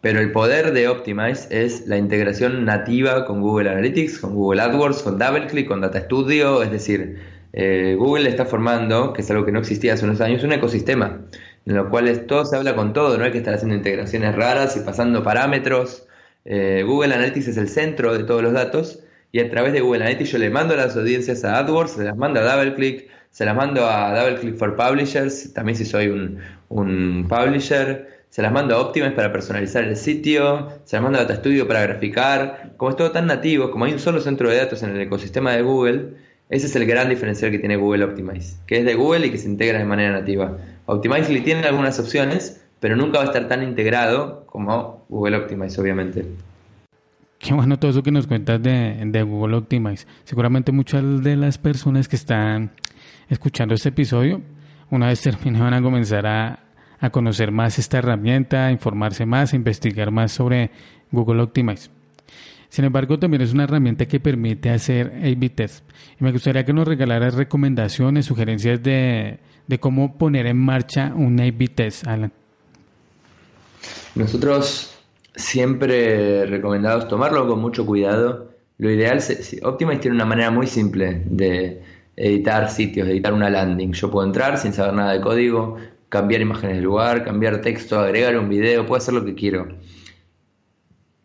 pero 0.00 0.20
el 0.20 0.32
poder 0.32 0.72
de 0.72 0.88
Optimize 0.88 1.48
es 1.50 1.86
la 1.86 1.98
integración 1.98 2.64
nativa 2.64 3.24
con 3.26 3.40
Google 3.40 3.70
Analytics, 3.70 4.18
con 4.20 4.34
Google 4.34 4.62
AdWords, 4.62 5.02
con 5.02 5.18
DoubleClick, 5.18 5.68
con 5.68 5.80
Data 5.80 6.00
Studio, 6.00 6.62
es 6.62 6.70
decir, 6.70 7.18
eh, 7.56 7.96
Google 7.98 8.28
está 8.28 8.44
formando, 8.44 9.12
que 9.12 9.22
es 9.22 9.30
algo 9.30 9.44
que 9.44 9.50
no 9.50 9.58
existía 9.58 9.94
hace 9.94 10.04
unos 10.04 10.20
años, 10.20 10.44
un 10.44 10.52
ecosistema 10.52 11.22
en 11.66 11.74
lo 11.74 11.90
cual 11.90 12.26
todo 12.26 12.44
se 12.44 12.56
habla 12.56 12.76
con 12.76 12.92
todo, 12.92 13.18
no 13.18 13.24
hay 13.24 13.32
que 13.32 13.38
estar 13.38 13.54
haciendo 13.54 13.74
integraciones 13.74 14.34
raras 14.34 14.76
y 14.76 14.80
pasando 14.80 15.22
parámetros. 15.22 16.06
Eh, 16.44 16.84
Google 16.86 17.14
Analytics 17.14 17.48
es 17.48 17.56
el 17.56 17.68
centro 17.68 18.16
de 18.16 18.22
todos 18.22 18.40
los 18.40 18.52
datos 18.52 19.00
y 19.32 19.40
a 19.40 19.50
través 19.50 19.72
de 19.72 19.80
Google 19.80 20.04
Analytics 20.04 20.30
yo 20.30 20.38
le 20.38 20.48
mando 20.48 20.76
las 20.76 20.96
audiencias 20.96 21.44
a 21.44 21.58
AdWords, 21.58 21.92
se 21.92 22.04
las 22.04 22.16
mando 22.16 22.38
a 22.40 22.44
DoubleClick, 22.44 23.08
se 23.30 23.44
las 23.44 23.56
mando 23.56 23.84
a 23.84 24.14
DoubleClick 24.14 24.56
for 24.56 24.76
Publishers, 24.76 25.52
también 25.52 25.76
si 25.76 25.84
soy 25.84 26.06
un, 26.06 26.38
un 26.68 27.26
publisher, 27.28 28.16
se 28.30 28.42
las 28.42 28.52
mando 28.52 28.76
a 28.76 28.80
Optimize 28.80 29.12
para 29.12 29.32
personalizar 29.32 29.82
el 29.82 29.96
sitio, 29.96 30.68
se 30.84 30.96
las 30.96 31.02
mando 31.02 31.18
a 31.18 31.22
Data 31.22 31.36
Studio 31.36 31.66
para 31.66 31.82
graficar. 31.82 32.74
Como 32.76 32.90
es 32.90 32.96
todo 32.96 33.10
tan 33.10 33.26
nativo, 33.26 33.70
como 33.72 33.86
hay 33.86 33.92
un 33.92 33.98
solo 33.98 34.20
centro 34.20 34.48
de 34.50 34.56
datos 34.56 34.82
en 34.84 34.90
el 34.90 35.00
ecosistema 35.00 35.52
de 35.52 35.62
Google, 35.62 36.10
ese 36.48 36.66
es 36.66 36.76
el 36.76 36.86
gran 36.86 37.08
diferencial 37.08 37.50
que 37.50 37.58
tiene 37.58 37.76
Google 37.76 38.04
Optimize, 38.04 38.56
que 38.66 38.78
es 38.78 38.84
de 38.84 38.94
Google 38.94 39.26
y 39.26 39.30
que 39.30 39.38
se 39.38 39.48
integra 39.48 39.78
de 39.78 39.84
manera 39.84 40.12
nativa. 40.12 40.56
Optimizely 40.86 41.40
tiene 41.40 41.66
algunas 41.66 41.98
opciones, 41.98 42.64
pero 42.78 42.94
nunca 42.94 43.18
va 43.18 43.24
a 43.24 43.26
estar 43.26 43.48
tan 43.48 43.64
integrado 43.64 44.46
como 44.46 45.04
Google 45.08 45.38
Optimize, 45.38 45.80
obviamente. 45.80 46.24
Qué 47.38 47.52
bueno 47.52 47.78
todo 47.78 47.90
eso 47.90 48.02
que 48.02 48.12
nos 48.12 48.26
cuentas 48.26 48.62
de, 48.62 49.02
de 49.04 49.22
Google 49.22 49.56
Optimize. 49.56 50.06
Seguramente 50.24 50.70
muchas 50.70 51.22
de 51.22 51.36
las 51.36 51.58
personas 51.58 52.06
que 52.08 52.16
están 52.16 52.72
escuchando 53.28 53.74
este 53.74 53.88
episodio, 53.88 54.40
una 54.90 55.08
vez 55.08 55.20
termine, 55.20 55.60
van 55.60 55.74
a 55.74 55.82
comenzar 55.82 56.26
a, 56.26 56.60
a 57.00 57.10
conocer 57.10 57.50
más 57.50 57.78
esta 57.80 57.98
herramienta, 57.98 58.66
a 58.66 58.72
informarse 58.72 59.26
más, 59.26 59.52
a 59.52 59.56
investigar 59.56 60.12
más 60.12 60.30
sobre 60.30 60.70
Google 61.10 61.42
Optimize. 61.42 61.90
Sin 62.68 62.84
embargo, 62.84 63.18
también 63.18 63.42
es 63.42 63.52
una 63.52 63.64
herramienta 63.64 64.06
que 64.06 64.20
permite 64.20 64.70
hacer 64.70 65.12
A-B 65.22 65.50
test. 65.50 65.84
Y 66.20 66.24
me 66.24 66.32
gustaría 66.32 66.64
que 66.64 66.72
nos 66.72 66.86
regalaras 66.86 67.34
recomendaciones, 67.34 68.26
sugerencias 68.26 68.82
de, 68.82 69.38
de 69.66 69.80
cómo 69.80 70.18
poner 70.18 70.46
en 70.46 70.58
marcha 70.58 71.12
un 71.14 71.40
A-B 71.40 71.68
test, 71.68 72.06
Alan. 72.06 72.32
Nosotros 74.14 74.98
siempre 75.34 76.46
recomendados 76.46 77.08
tomarlo 77.08 77.46
con 77.46 77.60
mucho 77.60 77.86
cuidado. 77.86 78.50
Lo 78.78 78.90
ideal, 78.90 79.22
Optimize 79.62 80.00
tiene 80.00 80.16
una 80.16 80.24
manera 80.24 80.50
muy 80.50 80.66
simple 80.66 81.22
de 81.26 81.82
editar 82.16 82.70
sitios, 82.70 83.06
de 83.06 83.12
editar 83.14 83.32
una 83.32 83.50
landing. 83.50 83.92
Yo 83.92 84.10
puedo 84.10 84.26
entrar 84.26 84.58
sin 84.58 84.72
saber 84.72 84.94
nada 84.94 85.12
de 85.12 85.20
código, 85.20 85.76
cambiar 86.08 86.40
imágenes 86.40 86.76
de 86.76 86.82
lugar, 86.82 87.24
cambiar 87.24 87.60
texto, 87.60 87.98
agregar 87.98 88.38
un 88.38 88.48
video, 88.48 88.86
puedo 88.86 88.98
hacer 88.98 89.14
lo 89.14 89.24
que 89.24 89.34
quiero. 89.34 89.68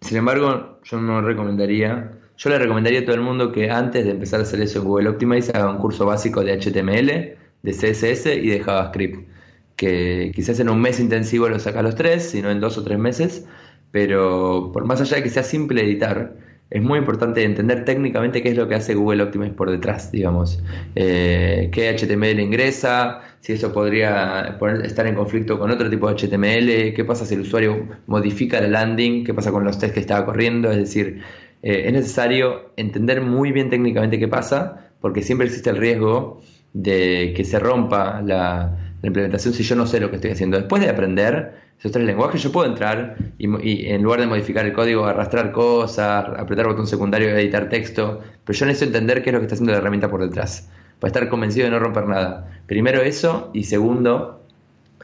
Sin 0.02 0.18
embargo, 0.18 0.80
yo 0.84 1.00
no 1.00 1.22
recomendaría, 1.22 2.12
yo 2.38 2.50
le 2.50 2.60
recomendaría 2.60 3.02
a 3.02 3.06
todo 3.06 3.16
el 3.16 3.22
mundo 3.22 3.52
que 3.52 3.70
antes 3.70 4.04
de 4.04 4.12
empezar 4.12 4.40
a 4.40 4.44
hacer 4.44 4.60
eso 4.62 4.80
en 4.80 4.86
Google 4.86 5.10
Optimize 5.10 5.52
haga 5.56 5.70
un 5.70 5.78
curso 5.78 6.06
básico 6.06 6.44
de 6.44 6.54
HTML, 6.60 7.38
de 7.62 7.72
CSS 7.72 8.26
y 8.38 8.50
de 8.50 8.60
JavaScript. 8.60 9.30
Que 9.76 10.32
quizás 10.36 10.60
en 10.60 10.70
un 10.70 10.82
mes 10.82 11.00
intensivo 11.00 11.50
lo 11.50 11.60
saca 11.60 11.82
los 11.82 11.96
tres, 11.96 12.30
sino 12.30 12.50
en 12.52 12.60
dos 12.60 12.78
o 12.78 12.84
tres 12.84 13.00
meses, 13.00 13.46
pero 13.92 14.72
por 14.74 14.86
más 14.86 15.02
allá 15.02 15.18
de 15.18 15.24
que 15.24 15.30
sea 15.30 15.44
simple 15.44 15.84
editar, 15.84 16.36
es 16.72 16.82
muy 16.82 17.00
importante 17.00 17.44
entender 17.44 17.84
técnicamente 17.84 18.42
qué 18.42 18.50
es 18.50 18.58
lo 18.58 18.70
que 18.70 18.76
hace 18.76 18.96
Google 18.96 19.24
Optimize 19.24 19.52
por 19.52 19.70
detrás, 19.70 20.10
digamos. 20.10 20.64
Eh, 20.96 21.70
qué 21.74 21.94
HTML 21.94 22.40
ingresa, 22.40 23.20
si 23.42 23.52
eso 23.52 23.74
podría 23.74 24.58
estar 24.84 25.06
en 25.06 25.16
conflicto 25.16 25.60
con 25.60 25.70
otro 25.70 25.90
tipo 25.90 26.08
de 26.08 26.16
HTML, 26.16 26.94
qué 26.94 27.04
pasa 27.06 27.26
si 27.26 27.36
el 27.36 27.42
usuario 27.42 27.88
modifica 28.08 28.62
la 28.62 28.70
landing, 28.70 29.26
qué 29.26 29.34
pasa 29.34 29.52
con 29.52 29.66
los 29.66 29.80
tests 29.80 29.94
que 29.94 30.00
estaba 30.00 30.26
corriendo. 30.26 30.72
Es 30.72 30.78
decir, 30.78 31.22
eh, 31.62 31.84
es 31.88 31.94
necesario 31.94 32.72
entender 32.78 33.22
muy 33.22 33.52
bien 33.52 33.70
técnicamente 33.70 34.18
qué 34.18 34.30
pasa, 34.30 34.92
porque 35.02 35.24
siempre 35.24 35.48
existe 35.48 35.72
el 35.72 35.78
riesgo 35.78 36.42
de 36.72 37.34
que 37.36 37.44
se 37.44 37.60
rompa 37.60 38.22
la, 38.22 38.91
la 39.02 39.08
implementación 39.08 39.54
si 39.54 39.64
yo 39.64 39.76
no 39.76 39.88
sé 39.88 40.00
lo 40.00 40.10
que 40.10 40.18
estoy 40.18 40.32
haciendo. 40.32 40.58
Después 40.58 40.82
de 40.82 40.90
aprender, 40.90 41.54
esos 41.80 41.92
tres 41.92 42.06
lenguajes, 42.06 42.44
yo 42.44 42.52
puedo 42.52 42.70
entrar 42.70 43.18
y, 43.38 43.88
en 43.88 44.04
lugar 44.04 44.20
de 44.20 44.28
modificar 44.28 44.66
el 44.66 44.74
código, 44.74 45.06
arrastrar 45.06 45.52
cosas, 45.52 46.26
apretar 46.38 46.68
botón 46.68 46.86
secundario, 46.86 47.30
editar 47.30 47.70
texto, 47.70 48.22
pero 48.46 48.58
yo 48.58 48.66
necesito 48.68 48.90
entender 48.90 49.24
qué 49.24 49.32
es 49.32 49.34
lo 49.34 49.40
que 49.40 49.46
está 49.46 49.56
haciendo 49.56 49.72
la 49.72 49.80
herramienta 49.80 50.10
por 50.10 50.22
detrás, 50.22 50.70
para 51.00 51.10
estar 51.10 51.30
convencido 51.30 51.66
de 51.66 51.72
no 51.72 51.80
romper 51.80 52.06
nada. 52.08 52.62
Primero 52.68 53.02
eso, 53.02 53.50
y 53.54 53.64
segundo, 53.64 54.44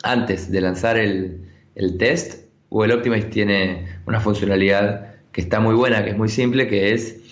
antes 0.04 0.52
de 0.52 0.62
lanzar 0.62 0.98
el, 0.98 1.42
el 1.74 1.98
test, 1.98 2.46
Google 2.70 2.96
Optimize 2.96 3.28
tiene 3.28 3.88
una 4.06 4.20
funcionalidad 4.20 5.16
que 5.32 5.42
está 5.42 5.60
muy 5.60 5.74
buena, 5.74 6.04
que 6.04 6.12
es 6.12 6.18
muy 6.18 6.30
simple, 6.30 6.68
que 6.68 6.94
es 6.94 7.27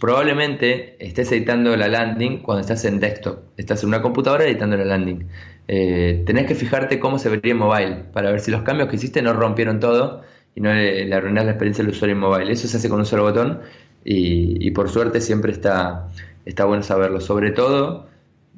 probablemente 0.00 0.96
estés 0.98 1.30
editando 1.32 1.76
la 1.76 1.88
landing 1.88 2.38
cuando 2.42 2.62
estás 2.62 2.84
en 2.84 2.98
desktop, 2.98 3.38
estás 3.56 3.82
en 3.82 3.90
una 3.90 4.02
computadora 4.02 4.44
editando 4.44 4.76
la 4.76 4.84
landing 4.84 5.26
eh, 5.68 6.22
tenés 6.26 6.46
que 6.46 6.54
fijarte 6.54 6.98
cómo 6.98 7.18
se 7.18 7.28
vería 7.28 7.52
en 7.52 7.58
mobile 7.58 8.04
para 8.12 8.30
ver 8.30 8.40
si 8.40 8.50
los 8.50 8.62
cambios 8.62 8.88
que 8.88 8.96
hiciste 8.96 9.22
no 9.22 9.32
rompieron 9.32 9.80
todo 9.80 10.22
y 10.54 10.60
no 10.60 10.72
le, 10.74 11.12
arruinás 11.14 11.44
la 11.44 11.52
experiencia 11.52 11.84
del 11.84 11.92
usuario 11.92 12.14
en 12.14 12.20
mobile. 12.20 12.52
Eso 12.52 12.68
se 12.68 12.76
hace 12.76 12.88
con 12.88 12.98
un 12.98 13.06
solo 13.06 13.22
botón 13.22 13.60
y, 14.04 14.70
por 14.72 14.88
suerte 14.90 15.20
siempre 15.20 15.52
está, 15.52 16.08
está 16.44 16.64
bueno 16.64 16.82
saberlo. 16.82 17.20
Sobre 17.20 17.52
todo, 17.52 18.08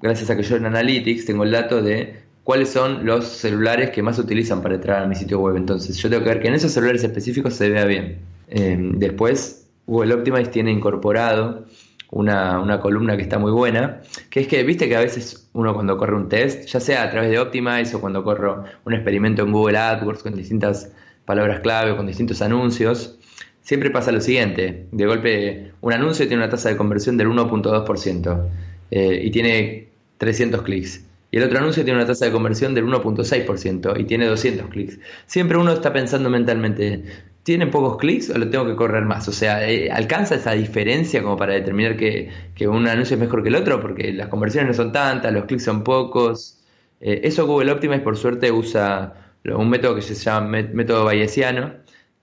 gracias 0.00 0.30
a 0.30 0.36
que 0.36 0.42
yo 0.42 0.56
en 0.56 0.66
Analytics 0.66 1.26
tengo 1.26 1.44
el 1.44 1.50
dato 1.50 1.82
de 1.82 2.16
cuáles 2.42 2.70
son 2.70 3.04
los 3.06 3.26
celulares 3.26 3.90
que 3.90 4.02
más 4.02 4.18
utilizan 4.18 4.62
para 4.62 4.74
entrar 4.76 5.02
a 5.02 5.06
mi 5.06 5.14
sitio 5.14 5.38
web. 5.40 5.56
Entonces 5.56 5.96
yo 5.98 6.08
tengo 6.08 6.24
que 6.24 6.30
ver 6.30 6.40
que 6.40 6.48
en 6.48 6.54
esos 6.54 6.72
celulares 6.72 7.04
específicos 7.04 7.54
se 7.54 7.68
vea 7.68 7.84
bien. 7.84 8.18
Eh, 8.48 8.76
después, 8.96 9.63
Google 9.86 10.14
Optimize 10.14 10.50
tiene 10.50 10.70
incorporado 10.70 11.66
una, 12.10 12.60
una, 12.60 12.80
columna 12.80 13.16
que 13.16 13.22
está 13.22 13.38
muy 13.38 13.50
buena, 13.50 14.02
que 14.30 14.40
es 14.40 14.48
que, 14.48 14.62
viste 14.62 14.88
que 14.88 14.96
a 14.96 15.00
veces 15.00 15.48
uno 15.52 15.74
cuando 15.74 15.96
corre 15.98 16.14
un 16.14 16.28
test, 16.28 16.68
ya 16.68 16.80
sea 16.80 17.02
a 17.02 17.10
través 17.10 17.30
de 17.30 17.38
Optimize 17.38 17.96
o 17.96 18.00
cuando 18.00 18.22
corro 18.22 18.64
un 18.84 18.94
experimento 18.94 19.42
en 19.42 19.52
Google 19.52 19.78
AdWords 19.78 20.22
con 20.22 20.34
distintas 20.34 20.92
palabras 21.24 21.60
clave 21.60 21.90
o 21.92 21.96
con 21.96 22.06
distintos 22.06 22.40
anuncios, 22.40 23.18
siempre 23.62 23.90
pasa 23.90 24.12
lo 24.12 24.20
siguiente, 24.20 24.86
de 24.92 25.06
golpe 25.06 25.72
un 25.80 25.92
anuncio 25.92 26.26
tiene 26.28 26.42
una 26.42 26.50
tasa 26.50 26.68
de 26.68 26.76
conversión 26.76 27.16
del 27.16 27.28
1.2% 27.28 28.48
eh, 28.90 29.20
y 29.24 29.30
tiene 29.30 29.88
300 30.18 30.62
clics. 30.62 31.04
Y 31.30 31.38
el 31.38 31.42
otro 31.42 31.58
anuncio 31.58 31.82
tiene 31.82 31.98
una 31.98 32.06
tasa 32.06 32.26
de 32.26 32.30
conversión 32.30 32.74
del 32.74 32.84
1.6% 32.84 33.98
y 33.98 34.04
tiene 34.04 34.26
200 34.26 34.68
clics. 34.68 35.00
Siempre 35.26 35.58
uno 35.58 35.72
está 35.72 35.92
pensando 35.92 36.30
mentalmente, 36.30 37.02
tienen 37.44 37.70
pocos 37.70 37.98
clics 37.98 38.30
o 38.30 38.38
lo 38.38 38.48
tengo 38.50 38.66
que 38.66 38.74
correr 38.74 39.04
más. 39.04 39.28
O 39.28 39.32
sea, 39.32 39.68
eh, 39.68 39.90
¿alcanza 39.90 40.34
esa 40.34 40.52
diferencia 40.52 41.22
como 41.22 41.36
para 41.36 41.52
determinar 41.54 41.96
que, 41.96 42.30
un 42.66 42.88
anuncio 42.88 43.14
es 43.14 43.20
mejor 43.20 43.42
que 43.42 43.50
el 43.50 43.56
otro? 43.56 43.80
Porque 43.80 44.12
las 44.12 44.28
conversiones 44.28 44.68
no 44.68 44.74
son 44.74 44.92
tantas, 44.92 45.32
los 45.32 45.44
clics 45.44 45.64
son 45.64 45.84
pocos. 45.84 46.58
Eh, 47.00 47.20
eso 47.24 47.46
Google 47.46 47.72
Optimize 47.72 48.00
por 48.00 48.16
suerte 48.16 48.50
usa 48.50 49.14
un 49.44 49.68
método 49.68 49.94
que 49.94 50.02
se 50.02 50.14
llama 50.14 50.62
método 50.72 51.04
bayesiano, 51.04 51.74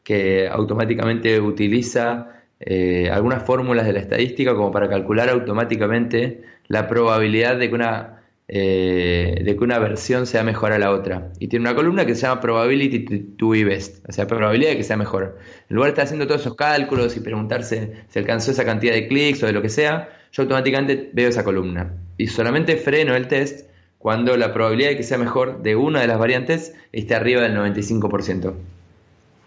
que 0.03 0.47
automáticamente 0.49 1.39
utiliza 1.39 2.43
eh, 2.59 3.09
algunas 3.11 3.43
fórmulas 3.43 3.85
de 3.85 3.93
la 3.93 3.99
estadística 3.99 4.55
como 4.55 4.71
para 4.71 4.89
calcular 4.89 5.29
automáticamente 5.29 6.43
la 6.67 6.87
probabilidad 6.87 7.57
de 7.57 7.69
que 7.69 7.75
una 7.75 8.20
eh, 8.53 9.43
de 9.45 9.55
que 9.55 9.63
una 9.63 9.79
versión 9.79 10.27
sea 10.27 10.43
mejor 10.43 10.73
a 10.73 10.77
la 10.77 10.91
otra. 10.91 11.31
Y 11.39 11.47
tiene 11.47 11.69
una 11.69 11.73
columna 11.73 12.05
que 12.05 12.15
se 12.15 12.23
llama 12.23 12.41
Probability 12.41 12.99
to 13.37 13.49
be 13.49 13.63
best, 13.63 14.03
o 14.09 14.11
sea, 14.11 14.27
probabilidad 14.27 14.71
de 14.71 14.77
que 14.77 14.83
sea 14.83 14.97
mejor. 14.97 15.39
En 15.69 15.75
lugar 15.77 15.87
de 15.87 15.91
estar 15.91 16.03
haciendo 16.03 16.27
todos 16.27 16.41
esos 16.41 16.55
cálculos 16.55 17.15
y 17.15 17.21
preguntarse 17.21 17.93
si 18.09 18.19
alcanzó 18.19 18.51
esa 18.51 18.65
cantidad 18.65 18.93
de 18.93 19.07
clics 19.07 19.41
o 19.41 19.45
de 19.45 19.53
lo 19.53 19.61
que 19.61 19.69
sea, 19.69 20.09
yo 20.33 20.43
automáticamente 20.43 21.11
veo 21.13 21.29
esa 21.29 21.45
columna. 21.45 21.93
Y 22.17 22.27
solamente 22.27 22.75
freno 22.75 23.15
el 23.15 23.29
test 23.29 23.69
cuando 23.97 24.35
la 24.35 24.53
probabilidad 24.53 24.89
de 24.89 24.97
que 24.97 25.03
sea 25.03 25.17
mejor 25.17 25.63
de 25.63 25.77
una 25.77 26.01
de 26.01 26.07
las 26.07 26.19
variantes 26.19 26.73
esté 26.91 27.15
arriba 27.15 27.43
del 27.43 27.55
95%. 27.55 28.53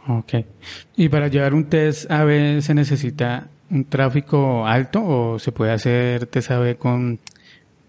Ok. 0.08 0.34
¿Y 0.96 1.10
para 1.10 1.28
llevar 1.28 1.52
un 1.52 1.64
test 1.64 2.10
AB 2.10 2.62
se 2.62 2.72
necesita 2.72 3.48
un 3.70 3.84
tráfico 3.84 4.66
alto 4.66 5.04
o 5.04 5.38
se 5.38 5.52
puede 5.52 5.72
hacer 5.72 6.24
test 6.24 6.52
AB 6.52 6.78
con 6.78 7.18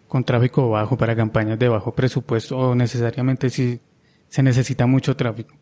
con 0.07 0.23
tráfico 0.23 0.69
bajo 0.69 0.97
para 0.97 1.15
campañas 1.15 1.59
de 1.59 1.69
bajo 1.69 1.93
presupuesto 1.93 2.57
o 2.57 2.75
necesariamente 2.75 3.49
si 3.49 3.79
se 4.27 4.43
necesita 4.43 4.85
mucho 4.85 5.15
tráfico? 5.15 5.55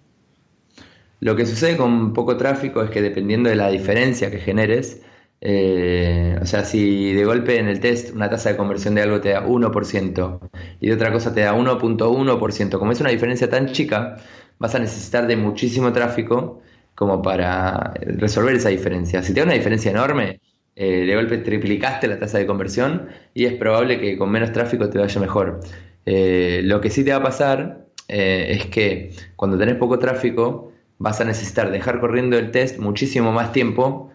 Lo 1.19 1.35
que 1.35 1.45
sucede 1.45 1.77
con 1.77 2.13
poco 2.13 2.35
tráfico 2.35 2.83
es 2.83 2.89
que 2.89 3.01
dependiendo 3.01 3.49
de 3.49 3.55
la 3.55 3.69
diferencia 3.69 4.29
que 4.29 4.39
generes, 4.39 5.01
eh, 5.39 6.37
o 6.41 6.45
sea, 6.45 6.65
si 6.65 7.13
de 7.13 7.25
golpe 7.25 7.59
en 7.59 7.67
el 7.67 7.79
test 7.79 8.13
una 8.13 8.29
tasa 8.29 8.49
de 8.49 8.57
conversión 8.57 8.95
de 8.95 9.01
algo 9.01 9.21
te 9.21 9.29
da 9.29 9.45
1% 9.45 10.39
y 10.81 10.87
de 10.87 10.93
otra 10.93 11.11
cosa 11.11 11.33
te 11.33 11.41
da 11.41 11.53
1.1%, 11.53 12.79
como 12.79 12.91
es 12.91 12.99
una 12.99 13.09
diferencia 13.09 13.49
tan 13.49 13.71
chica, 13.71 14.17
vas 14.59 14.75
a 14.75 14.79
necesitar 14.79 15.27
de 15.27 15.35
muchísimo 15.35 15.91
tráfico 15.93 16.61
como 16.95 17.21
para 17.21 17.93
resolver 18.01 18.55
esa 18.55 18.69
diferencia. 18.69 19.23
Si 19.23 19.33
te 19.33 19.39
da 19.41 19.45
una 19.45 19.55
diferencia 19.55 19.91
enorme, 19.91 20.41
eh, 20.75 21.05
de 21.05 21.15
golpe 21.15 21.37
triplicaste 21.37 22.07
la 22.07 22.17
tasa 22.17 22.39
de 22.39 22.47
conversión 22.47 23.07
y 23.33 23.45
es 23.45 23.53
probable 23.53 23.99
que 23.99 24.17
con 24.17 24.31
menos 24.31 24.51
tráfico 24.51 24.89
te 24.89 24.97
vaya 24.97 25.21
mejor. 25.21 25.59
Eh, 26.05 26.61
lo 26.63 26.81
que 26.81 26.89
sí 26.89 27.03
te 27.03 27.11
va 27.11 27.17
a 27.17 27.23
pasar 27.23 27.85
eh, 28.07 28.47
es 28.49 28.65
que 28.67 29.11
cuando 29.35 29.57
tenés 29.57 29.75
poco 29.75 29.99
tráfico 29.99 30.71
vas 30.97 31.21
a 31.21 31.25
necesitar 31.25 31.71
dejar 31.71 31.99
corriendo 31.99 32.37
el 32.37 32.51
test 32.51 32.79
muchísimo 32.79 33.31
más 33.31 33.51
tiempo 33.51 34.11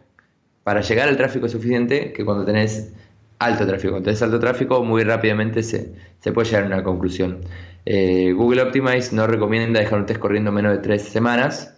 para 0.64 0.80
llegar 0.80 1.08
al 1.08 1.16
tráfico 1.16 1.48
suficiente 1.48 2.12
que 2.12 2.24
cuando 2.24 2.44
tenés 2.44 2.92
alto 3.38 3.64
tráfico. 3.66 3.92
Cuando 3.92 4.06
tenés 4.06 4.22
alto 4.22 4.40
tráfico 4.40 4.82
muy 4.82 5.04
rápidamente 5.04 5.62
se, 5.62 5.92
se 6.18 6.32
puede 6.32 6.48
llegar 6.48 6.64
a 6.64 6.66
una 6.66 6.82
conclusión. 6.82 7.40
Google 7.86 8.60
Optimize 8.62 9.16
no 9.16 9.26
recomienda 9.26 9.80
dejar 9.80 10.00
un 10.00 10.04
test 10.06 10.20
corriendo 10.20 10.52
menos 10.52 10.72
de 10.72 10.78
tres 10.78 11.02
semanas 11.04 11.77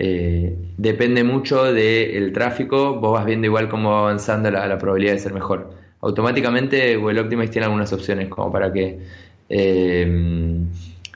eh, 0.00 0.56
depende 0.76 1.24
mucho 1.24 1.72
del 1.72 2.32
tráfico, 2.32 3.00
vos 3.00 3.14
vas 3.14 3.26
viendo 3.26 3.46
igual 3.48 3.68
cómo 3.68 3.90
va 3.90 3.98
avanzando 4.02 4.48
la, 4.48 4.78
probabilidad 4.78 5.14
de 5.14 5.18
ser 5.18 5.34
mejor. 5.34 5.70
Automáticamente 6.02 6.96
Google 6.96 7.22
Optimize 7.22 7.50
tiene 7.50 7.64
algunas 7.64 7.92
opciones 7.92 8.28
como 8.28 8.52
para 8.52 8.72
que 8.72 9.00
eh, 9.48 10.60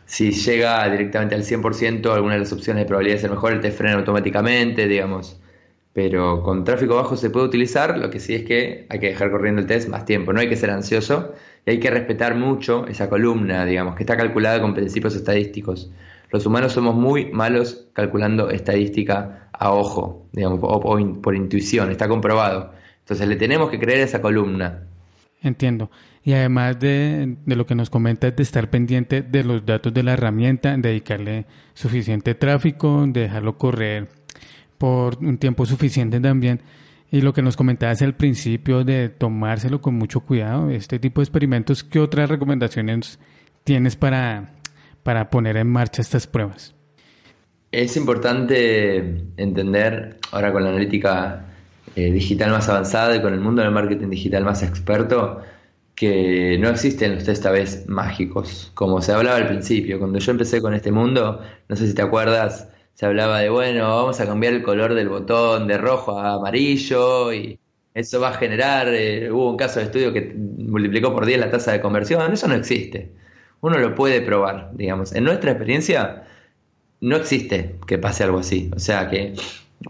si 0.04 0.32
llega 0.32 0.90
directamente 0.90 1.36
al 1.36 1.44
100%, 1.44 2.12
alguna 2.12 2.34
de 2.34 2.40
las 2.40 2.52
opciones 2.52 2.82
de 2.82 2.86
probabilidad 2.88 3.18
de 3.18 3.20
ser 3.20 3.30
mejor, 3.30 3.60
te 3.60 3.70
frena 3.70 3.98
automáticamente, 3.98 4.88
digamos. 4.88 5.40
Pero 5.92 6.42
con 6.42 6.64
tráfico 6.64 6.96
bajo 6.96 7.16
se 7.16 7.30
puede 7.30 7.46
utilizar, 7.46 7.96
lo 7.98 8.10
que 8.10 8.18
sí 8.18 8.34
es 8.34 8.42
que 8.42 8.86
hay 8.88 8.98
que 8.98 9.10
dejar 9.10 9.30
corriendo 9.30 9.60
el 9.60 9.68
test 9.68 9.88
más 9.90 10.04
tiempo, 10.06 10.32
no 10.32 10.40
hay 10.40 10.48
que 10.48 10.56
ser 10.56 10.70
ansioso 10.70 11.34
y 11.66 11.70
hay 11.70 11.78
que 11.78 11.90
respetar 11.90 12.34
mucho 12.34 12.86
esa 12.88 13.08
columna, 13.08 13.64
digamos, 13.64 13.94
que 13.94 14.02
está 14.02 14.16
calculada 14.16 14.60
con 14.60 14.74
principios 14.74 15.14
estadísticos. 15.14 15.88
Los 16.32 16.46
humanos 16.46 16.72
somos 16.72 16.94
muy 16.94 17.30
malos 17.30 17.88
calculando 17.92 18.48
estadística 18.48 19.50
a 19.52 19.72
ojo, 19.72 20.26
digamos, 20.32 20.60
o, 20.62 20.80
por 21.20 21.36
intuición, 21.36 21.90
está 21.90 22.08
comprobado. 22.08 22.72
Entonces 23.00 23.28
le 23.28 23.36
tenemos 23.36 23.70
que 23.70 23.78
creer 23.78 24.00
esa 24.00 24.22
columna. 24.22 24.84
Entiendo. 25.42 25.90
Y 26.24 26.32
además 26.32 26.80
de, 26.80 27.36
de, 27.44 27.56
lo 27.56 27.66
que 27.66 27.74
nos 27.74 27.90
comenta 27.90 28.30
de 28.30 28.42
estar 28.42 28.70
pendiente 28.70 29.22
de 29.22 29.44
los 29.44 29.66
datos 29.66 29.92
de 29.92 30.02
la 30.02 30.14
herramienta, 30.14 30.74
dedicarle 30.76 31.46
suficiente 31.74 32.34
tráfico, 32.34 33.04
dejarlo 33.06 33.58
correr 33.58 34.08
por 34.78 35.18
un 35.18 35.36
tiempo 35.36 35.66
suficiente 35.66 36.18
también. 36.18 36.62
Y 37.10 37.20
lo 37.20 37.34
que 37.34 37.42
nos 37.42 37.58
comentabas 37.58 38.00
al 38.00 38.14
principio 38.14 38.84
de 38.84 39.10
tomárselo 39.10 39.82
con 39.82 39.96
mucho 39.96 40.20
cuidado, 40.20 40.70
este 40.70 40.98
tipo 40.98 41.20
de 41.20 41.24
experimentos, 41.24 41.84
¿qué 41.84 42.00
otras 42.00 42.30
recomendaciones 42.30 43.18
tienes 43.64 43.96
para, 43.96 44.54
para 45.02 45.30
poner 45.30 45.56
en 45.56 45.68
marcha 45.68 46.02
estas 46.02 46.26
pruebas? 46.26 46.74
Es 47.70 47.96
importante 47.96 48.96
entender, 49.36 50.18
ahora 50.30 50.52
con 50.52 50.62
la 50.62 50.70
analítica 50.70 51.46
eh, 51.96 52.12
digital 52.12 52.50
más 52.50 52.68
avanzada 52.68 53.16
y 53.16 53.22
con 53.22 53.32
el 53.32 53.40
mundo 53.40 53.62
del 53.62 53.70
marketing 53.70 54.08
digital 54.08 54.44
más 54.44 54.62
experto, 54.62 55.40
que 55.94 56.58
no 56.58 56.68
existen 56.68 57.14
los 57.14 57.24
test 57.24 57.46
a 57.46 57.52
mágicos, 57.86 58.70
como 58.74 59.00
se 59.02 59.12
hablaba 59.12 59.36
al 59.36 59.48
principio. 59.48 59.98
Cuando 59.98 60.18
yo 60.18 60.32
empecé 60.32 60.60
con 60.60 60.74
este 60.74 60.90
mundo, 60.90 61.40
no 61.68 61.76
sé 61.76 61.86
si 61.86 61.94
te 61.94 62.02
acuerdas, 62.02 62.68
se 62.94 63.06
hablaba 63.06 63.40
de, 63.40 63.48
bueno, 63.48 63.88
vamos 63.88 64.20
a 64.20 64.26
cambiar 64.26 64.54
el 64.54 64.62
color 64.62 64.94
del 64.94 65.08
botón 65.08 65.66
de 65.66 65.78
rojo 65.78 66.18
a 66.18 66.34
amarillo 66.34 67.32
y 67.32 67.58
eso 67.94 68.20
va 68.20 68.30
a 68.30 68.34
generar, 68.34 68.88
eh, 68.88 69.30
hubo 69.30 69.50
un 69.50 69.56
caso 69.56 69.80
de 69.80 69.86
estudio 69.86 70.12
que 70.12 70.34
multiplicó 70.34 71.12
por 71.12 71.26
10 71.26 71.40
la 71.40 71.50
tasa 71.50 71.72
de 71.72 71.80
conversión, 71.80 72.32
eso 72.32 72.48
no 72.48 72.54
existe. 72.54 73.12
Uno 73.62 73.78
lo 73.78 73.94
puede 73.94 74.20
probar, 74.20 74.70
digamos. 74.74 75.14
En 75.14 75.24
nuestra 75.24 75.52
experiencia 75.52 76.24
no 77.00 77.16
existe 77.16 77.76
que 77.86 77.96
pase 77.96 78.24
algo 78.24 78.40
así. 78.40 78.70
O 78.76 78.78
sea 78.78 79.08
que, 79.08 79.34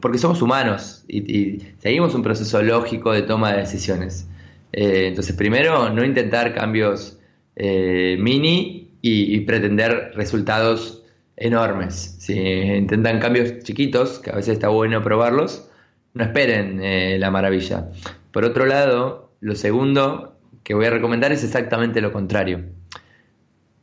porque 0.01 0.19
somos 0.19 0.41
humanos 0.41 1.05
y, 1.09 1.59
seguimos 1.79 2.15
un 2.15 2.23
proceso 2.23 2.63
lógico 2.63 3.13
de 3.13 3.23
toma 3.23 3.53
de 3.53 3.59
decisiones. 3.59 4.29
Eh, 4.73 5.09
entonces, 5.09 5.35
primero, 5.35 5.91
no 5.91 6.05
intentar 6.05 6.55
cambios 6.55 7.19
eh, 7.57 8.17
mini 8.21 8.91
y 9.05 9.41
pretender 9.41 10.13
resultados 10.15 11.03
enormes. 11.37 12.17
Si 12.21 12.35
intentan 12.35 13.19
cambios 13.19 13.59
chiquitos, 13.65 14.21
que 14.21 14.31
a 14.31 14.37
veces 14.37 14.55
está 14.55 14.69
bueno 14.69 15.03
probarlos, 15.03 15.69
no 16.15 16.25
esperen 16.25 16.81
eh, 16.83 17.17
la 17.19 17.31
maravilla. 17.31 17.89
Por 18.31 18.45
otro 18.45 18.67
lado, 18.67 19.33
lo 19.41 19.55
segundo 19.55 20.37
que 20.63 20.75
voy 20.75 20.87
a 20.87 20.91
recomendar 20.91 21.33
es 21.33 21.43
exactamente 21.43 22.01
lo 22.01 22.13
contrario. 22.13 22.61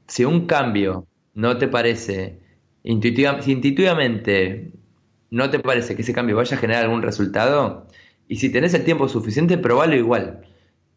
Si 0.10 0.26
un 0.26 0.46
cambio 0.46 1.08
no 1.34 1.58
te 1.58 1.70
parece, 1.70 2.40
intuitivamente 2.84 4.74
no 5.32 5.50
te 5.50 5.60
parece 5.60 5.96
que 5.96 6.02
ese 6.02 6.14
cambio 6.14 6.36
vaya 6.36 6.58
a 6.58 6.60
generar 6.60 6.84
algún 6.84 7.02
resultado, 7.02 7.88
y 8.28 8.36
si 8.36 8.52
tenés 8.52 8.74
el 8.74 8.84
tiempo 8.84 9.08
suficiente, 9.08 9.58
probalo 9.58 9.96
igual. 9.96 10.42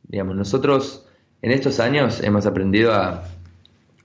Digamos, 0.03 0.35
nosotros 0.35 1.07
en 1.42 1.53
estos 1.53 1.79
años 1.79 2.20
hemos 2.22 2.46
aprendido 2.46 2.92
a 2.92 3.25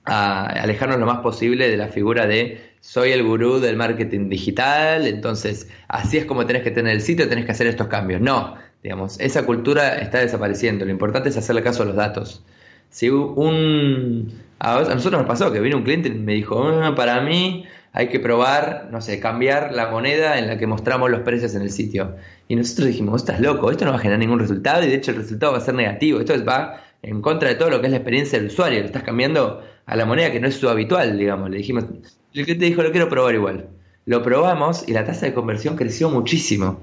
a 0.07 0.45
alejarnos 0.45 0.99
lo 0.99 1.05
más 1.05 1.19
posible 1.19 1.69
de 1.69 1.77
la 1.77 1.89
figura 1.89 2.25
de 2.27 2.61
soy 2.79 3.11
el 3.11 3.23
gurú 3.23 3.59
del 3.59 3.75
marketing 3.75 4.29
digital, 4.29 5.05
entonces 5.05 5.69
así 5.89 6.17
es 6.17 6.25
como 6.25 6.45
tenés 6.45 6.63
que 6.63 6.71
tener 6.71 6.93
el 6.95 7.01
sitio, 7.01 7.27
tenés 7.27 7.45
que 7.45 7.51
hacer 7.51 7.67
estos 7.67 7.87
cambios. 7.87 8.21
No, 8.21 8.55
digamos, 8.81 9.19
esa 9.19 9.45
cultura 9.45 9.97
está 9.97 10.19
desapareciendo. 10.19 10.85
Lo 10.85 10.91
importante 10.91 11.29
es 11.29 11.37
hacerle 11.37 11.61
caso 11.61 11.83
a 11.83 11.87
los 11.87 11.95
datos. 11.95 12.45
Si 12.89 13.09
un 13.09 14.31
a 14.59 14.81
nosotros 14.81 15.21
nos 15.21 15.25
pasó 15.27 15.51
que 15.51 15.59
vino 15.59 15.77
un 15.77 15.83
cliente 15.83 16.09
y 16.09 16.13
me 16.13 16.33
dijo, 16.33 16.63
ah, 16.63 16.93
para 16.95 17.21
mí 17.21 17.65
hay 17.93 18.09
que 18.09 18.19
probar, 18.19 18.89
no 18.91 19.01
sé, 19.01 19.19
cambiar 19.19 19.73
la 19.73 19.89
moneda 19.89 20.37
en 20.37 20.47
la 20.47 20.57
que 20.57 20.67
mostramos 20.67 21.09
los 21.09 21.21
precios 21.21 21.55
en 21.55 21.61
el 21.61 21.71
sitio. 21.71 22.15
Y 22.47 22.55
nosotros 22.55 22.87
dijimos, 22.87 23.21
estás 23.21 23.39
loco, 23.39 23.71
esto 23.71 23.85
no 23.85 23.91
va 23.91 23.97
a 23.97 23.99
generar 23.99 24.19
ningún 24.19 24.39
resultado 24.39 24.83
y 24.83 24.87
de 24.87 24.95
hecho 24.95 25.11
el 25.11 25.17
resultado 25.17 25.53
va 25.53 25.57
a 25.59 25.61
ser 25.61 25.73
negativo. 25.73 26.19
Esto 26.19 26.33
va 26.45 26.83
en 27.01 27.21
contra 27.21 27.49
de 27.49 27.55
todo 27.55 27.69
lo 27.69 27.79
que 27.79 27.87
es 27.87 27.91
la 27.91 27.97
experiencia 27.97 28.37
del 28.39 28.49
usuario. 28.49 28.79
Le 28.79 28.85
estás 28.85 29.03
cambiando 29.03 29.63
a 29.85 29.95
la 29.95 30.05
moneda 30.05 30.31
que 30.31 30.39
no 30.39 30.47
es 30.47 30.55
su 30.55 30.69
habitual, 30.69 31.17
digamos. 31.17 31.49
Le 31.49 31.57
dijimos, 31.57 31.85
el 32.33 32.43
cliente 32.43 32.65
dijo, 32.65 32.83
lo 32.83 32.91
quiero 32.91 33.09
probar 33.09 33.33
igual. 33.35 33.67
Lo 34.05 34.23
probamos 34.23 34.87
y 34.87 34.93
la 34.93 35.05
tasa 35.05 35.25
de 35.25 35.33
conversión 35.33 35.75
creció 35.75 36.09
muchísimo, 36.09 36.79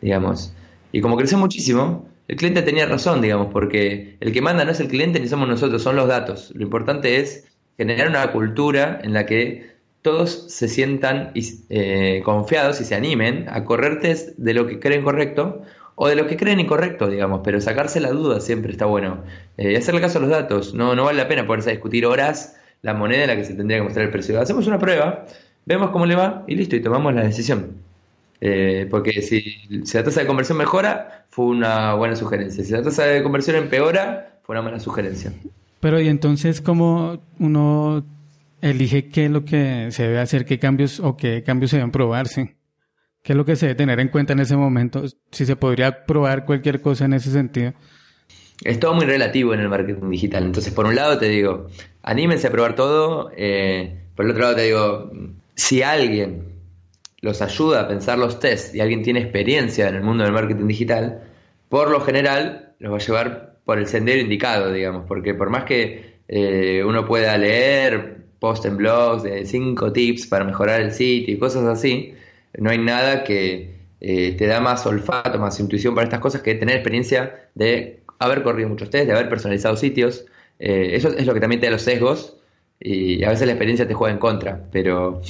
digamos. 0.00 0.52
Y 0.90 1.00
como 1.00 1.16
creció 1.16 1.38
muchísimo, 1.38 2.08
el 2.28 2.36
cliente 2.36 2.62
tenía 2.62 2.86
razón, 2.86 3.20
digamos, 3.20 3.48
porque 3.52 4.16
el 4.20 4.32
que 4.32 4.40
manda 4.40 4.64
no 4.64 4.72
es 4.72 4.80
el 4.80 4.88
cliente 4.88 5.20
ni 5.20 5.28
somos 5.28 5.48
nosotros, 5.48 5.82
son 5.82 5.96
los 5.96 6.08
datos. 6.08 6.52
Lo 6.54 6.62
importante 6.62 7.20
es 7.20 7.46
generar 7.76 8.08
una 8.08 8.32
cultura 8.32 9.00
en 9.02 9.12
la 9.12 9.26
que 9.26 9.76
todos 10.02 10.46
se 10.48 10.68
sientan 10.68 11.32
eh, 11.34 12.22
confiados 12.24 12.80
y 12.80 12.84
se 12.84 12.94
animen 12.94 13.46
a 13.48 13.64
correr 13.64 14.00
test 14.00 14.36
de 14.36 14.54
lo 14.54 14.66
que 14.66 14.78
creen 14.78 15.02
correcto 15.02 15.62
o 15.94 16.08
de 16.08 16.14
lo 16.14 16.26
que 16.26 16.36
creen 16.36 16.60
incorrecto, 16.60 17.08
digamos, 17.08 17.40
pero 17.42 17.60
sacarse 17.60 18.00
la 18.00 18.10
duda 18.10 18.40
siempre 18.40 18.72
está 18.72 18.86
bueno. 18.86 19.24
Eh, 19.56 19.72
y 19.72 19.76
hacerle 19.76 20.00
caso 20.00 20.18
a 20.18 20.20
los 20.20 20.30
datos, 20.30 20.74
no, 20.74 20.94
no 20.94 21.04
vale 21.04 21.18
la 21.18 21.28
pena 21.28 21.46
ponerse 21.46 21.70
a 21.70 21.72
discutir 21.72 22.06
horas 22.06 22.56
la 22.82 22.94
moneda 22.94 23.22
en 23.22 23.28
la 23.28 23.36
que 23.36 23.44
se 23.44 23.54
tendría 23.54 23.78
que 23.78 23.84
mostrar 23.84 24.04
el 24.04 24.12
precio. 24.12 24.40
Hacemos 24.40 24.66
una 24.66 24.78
prueba, 24.78 25.26
vemos 25.64 25.90
cómo 25.90 26.06
le 26.06 26.14
va 26.14 26.44
y 26.46 26.54
listo, 26.54 26.76
y 26.76 26.80
tomamos 26.80 27.14
la 27.14 27.22
decisión. 27.22 27.85
Eh, 28.40 28.86
porque 28.90 29.22
si, 29.22 29.40
si, 29.84 29.96
la 29.96 30.04
tasa 30.04 30.20
de 30.20 30.26
conversión 30.26 30.58
mejora, 30.58 31.26
fue 31.30 31.46
una 31.46 31.94
buena 31.94 32.16
sugerencia. 32.16 32.64
Si 32.64 32.72
la 32.72 32.82
tasa 32.82 33.04
de 33.04 33.22
conversión 33.22 33.56
empeora, 33.56 34.40
fue 34.42 34.54
una 34.54 34.62
mala 34.62 34.80
sugerencia. 34.80 35.32
Pero 35.80 36.00
y 36.00 36.08
entonces, 36.08 36.60
¿cómo 36.60 37.20
uno 37.38 38.04
elige 38.60 39.08
qué 39.08 39.26
es 39.26 39.30
lo 39.30 39.44
que 39.44 39.88
se 39.90 40.04
debe 40.04 40.18
hacer, 40.20 40.44
qué 40.44 40.58
cambios 40.58 41.00
o 41.00 41.16
qué 41.16 41.42
cambios 41.42 41.70
se 41.70 41.76
deben 41.76 41.90
probarse? 41.90 42.56
¿Qué 43.22 43.32
es 43.32 43.36
lo 43.36 43.44
que 43.44 43.56
se 43.56 43.66
debe 43.66 43.76
tener 43.76 44.00
en 44.00 44.08
cuenta 44.08 44.32
en 44.32 44.40
ese 44.40 44.56
momento? 44.56 45.04
Si 45.32 45.46
se 45.46 45.56
podría 45.56 46.06
probar 46.06 46.44
cualquier 46.44 46.80
cosa 46.80 47.06
en 47.06 47.14
ese 47.14 47.30
sentido. 47.30 47.74
Es 48.64 48.80
todo 48.80 48.94
muy 48.94 49.04
relativo 49.04 49.52
en 49.52 49.60
el 49.60 49.68
marketing 49.68 50.10
digital. 50.10 50.44
Entonces, 50.44 50.72
por 50.72 50.86
un 50.86 50.94
lado 50.94 51.18
te 51.18 51.28
digo, 51.28 51.66
anímense 52.02 52.46
a 52.46 52.50
probar 52.50 52.74
todo. 52.74 53.30
Eh, 53.36 54.06
por 54.14 54.24
el 54.24 54.30
otro 54.30 54.44
lado 54.44 54.56
te 54.56 54.62
digo, 54.62 55.10
si 55.54 55.82
alguien 55.82 56.55
los 57.20 57.42
ayuda 57.42 57.80
a 57.80 57.88
pensar 57.88 58.18
los 58.18 58.40
tests 58.40 58.74
y 58.74 58.80
alguien 58.80 59.02
tiene 59.02 59.20
experiencia 59.20 59.88
en 59.88 59.96
el 59.96 60.02
mundo 60.02 60.24
del 60.24 60.32
marketing 60.32 60.66
digital, 60.66 61.22
por 61.68 61.90
lo 61.90 62.00
general 62.00 62.74
los 62.78 62.92
va 62.92 62.96
a 62.96 63.00
llevar 63.00 63.56
por 63.64 63.78
el 63.78 63.86
sendero 63.86 64.20
indicado, 64.20 64.72
digamos, 64.72 65.04
porque 65.08 65.34
por 65.34 65.50
más 65.50 65.64
que 65.64 66.16
eh, 66.28 66.82
uno 66.84 67.06
pueda 67.06 67.36
leer 67.36 68.18
post 68.38 68.64
en 68.66 68.76
blogs 68.76 69.22
de 69.22 69.46
cinco 69.46 69.92
tips 69.92 70.26
para 70.26 70.44
mejorar 70.44 70.80
el 70.80 70.92
sitio 70.92 71.34
y 71.34 71.38
cosas 71.38 71.64
así, 71.64 72.14
no 72.58 72.70
hay 72.70 72.78
nada 72.78 73.24
que 73.24 73.74
eh, 74.00 74.32
te 74.32 74.46
da 74.46 74.60
más 74.60 74.86
olfato, 74.86 75.38
más 75.38 75.58
intuición 75.58 75.94
para 75.94 76.04
estas 76.04 76.20
cosas 76.20 76.42
que 76.42 76.54
tener 76.54 76.76
experiencia 76.76 77.48
de 77.54 78.00
haber 78.18 78.42
corrido 78.42 78.68
muchos 78.68 78.90
test, 78.90 79.06
de 79.06 79.12
haber 79.12 79.28
personalizado 79.28 79.76
sitios. 79.76 80.26
Eh, 80.58 80.90
eso 80.92 81.08
es 81.08 81.26
lo 81.26 81.34
que 81.34 81.40
también 81.40 81.60
te 81.60 81.66
da 81.66 81.72
los 81.72 81.82
sesgos 81.82 82.36
y 82.78 83.24
a 83.24 83.30
veces 83.30 83.46
la 83.46 83.54
experiencia 83.54 83.88
te 83.88 83.94
juega 83.94 84.12
en 84.12 84.20
contra, 84.20 84.68
pero 84.70 85.22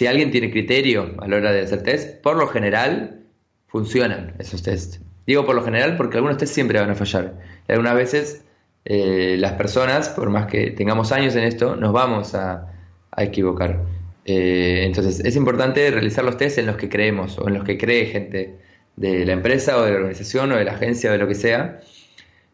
si 0.00 0.06
alguien 0.06 0.30
tiene 0.30 0.50
criterio 0.50 1.14
a 1.18 1.28
la 1.28 1.36
hora 1.36 1.52
de 1.52 1.60
hacer 1.60 1.82
test, 1.82 2.22
por 2.22 2.38
lo 2.38 2.46
general 2.46 3.20
funcionan 3.66 4.32
esos 4.38 4.62
test. 4.62 5.02
Digo 5.26 5.44
por 5.44 5.54
lo 5.54 5.62
general 5.62 5.98
porque 5.98 6.16
algunos 6.16 6.38
test 6.38 6.54
siempre 6.54 6.80
van 6.80 6.88
a 6.88 6.94
fallar. 6.94 7.34
Y 7.68 7.72
algunas 7.72 7.94
veces 7.96 8.42
eh, 8.86 9.36
las 9.38 9.52
personas, 9.52 10.08
por 10.08 10.30
más 10.30 10.46
que 10.46 10.70
tengamos 10.70 11.12
años 11.12 11.36
en 11.36 11.44
esto, 11.44 11.76
nos 11.76 11.92
vamos 11.92 12.34
a 12.34 12.72
equivocar. 13.14 13.82
Eh, 14.24 14.84
entonces, 14.86 15.20
es 15.20 15.36
importante 15.36 15.90
realizar 15.90 16.24
los 16.24 16.38
test 16.38 16.56
en 16.56 16.64
los 16.64 16.78
que 16.78 16.88
creemos 16.88 17.38
o 17.38 17.46
en 17.48 17.52
los 17.52 17.64
que 17.64 17.76
cree 17.76 18.06
gente 18.06 18.56
de 18.96 19.26
la 19.26 19.34
empresa 19.34 19.76
o 19.76 19.82
de 19.82 19.90
la 19.90 19.96
organización 19.96 20.50
o 20.52 20.56
de 20.56 20.64
la 20.64 20.72
agencia 20.72 21.10
o 21.10 21.12
de 21.12 21.18
lo 21.18 21.28
que 21.28 21.34
sea, 21.34 21.82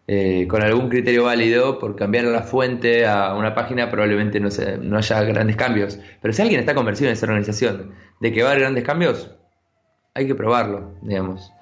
eh, 0.08 0.46
con 0.48 0.62
algún 0.62 0.88
criterio 0.88 1.24
válido, 1.24 1.78
por 1.78 1.96
cambiar 1.96 2.24
la 2.24 2.42
fuente 2.42 3.06
a 3.06 3.34
una 3.34 3.54
página 3.54 3.90
probablemente 3.90 4.38
no, 4.38 4.48
no 4.82 4.98
haya 4.98 5.22
grandes 5.22 5.56
cambios. 5.56 5.98
Pero 6.22 6.32
si 6.32 6.42
alguien 6.42 6.60
está 6.60 6.74
convencido 6.74 7.08
en 7.08 7.14
esa 7.14 7.26
organización 7.26 7.92
de 8.20 8.32
que 8.32 8.42
va 8.42 8.48
a 8.48 8.52
haber 8.52 8.62
grandes 8.62 8.84
cambios, 8.84 9.30
hay 10.14 10.26
que 10.26 10.34
probarlo, 10.34 10.94
digamos. 11.02 11.52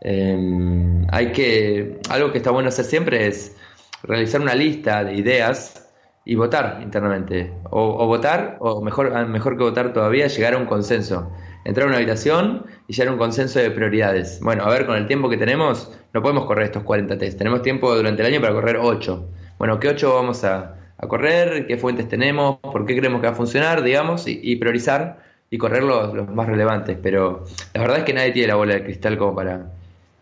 Em, 0.00 1.06
hay 1.12 1.30
que, 1.32 2.00
algo 2.10 2.32
que 2.32 2.38
está 2.38 2.50
bueno 2.50 2.68
hacer 2.68 2.84
siempre 2.84 3.28
es 3.28 3.56
realizar 4.02 4.40
una 4.40 4.54
lista 4.54 5.04
de 5.04 5.14
ideas 5.14 5.88
y 6.24 6.34
votar 6.34 6.80
internamente. 6.82 7.52
O, 7.70 8.06
votar, 8.06 8.56
o 8.60 8.82
mejor, 8.82 9.12
ah, 9.16 9.24
mejor 9.24 9.56
que 9.56 9.64
votar 9.64 9.92
todavía, 9.92 10.26
llegar 10.26 10.54
a 10.54 10.58
un 10.58 10.66
consenso. 10.66 11.30
Entrar 11.64 11.86
a 11.86 11.88
una 11.88 11.96
habitación 11.98 12.66
y 12.88 12.92
llegar 12.92 13.08
a 13.08 13.12
un 13.12 13.18
consenso 13.18 13.58
de 13.58 13.70
prioridades. 13.70 14.40
Bueno, 14.40 14.64
a 14.64 14.68
ver, 14.70 14.86
con 14.86 14.96
el 14.96 15.06
tiempo 15.06 15.28
que 15.28 15.36
tenemos, 15.36 15.92
no 16.12 16.22
podemos 16.22 16.44
correr 16.46 16.66
estos 16.66 16.82
40 16.82 17.18
test. 17.18 17.38
Tenemos 17.38 17.62
tiempo 17.62 17.94
durante 17.94 18.22
el 18.22 18.28
año 18.28 18.40
para 18.40 18.52
correr 18.52 18.78
8. 18.80 19.28
Bueno, 19.58 19.78
¿qué 19.78 19.88
8 19.88 20.14
vamos 20.14 20.44
a, 20.44 20.76
correr? 21.08 21.66
¿Qué 21.66 21.76
fuentes 21.76 22.08
tenemos? 22.08 22.58
¿Por 22.60 22.86
qué 22.86 22.96
creemos 22.96 23.20
que 23.20 23.26
va 23.26 23.32
a 23.32 23.36
funcionar? 23.36 23.82
Digamos, 23.82 24.24
y, 24.26 24.56
priorizar 24.56 25.18
y 25.50 25.58
correr 25.58 25.82
los, 25.82 26.14
los 26.14 26.28
más 26.28 26.48
relevantes. 26.48 26.98
Pero 27.02 27.44
la 27.74 27.80
verdad 27.80 27.98
es 27.98 28.04
que 28.04 28.14
nadie 28.14 28.32
tiene 28.32 28.48
la 28.48 28.56
bola 28.56 28.74
de 28.74 28.84
cristal 28.84 29.18
como 29.18 29.34
para 29.34 29.66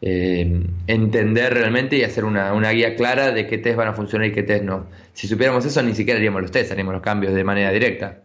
eh, 0.02 0.66
entender 0.86 1.52
realmente 1.52 1.96
y 1.96 2.04
hacer 2.04 2.24
una, 2.24 2.70
guía 2.70 2.96
clara 2.96 3.32
de 3.32 3.46
qué 3.46 3.58
test 3.58 3.76
van 3.76 3.88
a 3.88 3.92
funcionar 3.92 4.28
y 4.28 4.32
qué 4.32 4.42
test 4.42 4.64
no. 4.64 4.86
Si 5.12 5.28
supiéramos 5.28 5.64
eso, 5.64 5.82
ni 5.82 5.94
siquiera 5.94 6.18
haríamos 6.18 6.42
los 6.42 6.50
test, 6.50 6.72
haríamos 6.72 6.94
los 6.94 7.02
cambios 7.02 7.34
de 7.34 7.44
manera 7.44 7.70
directa. 7.70 8.22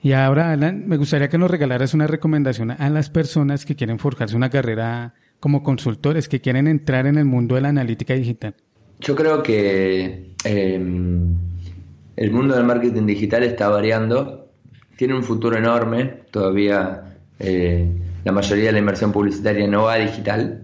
Y 0.00 0.12
ahora, 0.12 0.52
Alan, 0.52 0.84
me 0.86 0.96
gustaría 0.96 1.28
que 1.28 1.38
nos 1.38 1.50
regalaras 1.50 1.92
una 1.92 2.06
recomendación 2.06 2.70
a 2.70 2.88
las 2.90 3.10
personas 3.10 3.64
que 3.64 3.74
quieren 3.74 3.98
forjarse 3.98 4.36
una 4.36 4.50
carrera 4.50 5.14
como 5.40 5.62
consultores, 5.62 6.28
que 6.28 6.40
quieren 6.40 6.66
entrar 6.68 7.06
en 7.06 7.18
el 7.18 7.24
mundo 7.24 7.56
de 7.56 7.62
la 7.62 7.68
analítica 7.68 8.14
digital. 8.14 8.54
Yo 9.00 9.14
creo 9.14 9.42
que 9.42 10.34
em, 10.44 11.36
el 12.16 12.30
mundo 12.30 12.56
del 12.56 12.64
marketing 12.64 13.06
digital 13.06 13.42
está 13.44 13.68
variando, 13.68 14.50
tiene 14.96 15.14
un 15.14 15.22
futuro 15.22 15.56
enorme, 15.56 16.22
todavía 16.30 17.16
eh, 17.38 17.88
la 18.24 18.32
mayoría 18.32 18.66
de 18.66 18.72
la 18.72 18.78
inversión 18.78 19.12
publicitaria 19.12 19.66
no 19.68 19.84
va 19.84 19.96
digital, 19.96 20.62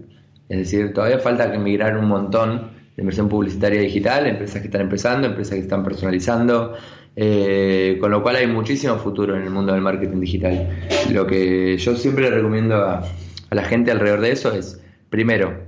es 0.49 0.57
decir, 0.57 0.93
todavía 0.93 1.19
falta 1.19 1.51
que 1.51 1.57
migrar 1.57 1.97
un 1.97 2.07
montón 2.07 2.71
de 2.95 3.01
inversión 3.01 3.29
publicitaria 3.29 3.81
digital, 3.81 4.27
empresas 4.27 4.61
que 4.61 4.67
están 4.67 4.81
empezando, 4.81 5.27
empresas 5.27 5.55
que 5.55 5.61
están 5.61 5.83
personalizando, 5.83 6.73
eh, 7.15 7.97
con 7.99 8.11
lo 8.11 8.21
cual 8.21 8.35
hay 8.35 8.47
muchísimo 8.47 8.97
futuro 8.97 9.35
en 9.35 9.43
el 9.43 9.49
mundo 9.49 9.73
del 9.73 9.81
marketing 9.81 10.19
digital. 10.19 10.69
Lo 11.11 11.25
que 11.25 11.77
yo 11.77 11.95
siempre 11.95 12.29
recomiendo 12.29 12.75
a, 12.75 13.03
a 13.49 13.55
la 13.55 13.63
gente 13.63 13.91
alrededor 13.91 14.21
de 14.21 14.31
eso 14.31 14.53
es, 14.53 14.81
primero, 15.09 15.63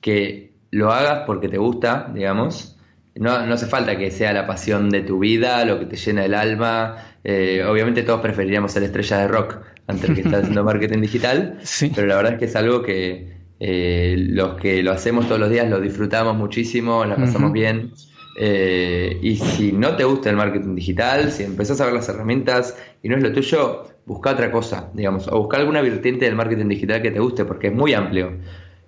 que 0.00 0.52
lo 0.70 0.92
hagas 0.92 1.22
porque 1.26 1.48
te 1.48 1.56
gusta, 1.56 2.10
digamos. 2.12 2.76
No, 3.14 3.46
no 3.46 3.54
hace 3.54 3.66
falta 3.66 3.96
que 3.96 4.10
sea 4.10 4.32
la 4.32 4.44
pasión 4.46 4.90
de 4.90 5.02
tu 5.02 5.20
vida, 5.20 5.64
lo 5.64 5.78
que 5.78 5.86
te 5.86 5.96
llena 5.96 6.24
el 6.24 6.34
alma. 6.34 6.96
Eh, 7.22 7.64
obviamente 7.64 8.02
todos 8.02 8.20
preferiríamos 8.20 8.72
ser 8.72 8.82
estrellas 8.82 9.20
de 9.20 9.28
rock 9.28 9.58
antes 9.86 10.10
que 10.10 10.20
estar 10.22 10.40
haciendo 10.40 10.64
marketing 10.64 11.00
digital, 11.00 11.58
pero 11.94 12.06
la 12.08 12.16
verdad 12.16 12.32
es 12.34 12.38
que 12.38 12.44
es 12.46 12.56
algo 12.56 12.82
que 12.82 13.32
eh, 13.60 14.16
los 14.18 14.56
que 14.56 14.82
lo 14.82 14.90
hacemos 14.90 15.26
todos 15.26 15.40
los 15.40 15.48
días 15.48 15.70
lo 15.70 15.80
disfrutamos 15.80 16.36
muchísimo, 16.36 17.04
la 17.04 17.16
pasamos 17.16 17.52
bien. 17.52 17.92
Eh, 18.36 19.18
y 19.22 19.36
si 19.36 19.72
no 19.72 19.96
te 19.96 20.04
gusta 20.04 20.30
el 20.30 20.36
marketing 20.36 20.74
digital, 20.74 21.30
si 21.30 21.44
empezás 21.44 21.80
a 21.80 21.84
ver 21.84 21.94
las 21.94 22.08
herramientas 22.08 22.76
y 23.02 23.08
no 23.08 23.16
es 23.16 23.22
lo 23.22 23.32
tuyo, 23.32 23.84
busca 24.06 24.30
otra 24.30 24.50
cosa, 24.50 24.90
digamos, 24.92 25.28
o 25.28 25.38
busca 25.38 25.56
alguna 25.56 25.80
vertiente 25.82 26.24
del 26.24 26.34
marketing 26.34 26.68
digital 26.68 27.02
que 27.02 27.10
te 27.10 27.20
guste, 27.20 27.44
porque 27.44 27.68
es 27.68 27.74
muy 27.74 27.94
amplio. 27.94 28.32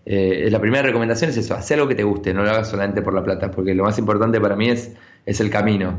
Eh, 0.05 0.49
la 0.51 0.61
primera 0.61 0.82
recomendación 0.82 1.30
es 1.30 1.36
eso, 1.36 1.55
hacer 1.55 1.78
algo 1.78 1.88
que 1.88 1.94
te 1.94 2.05
guste, 2.05 2.32
no 2.34 2.42
lo 2.42 2.51
hagas 2.51 2.70
solamente 2.70 3.03
por 3.03 3.14
la 3.14 3.24
plata, 3.24 3.51
porque 3.51 3.74
lo 3.74 3.84
más 3.84 3.99
importante 3.99 4.40
para 4.40 4.57
mí 4.57 4.68
es, 4.68 4.94
es 5.24 5.40
el 5.40 5.51
camino. 5.51 5.99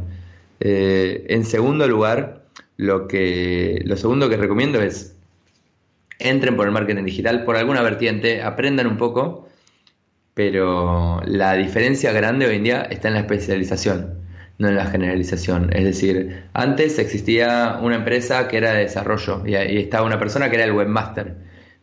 Eh, 0.59 1.25
en 1.29 1.45
segundo 1.45 1.87
lugar, 1.87 2.45
lo, 2.77 3.07
que, 3.07 3.81
lo 3.85 3.97
segundo 3.97 4.29
que 4.29 4.37
recomiendo 4.37 4.81
es 4.81 5.15
entren 6.19 6.55
por 6.55 6.67
el 6.67 6.73
marketing 6.73 7.03
digital, 7.03 7.43
por 7.43 7.57
alguna 7.57 7.81
vertiente, 7.81 8.41
aprendan 8.41 8.87
un 8.87 8.97
poco, 8.97 9.46
pero 10.37 11.19
la 11.25 11.55
diferencia 11.55 12.11
grande 12.11 12.45
hoy 12.45 12.57
en 12.57 12.63
día 12.63 12.81
está 12.91 13.07
en 13.07 13.15
la 13.15 13.21
especialización, 13.21 14.19
no 14.59 14.67
en 14.67 14.75
la 14.75 14.85
generalización. 14.85 15.73
Es 15.73 15.83
decir, 15.83 16.43
antes 16.53 16.99
existía 16.99 17.79
una 17.81 17.95
empresa 17.95 18.47
que 18.47 18.57
era 18.57 18.73
de 18.73 18.81
desarrollo 18.81 19.41
y, 19.47 19.55
estaba 19.55 20.05
una 20.05 20.19
persona 20.19 20.51
que 20.51 20.57
era 20.57 20.65
el 20.65 20.73
webmaster 20.73 21.37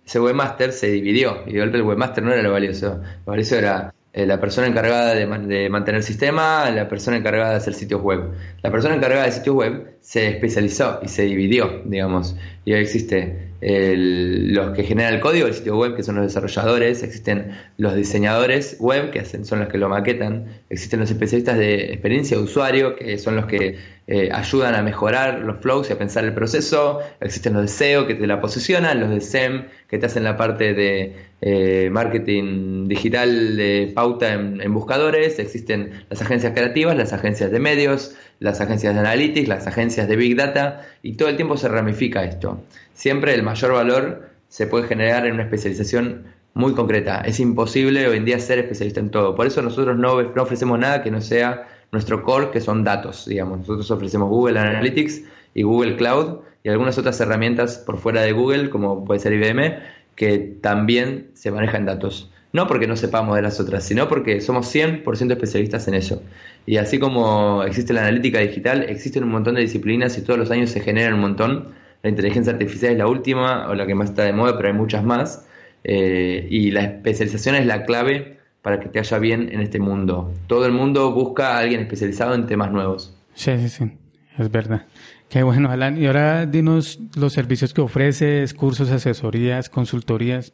ese 0.07 0.20
webmaster 0.20 0.70
se 0.72 0.88
dividió 0.88 1.44
y 1.46 1.55
de 1.55 1.61
golpe 1.61 1.78
el 1.78 1.82
webmaster 1.82 2.22
no 2.22 2.32
era 2.32 2.42
lo 2.42 2.52
valioso. 2.52 3.00
Lo 3.24 3.30
valioso 3.32 3.57
era 3.57 3.94
eh, 4.12 4.26
la 4.26 4.38
persona 4.38 4.66
encargada 4.66 5.14
de, 5.14 5.26
de, 5.26 5.68
mantener 5.70 6.00
el 6.00 6.05
sistema, 6.05 6.70
la 6.70 6.88
persona 6.88 7.16
encargada 7.16 7.50
de 7.50 7.57
hacer 7.57 7.74
sitios 7.74 8.02
web. 8.02 8.32
La 8.62 8.70
persona 8.70 8.94
encargada 8.94 9.24
de 9.24 9.32
sitios 9.32 9.57
web 9.57 9.96
se 10.00 10.28
especializó 10.28 11.00
y 11.02 11.09
se 11.09 11.22
dividió, 11.22 11.82
digamos. 11.86 12.36
Y 12.66 12.74
hoy 12.74 12.80
existe 12.80 13.53
los 13.66 14.76
que 14.76 14.84
generan 14.84 15.14
el 15.14 15.20
código 15.20 15.46
del 15.46 15.54
sitio 15.54 15.76
web, 15.78 15.96
que 15.96 16.02
son 16.02 16.16
los 16.16 16.26
desarrolladores, 16.26 17.02
existen 17.02 17.52
los 17.78 17.94
diseñadores 17.94 18.76
web, 18.78 19.10
que 19.10 19.24
son 19.24 19.60
los 19.60 19.68
que 19.68 19.78
lo 19.78 19.88
maquetan, 19.88 20.46
existen 20.68 21.00
los 21.00 21.10
especialistas 21.10 21.56
de 21.56 21.92
experiencia 21.92 22.36
de 22.36 22.42
usuario, 22.42 22.94
que 22.94 23.16
son 23.18 23.36
los 23.36 23.46
que 23.46 23.78
eh, 24.06 24.28
ayudan 24.30 24.74
a 24.74 24.82
mejorar 24.82 25.40
los 25.40 25.60
flows 25.60 25.88
y 25.88 25.94
a 25.94 25.98
pensar 25.98 26.24
el 26.24 26.34
proceso, 26.34 27.00
existen 27.20 27.54
los 27.54 27.62
de 27.62 27.68
SEO 27.68 28.06
que 28.06 28.14
te 28.14 28.26
la 28.26 28.38
posicionan, 28.38 29.00
los 29.00 29.08
de 29.08 29.22
SEM 29.22 29.64
que 29.88 29.96
te 29.96 30.04
hacen 30.04 30.24
la 30.24 30.36
parte 30.36 30.74
de 30.74 31.14
eh, 31.40 31.88
marketing 31.90 32.86
digital 32.86 33.56
de 33.56 33.92
pauta 33.94 34.34
en, 34.34 34.74
buscadores, 34.74 35.38
existen 35.38 36.04
las 36.10 36.20
agencias 36.20 36.52
creativas, 36.52 36.96
las 36.96 37.14
agencias 37.14 37.50
de 37.50 37.60
medios, 37.60 38.14
las 38.40 38.60
agencias 38.60 38.92
de 38.92 39.00
analytics, 39.00 39.48
las 39.48 39.66
agencias 39.66 40.06
de 40.06 40.16
big 40.16 40.36
data, 40.36 40.86
y 41.02 41.14
todo 41.14 41.30
el 41.30 41.36
tiempo 41.36 41.56
se 41.56 41.68
ramifica 41.68 42.24
esto. 42.24 42.62
Siempre 42.95 43.34
el 43.34 43.42
mayor 43.42 43.72
valor 43.72 44.30
se 44.49 44.66
puede 44.66 44.86
generar 44.86 45.26
en 45.26 45.34
una 45.34 45.42
especialización 45.42 46.24
muy 46.55 46.72
concreta. 46.74 47.20
Es 47.22 47.40
imposible 47.40 48.07
hoy 48.07 48.16
en 48.16 48.24
día 48.24 48.38
ser 48.38 48.61
especialista 48.61 49.01
en 49.01 49.11
todo. 49.11 49.34
Por 49.34 49.47
eso 49.47 49.61
nosotros 49.61 49.99
no, 49.99 50.14
ofrecemos 50.40 50.78
nada 50.78 51.03
que 51.03 51.11
no 51.11 51.20
sea 51.20 51.68
nuestro 51.90 52.22
core, 52.22 52.51
que 52.51 52.61
son 52.61 52.84
datos, 52.84 53.26
digamos. 53.26 53.59
Nosotros 53.59 53.90
ofrecemos 53.90 54.28
Google 54.28 54.59
Analytics 54.61 55.22
y 55.55 55.62
Google 55.62 55.97
Cloud 55.97 56.38
y 56.62 56.68
algunas 56.68 56.97
otras 56.97 57.20
herramientas 57.20 57.78
por 57.78 57.99
fuera 57.99 58.22
de 58.22 58.32
Google, 58.32 58.70
como 58.70 59.05
puede 59.05 59.20
ser 59.20 59.32
IBM, 59.32 59.78
que 60.14 60.38
también 60.38 61.30
se 61.34 61.51
manejan 61.51 61.84
datos. 61.84 62.30
No 62.53 62.68
porque 62.68 62.86
no 62.86 62.97
sepamos 62.97 63.34
de 63.34 63.42
las 63.42 63.59
otras, 63.59 63.82
sino 63.82 64.09
porque 64.09 64.40
somos 64.40 64.72
100% 64.72 65.32
especialistas 65.32 65.88
en 65.88 65.95
eso. 65.95 66.22
Y 66.66 66.76
así 66.76 67.01
como 67.01 67.64
existe 67.64 67.92
la 67.92 68.03
analítica 68.03 68.38
digital, 68.38 68.84
existen 68.84 69.24
un 69.24 69.30
montón 69.30 69.57
de 69.57 69.62
disciplinas 69.62 70.16
y 70.16 70.22
todos 70.22 70.38
los 70.38 70.53
años 70.53 70.70
se 70.70 70.80
generan 70.80 71.14
un 71.14 71.20
montón. 71.20 71.74
La 72.05 72.11
inteligencia 72.11 72.52
artificial 72.52 72.92
es 72.92 72.98
la 72.98 73.07
última 73.07 73.66
o 73.66 73.74
la 73.74 73.86
que 73.86 73.94
más 73.94 74.11
está 74.11 74.24
de 74.24 74.34
moda, 74.34 74.59
pero 74.59 74.68
hay 74.68 74.74
muchas 74.74 75.02
más. 75.02 75.46
Eh, 75.84 76.46
y 76.50 76.70
la 76.70 76.82
especialización 76.82 77.55
es 77.55 77.64
la 77.64 77.86
clave 77.86 78.40
para 78.61 78.78
que 78.78 78.90
te 78.90 78.98
haya 78.98 79.18
bien 79.18 79.48
en 79.50 79.62
este 79.62 79.78
mundo. 79.78 80.30
Todo 80.46 80.66
el 80.66 80.72
mundo 80.72 81.12
busca 81.12 81.57
a 81.57 81.61
alguien 81.61 81.80
especializado 81.80 82.34
en 82.34 82.44
temas 82.46 82.70
nuevos. 82.70 83.16
Sí, 83.32 83.52
sí, 83.59 83.70
sí, 83.70 83.90
es 84.36 84.50
verdad. 84.50 84.84
Qué 85.30 85.42
bueno, 85.44 85.70
Alan. 85.70 85.96
Y 85.96 86.05
ahora 86.05 86.44
dinos 86.44 87.00
los 87.16 87.32
servicios 87.32 87.72
que 87.72 87.80
ofreces, 87.80 88.52
cursos, 88.52 88.90
asesorías, 88.90 89.70
consultorías, 89.70 90.52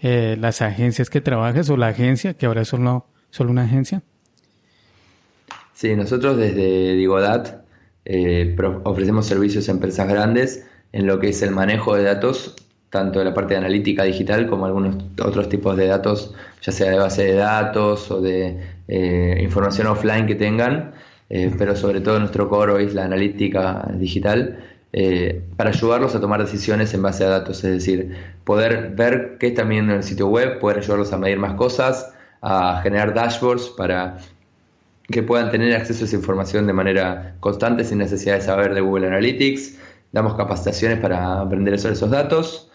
eh, 0.00 0.36
las 0.38 0.62
agencias 0.62 1.10
que 1.10 1.20
trabajas 1.20 1.70
o 1.70 1.76
la 1.76 1.88
agencia, 1.88 2.34
que 2.34 2.46
ahora 2.46 2.62
es 2.62 2.68
solo, 2.68 3.08
solo 3.30 3.50
una 3.50 3.64
agencia. 3.64 4.04
Sí, 5.74 5.96
nosotros 5.96 6.36
desde 6.36 6.94
Digodat 6.94 7.67
eh, 8.08 8.56
ofrecemos 8.84 9.26
servicios 9.26 9.68
a 9.68 9.72
empresas 9.72 10.08
grandes 10.08 10.66
en 10.92 11.06
lo 11.06 11.20
que 11.20 11.28
es 11.28 11.42
el 11.42 11.50
manejo 11.50 11.94
de 11.94 12.04
datos 12.04 12.56
tanto 12.90 13.18
de 13.18 13.26
la 13.26 13.34
parte 13.34 13.52
de 13.52 13.58
analítica 13.58 14.04
digital 14.04 14.48
como 14.48 14.64
algunos 14.64 14.96
otros 15.22 15.50
tipos 15.50 15.76
de 15.76 15.88
datos, 15.88 16.34
ya 16.62 16.72
sea 16.72 16.90
de 16.90 16.98
base 16.98 17.24
de 17.24 17.34
datos 17.34 18.10
o 18.10 18.22
de 18.22 18.58
eh, 18.88 19.38
información 19.42 19.88
offline 19.88 20.26
que 20.26 20.34
tengan, 20.34 20.92
eh, 21.28 21.52
pero 21.58 21.76
sobre 21.76 22.00
todo 22.00 22.18
nuestro 22.18 22.48
core 22.48 22.82
es 22.82 22.94
la 22.94 23.04
analítica 23.04 23.86
digital, 23.94 24.64
para 25.58 25.68
ayudarlos 25.68 26.14
a 26.14 26.20
tomar 26.20 26.40
decisiones 26.40 26.94
en 26.94 27.02
base 27.02 27.22
a 27.22 27.28
datos, 27.28 27.62
es 27.62 27.72
decir, 27.72 28.16
poder 28.44 28.94
ver 28.96 29.36
qué 29.38 29.48
están 29.48 29.68
viendo 29.68 29.92
en 29.92 29.98
el 29.98 30.02
sitio 30.02 30.28
web, 30.28 30.58
poder 30.58 30.78
ayudarlos 30.78 31.12
a 31.12 31.18
medir 31.18 31.38
más 31.38 31.52
cosas, 31.54 32.14
a 32.40 32.80
generar 32.82 33.12
dashboards 33.12 33.68
para 33.76 34.16
que 35.10 35.22
puedan 35.22 35.50
tener 35.50 35.74
acceso 35.74 36.04
a 36.04 36.06
esa 36.06 36.16
información 36.16 36.66
de 36.66 36.72
manera 36.72 37.36
constante 37.40 37.84
sin 37.84 37.98
necesidad 37.98 38.34
de 38.34 38.42
saber 38.42 38.74
de 38.74 38.80
Google 38.80 39.08
Analytics. 39.08 39.78
Damos 40.12 40.34
capacitaciones 40.34 41.00
para 41.00 41.40
aprender 41.40 41.78
sobre 41.78 41.94
esos 41.94 42.10
datos 42.10 42.68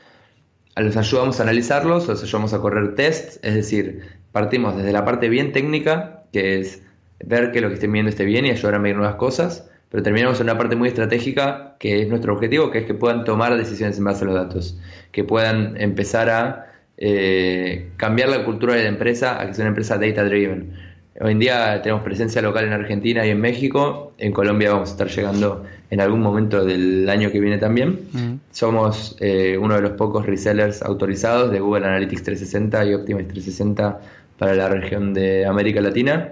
los 0.82 0.98
ayudamos 0.98 1.40
a 1.40 1.44
analizarlos, 1.44 2.08
los 2.08 2.24
ayudamos 2.24 2.54
a 2.54 2.60
correr 2.60 2.96
tests, 2.96 3.40
es 3.44 3.54
decir, 3.54 4.02
partimos 4.32 4.76
desde 4.76 4.92
la 4.92 5.06
parte 5.06 5.30
bien 5.30 5.52
técnica, 5.52 6.24
que 6.32 6.60
es 6.60 6.82
ver 7.24 7.52
que 7.52 7.62
lo 7.62 7.68
que 7.68 7.76
estén 7.76 7.92
viendo 7.92 8.10
esté 8.10 8.26
bien 8.26 8.46
y 8.46 8.50
ayudar 8.50 8.76
a 8.76 8.80
medir 8.80 8.96
nuevas 8.98 9.16
cosas, 9.16 9.70
pero 9.90 10.02
terminamos 10.02 10.40
en 10.40 10.46
una 10.46 10.58
parte 10.58 10.76
muy 10.76 10.88
estratégica, 10.88 11.76
que 11.80 12.02
es 12.02 12.10
nuestro 12.10 12.34
objetivo, 12.34 12.72
que 12.72 12.80
es 12.80 12.86
que 12.86 12.96
puedan 12.96 13.24
tomar 13.24 13.56
decisiones 13.56 13.98
en 14.00 14.06
base 14.06 14.24
a 14.24 14.28
los 14.28 14.36
datos, 14.36 14.80
que 15.12 15.24
puedan 15.24 15.80
empezar 15.80 16.30
a 16.30 16.66
eh, 16.98 17.92
cambiar 17.98 18.30
la 18.30 18.44
cultura 18.44 18.74
de 18.74 18.84
la 18.84 18.90
empresa 18.90 19.40
a 19.40 19.46
que 19.46 19.54
sea 19.54 19.64
una 19.64 19.70
empresa 19.70 19.98
data 20.00 20.24
driven. 20.24 20.93
Hoy 21.20 21.34
en 21.34 21.40
día 21.40 21.80
tenemos 21.84 22.04
presencia 22.04 22.42
local 22.42 22.66
en 22.66 22.74
Argentina 22.74 23.26
y 23.26 23.30
en 23.30 23.40
México. 23.40 24.14
En 24.18 24.32
Colombia 24.32 24.72
vamos 24.72 24.90
a 24.90 24.92
estar 24.94 25.08
llegando 25.10 25.64
en 25.92 26.02
algún 26.02 26.22
momento 26.22 26.66
del 26.66 27.08
año 27.08 27.32
que 27.32 27.40
viene 27.40 27.60
también. 27.60 28.00
Mm. 28.12 28.34
Somos 28.50 29.16
eh, 29.20 29.56
uno 29.60 29.76
de 29.76 29.82
los 29.82 29.92
pocos 29.92 30.26
resellers 30.26 30.82
autorizados 30.82 31.52
de 31.52 31.60
Google 31.60 31.86
Analytics 31.86 32.24
360 32.24 32.86
y 32.86 32.94
Optimize 32.96 33.28
360 33.28 34.02
para 34.40 34.56
la 34.56 34.70
región 34.70 35.14
de 35.14 35.46
América 35.46 35.82
Latina. 35.82 36.32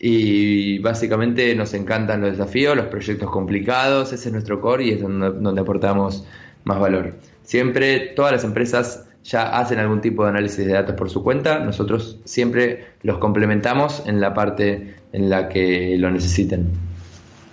Y 0.00 0.78
básicamente 0.78 1.54
nos 1.54 1.74
encantan 1.74 2.22
los 2.22 2.30
desafíos, 2.30 2.74
los 2.74 2.86
proyectos 2.86 3.30
complicados, 3.30 4.14
ese 4.14 4.28
es 4.28 4.32
nuestro 4.32 4.60
core 4.60 4.84
y 4.84 4.90
es 4.92 5.02
donde, 5.02 5.32
donde 5.32 5.60
aportamos 5.60 6.24
más 6.64 6.80
valor. 6.80 7.12
Siempre 7.42 8.12
todas 8.16 8.32
las 8.32 8.44
empresas 8.44 9.06
ya 9.24 9.58
hacen 9.58 9.78
algún 9.78 10.00
tipo 10.00 10.22
de 10.24 10.30
análisis 10.30 10.66
de 10.66 10.72
datos 10.72 10.94
por 10.94 11.10
su 11.10 11.22
cuenta, 11.22 11.58
nosotros 11.60 12.20
siempre 12.24 12.88
los 13.02 13.18
complementamos 13.18 14.02
en 14.06 14.20
la 14.20 14.34
parte 14.34 14.96
en 15.12 15.30
la 15.30 15.48
que 15.48 15.96
lo 15.98 16.10
necesiten. 16.10 16.68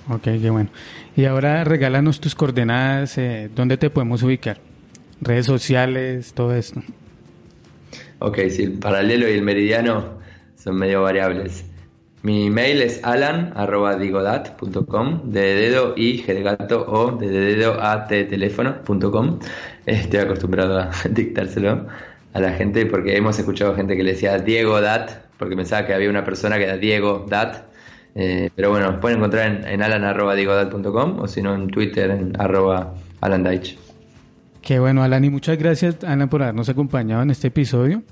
Ok, 0.09 0.23
qué 0.23 0.49
bueno. 0.49 0.69
Y 1.15 1.25
ahora 1.25 1.63
regálanos 1.63 2.19
tus 2.19 2.35
coordenadas, 2.35 3.17
eh, 3.17 3.49
¿dónde 3.55 3.77
te 3.77 3.89
podemos 3.89 4.21
ubicar? 4.23 4.57
Redes 5.21 5.45
sociales, 5.45 6.33
todo 6.33 6.53
esto. 6.55 6.81
Ok, 8.19 8.39
sí, 8.49 8.63
el 8.63 8.73
paralelo 8.73 9.29
y 9.29 9.33
el 9.33 9.41
meridiano 9.41 10.19
son 10.55 10.75
medio 10.75 11.03
variables. 11.03 11.65
Mi 12.23 12.49
mail 12.51 12.83
es 12.83 13.03
alan.digodat.com, 13.03 15.31
de 15.31 15.55
dedo 15.55 15.95
y 15.97 16.21
de 16.21 16.43
gato 16.43 16.85
o 16.87 17.17
de 17.17 17.27
dedo 17.27 17.81
a 17.81 18.05
teléfono.com. 18.05 19.39
Estoy 19.87 20.19
acostumbrado 20.19 20.79
a 20.79 20.91
dictárselo 21.09 21.87
a 22.33 22.39
la 22.39 22.53
gente 22.53 22.85
porque 22.85 23.17
hemos 23.17 23.39
escuchado 23.39 23.73
gente 23.75 23.97
que 23.97 24.03
le 24.03 24.11
decía 24.11 24.37
Diego 24.37 24.79
Dat, 24.81 25.09
porque 25.39 25.55
pensaba 25.55 25.87
que 25.87 25.95
había 25.95 26.11
una 26.11 26.23
persona 26.23 26.59
que 26.59 26.65
era 26.65 26.77
Diego 26.77 27.25
Dat. 27.27 27.63
Eh, 28.13 28.51
pero 28.55 28.69
bueno, 28.69 28.99
pueden 28.99 29.17
encontrar 29.17 29.47
en, 29.47 29.67
en 29.67 29.81
alan.digodat.com 29.81 31.21
o 31.21 31.27
si 31.27 31.41
no 31.41 31.55
en 31.55 31.69
Twitter 31.69 32.11
en 32.11 32.39
arroba 32.39 32.93
alandaich. 33.21 33.79
Qué 34.61 34.79
bueno, 34.79 35.01
Alan, 35.01 35.25
y 35.25 35.31
muchas 35.31 35.57
gracias, 35.57 36.03
Alan, 36.03 36.29
por 36.29 36.43
habernos 36.43 36.69
acompañado 36.69 37.23
en 37.23 37.31
este 37.31 37.47
episodio. 37.47 38.03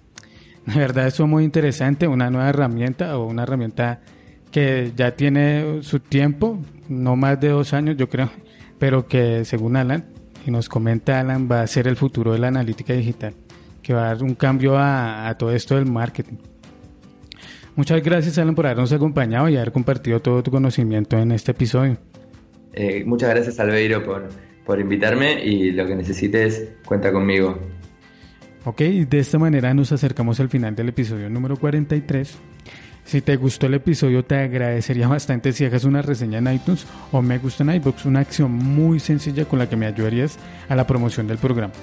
La 0.66 0.76
verdad, 0.76 1.08
es 1.08 1.20
muy 1.20 1.44
interesante, 1.44 2.08
una 2.08 2.30
nueva 2.30 2.50
herramienta 2.50 3.18
o 3.18 3.26
una 3.26 3.44
herramienta 3.44 4.02
que 4.52 4.92
ya 4.96 5.16
tiene 5.16 5.80
su 5.82 6.00
tiempo, 6.00 6.60
no 6.88 7.16
más 7.16 7.40
de 7.40 7.50
dos 7.50 7.74
años, 7.74 7.98
yo 7.98 8.10
creo, 8.10 8.30
pero 8.78 9.08
que 9.08 9.46
según 9.46 9.76
Alan, 9.76 10.06
y 10.46 10.52
nos 10.52 10.70
comenta 10.70 11.20
Alan, 11.20 11.48
va 11.52 11.62
a 11.62 11.68
ser 11.68 11.88
el 11.88 11.96
futuro 11.96 12.34
de 12.34 12.40
la 12.40 12.48
analítica 12.48 12.94
digital, 12.94 13.34
que 13.84 13.94
va 13.94 14.06
a 14.10 14.14
dar 14.16 14.24
un 14.24 14.36
cambio 14.36 14.76
a, 14.78 15.34
todo 15.38 15.52
esto 15.52 15.76
del 15.76 15.86
marketing. 15.86 16.38
Muchas 17.76 18.04
gracias, 18.04 18.38
Alan, 18.38 18.56
por 18.56 18.66
habernos 18.66 18.92
acompañado 18.92 19.48
y 19.50 19.56
haber 19.56 19.72
compartido 19.72 20.22
todo 20.22 20.44
tu 20.44 20.52
conocimiento 20.52 21.18
en 21.18 21.32
este 21.32 21.52
episodio. 21.52 21.98
Eh, 22.74 23.04
muchas 23.06 23.30
gracias, 23.30 23.60
Albeiro, 23.60 24.04
por, 24.04 24.30
por 24.66 24.80
invitarme 24.80 25.44
y 25.44 25.72
lo 25.72 25.86
que 25.88 25.96
necesites, 25.96 26.74
cuenta 26.86 27.12
conmigo. 27.12 27.58
Ok, 28.66 28.82
de 28.82 29.20
esta 29.20 29.40
manera 29.40 29.74
nos 29.74 29.92
acercamos 29.92 30.40
al 30.40 30.50
final 30.50 30.76
del 30.76 30.90
episodio 30.90 31.30
número 31.30 31.56
43. 31.56 32.38
Si 33.06 33.22
te 33.22 33.38
gustó 33.38 33.68
el 33.68 33.76
episodio, 33.76 34.24
te 34.24 34.36
agradecería 34.36 35.08
bastante 35.08 35.54
si 35.54 35.66
hagas 35.66 35.86
una 35.86 36.02
reseña 36.02 36.40
en 36.40 36.54
iTunes 36.54 36.86
o 37.12 37.22
me 37.22 37.40
gusta 37.40 37.64
en 37.64 37.74
iBox, 37.76 38.06
una 38.06 38.20
acción 38.20 38.52
muy 38.52 39.00
sencilla 39.00 39.46
con 39.46 39.60
la 39.60 39.70
que 39.70 39.78
me 39.78 39.88
ayudarías 39.88 40.38
a 40.68 40.76
la 40.76 40.86
promoción 40.86 41.28
del 41.28 41.38
programa. 41.38 41.74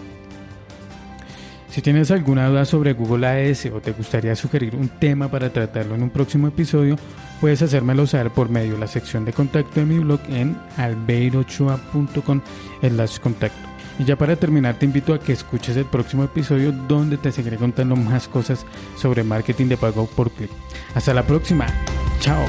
Si 1.70 1.82
tienes 1.82 2.10
alguna 2.10 2.48
duda 2.48 2.64
sobre 2.64 2.92
Google 2.92 3.26
AS 3.26 3.66
o 3.66 3.80
te 3.80 3.92
gustaría 3.92 4.36
sugerir 4.36 4.76
un 4.76 4.88
tema 4.88 5.30
para 5.30 5.50
tratarlo 5.50 5.94
en 5.94 6.04
un 6.04 6.10
próximo 6.10 6.46
episodio, 6.46 6.96
puedes 7.40 7.60
hacérmelo 7.60 8.06
saber 8.06 8.30
por 8.30 8.48
medio 8.48 8.74
de 8.74 8.78
la 8.78 8.86
sección 8.86 9.24
de 9.24 9.32
contacto 9.32 9.80
de 9.80 9.86
mi 9.86 9.98
blog 9.98 10.20
en 10.28 10.56
albeirochoa.com 10.76 12.40
contacto. 13.22 13.65
Y 13.99 14.05
ya 14.05 14.16
para 14.16 14.36
terminar 14.36 14.78
te 14.78 14.84
invito 14.84 15.14
a 15.14 15.20
que 15.20 15.32
escuches 15.32 15.76
el 15.76 15.86
próximo 15.86 16.24
episodio 16.24 16.72
donde 16.72 17.16
te 17.16 17.32
seguiré 17.32 17.57
contando 17.57 17.97
más 17.97 18.28
cosas 18.28 18.66
sobre 18.97 19.22
marketing 19.22 19.66
de 19.66 19.76
pago 19.76 20.07
por 20.07 20.30
clic. 20.30 20.51
Hasta 20.94 21.14
la 21.14 21.26
próxima. 21.26 21.66
Chao. 22.20 22.44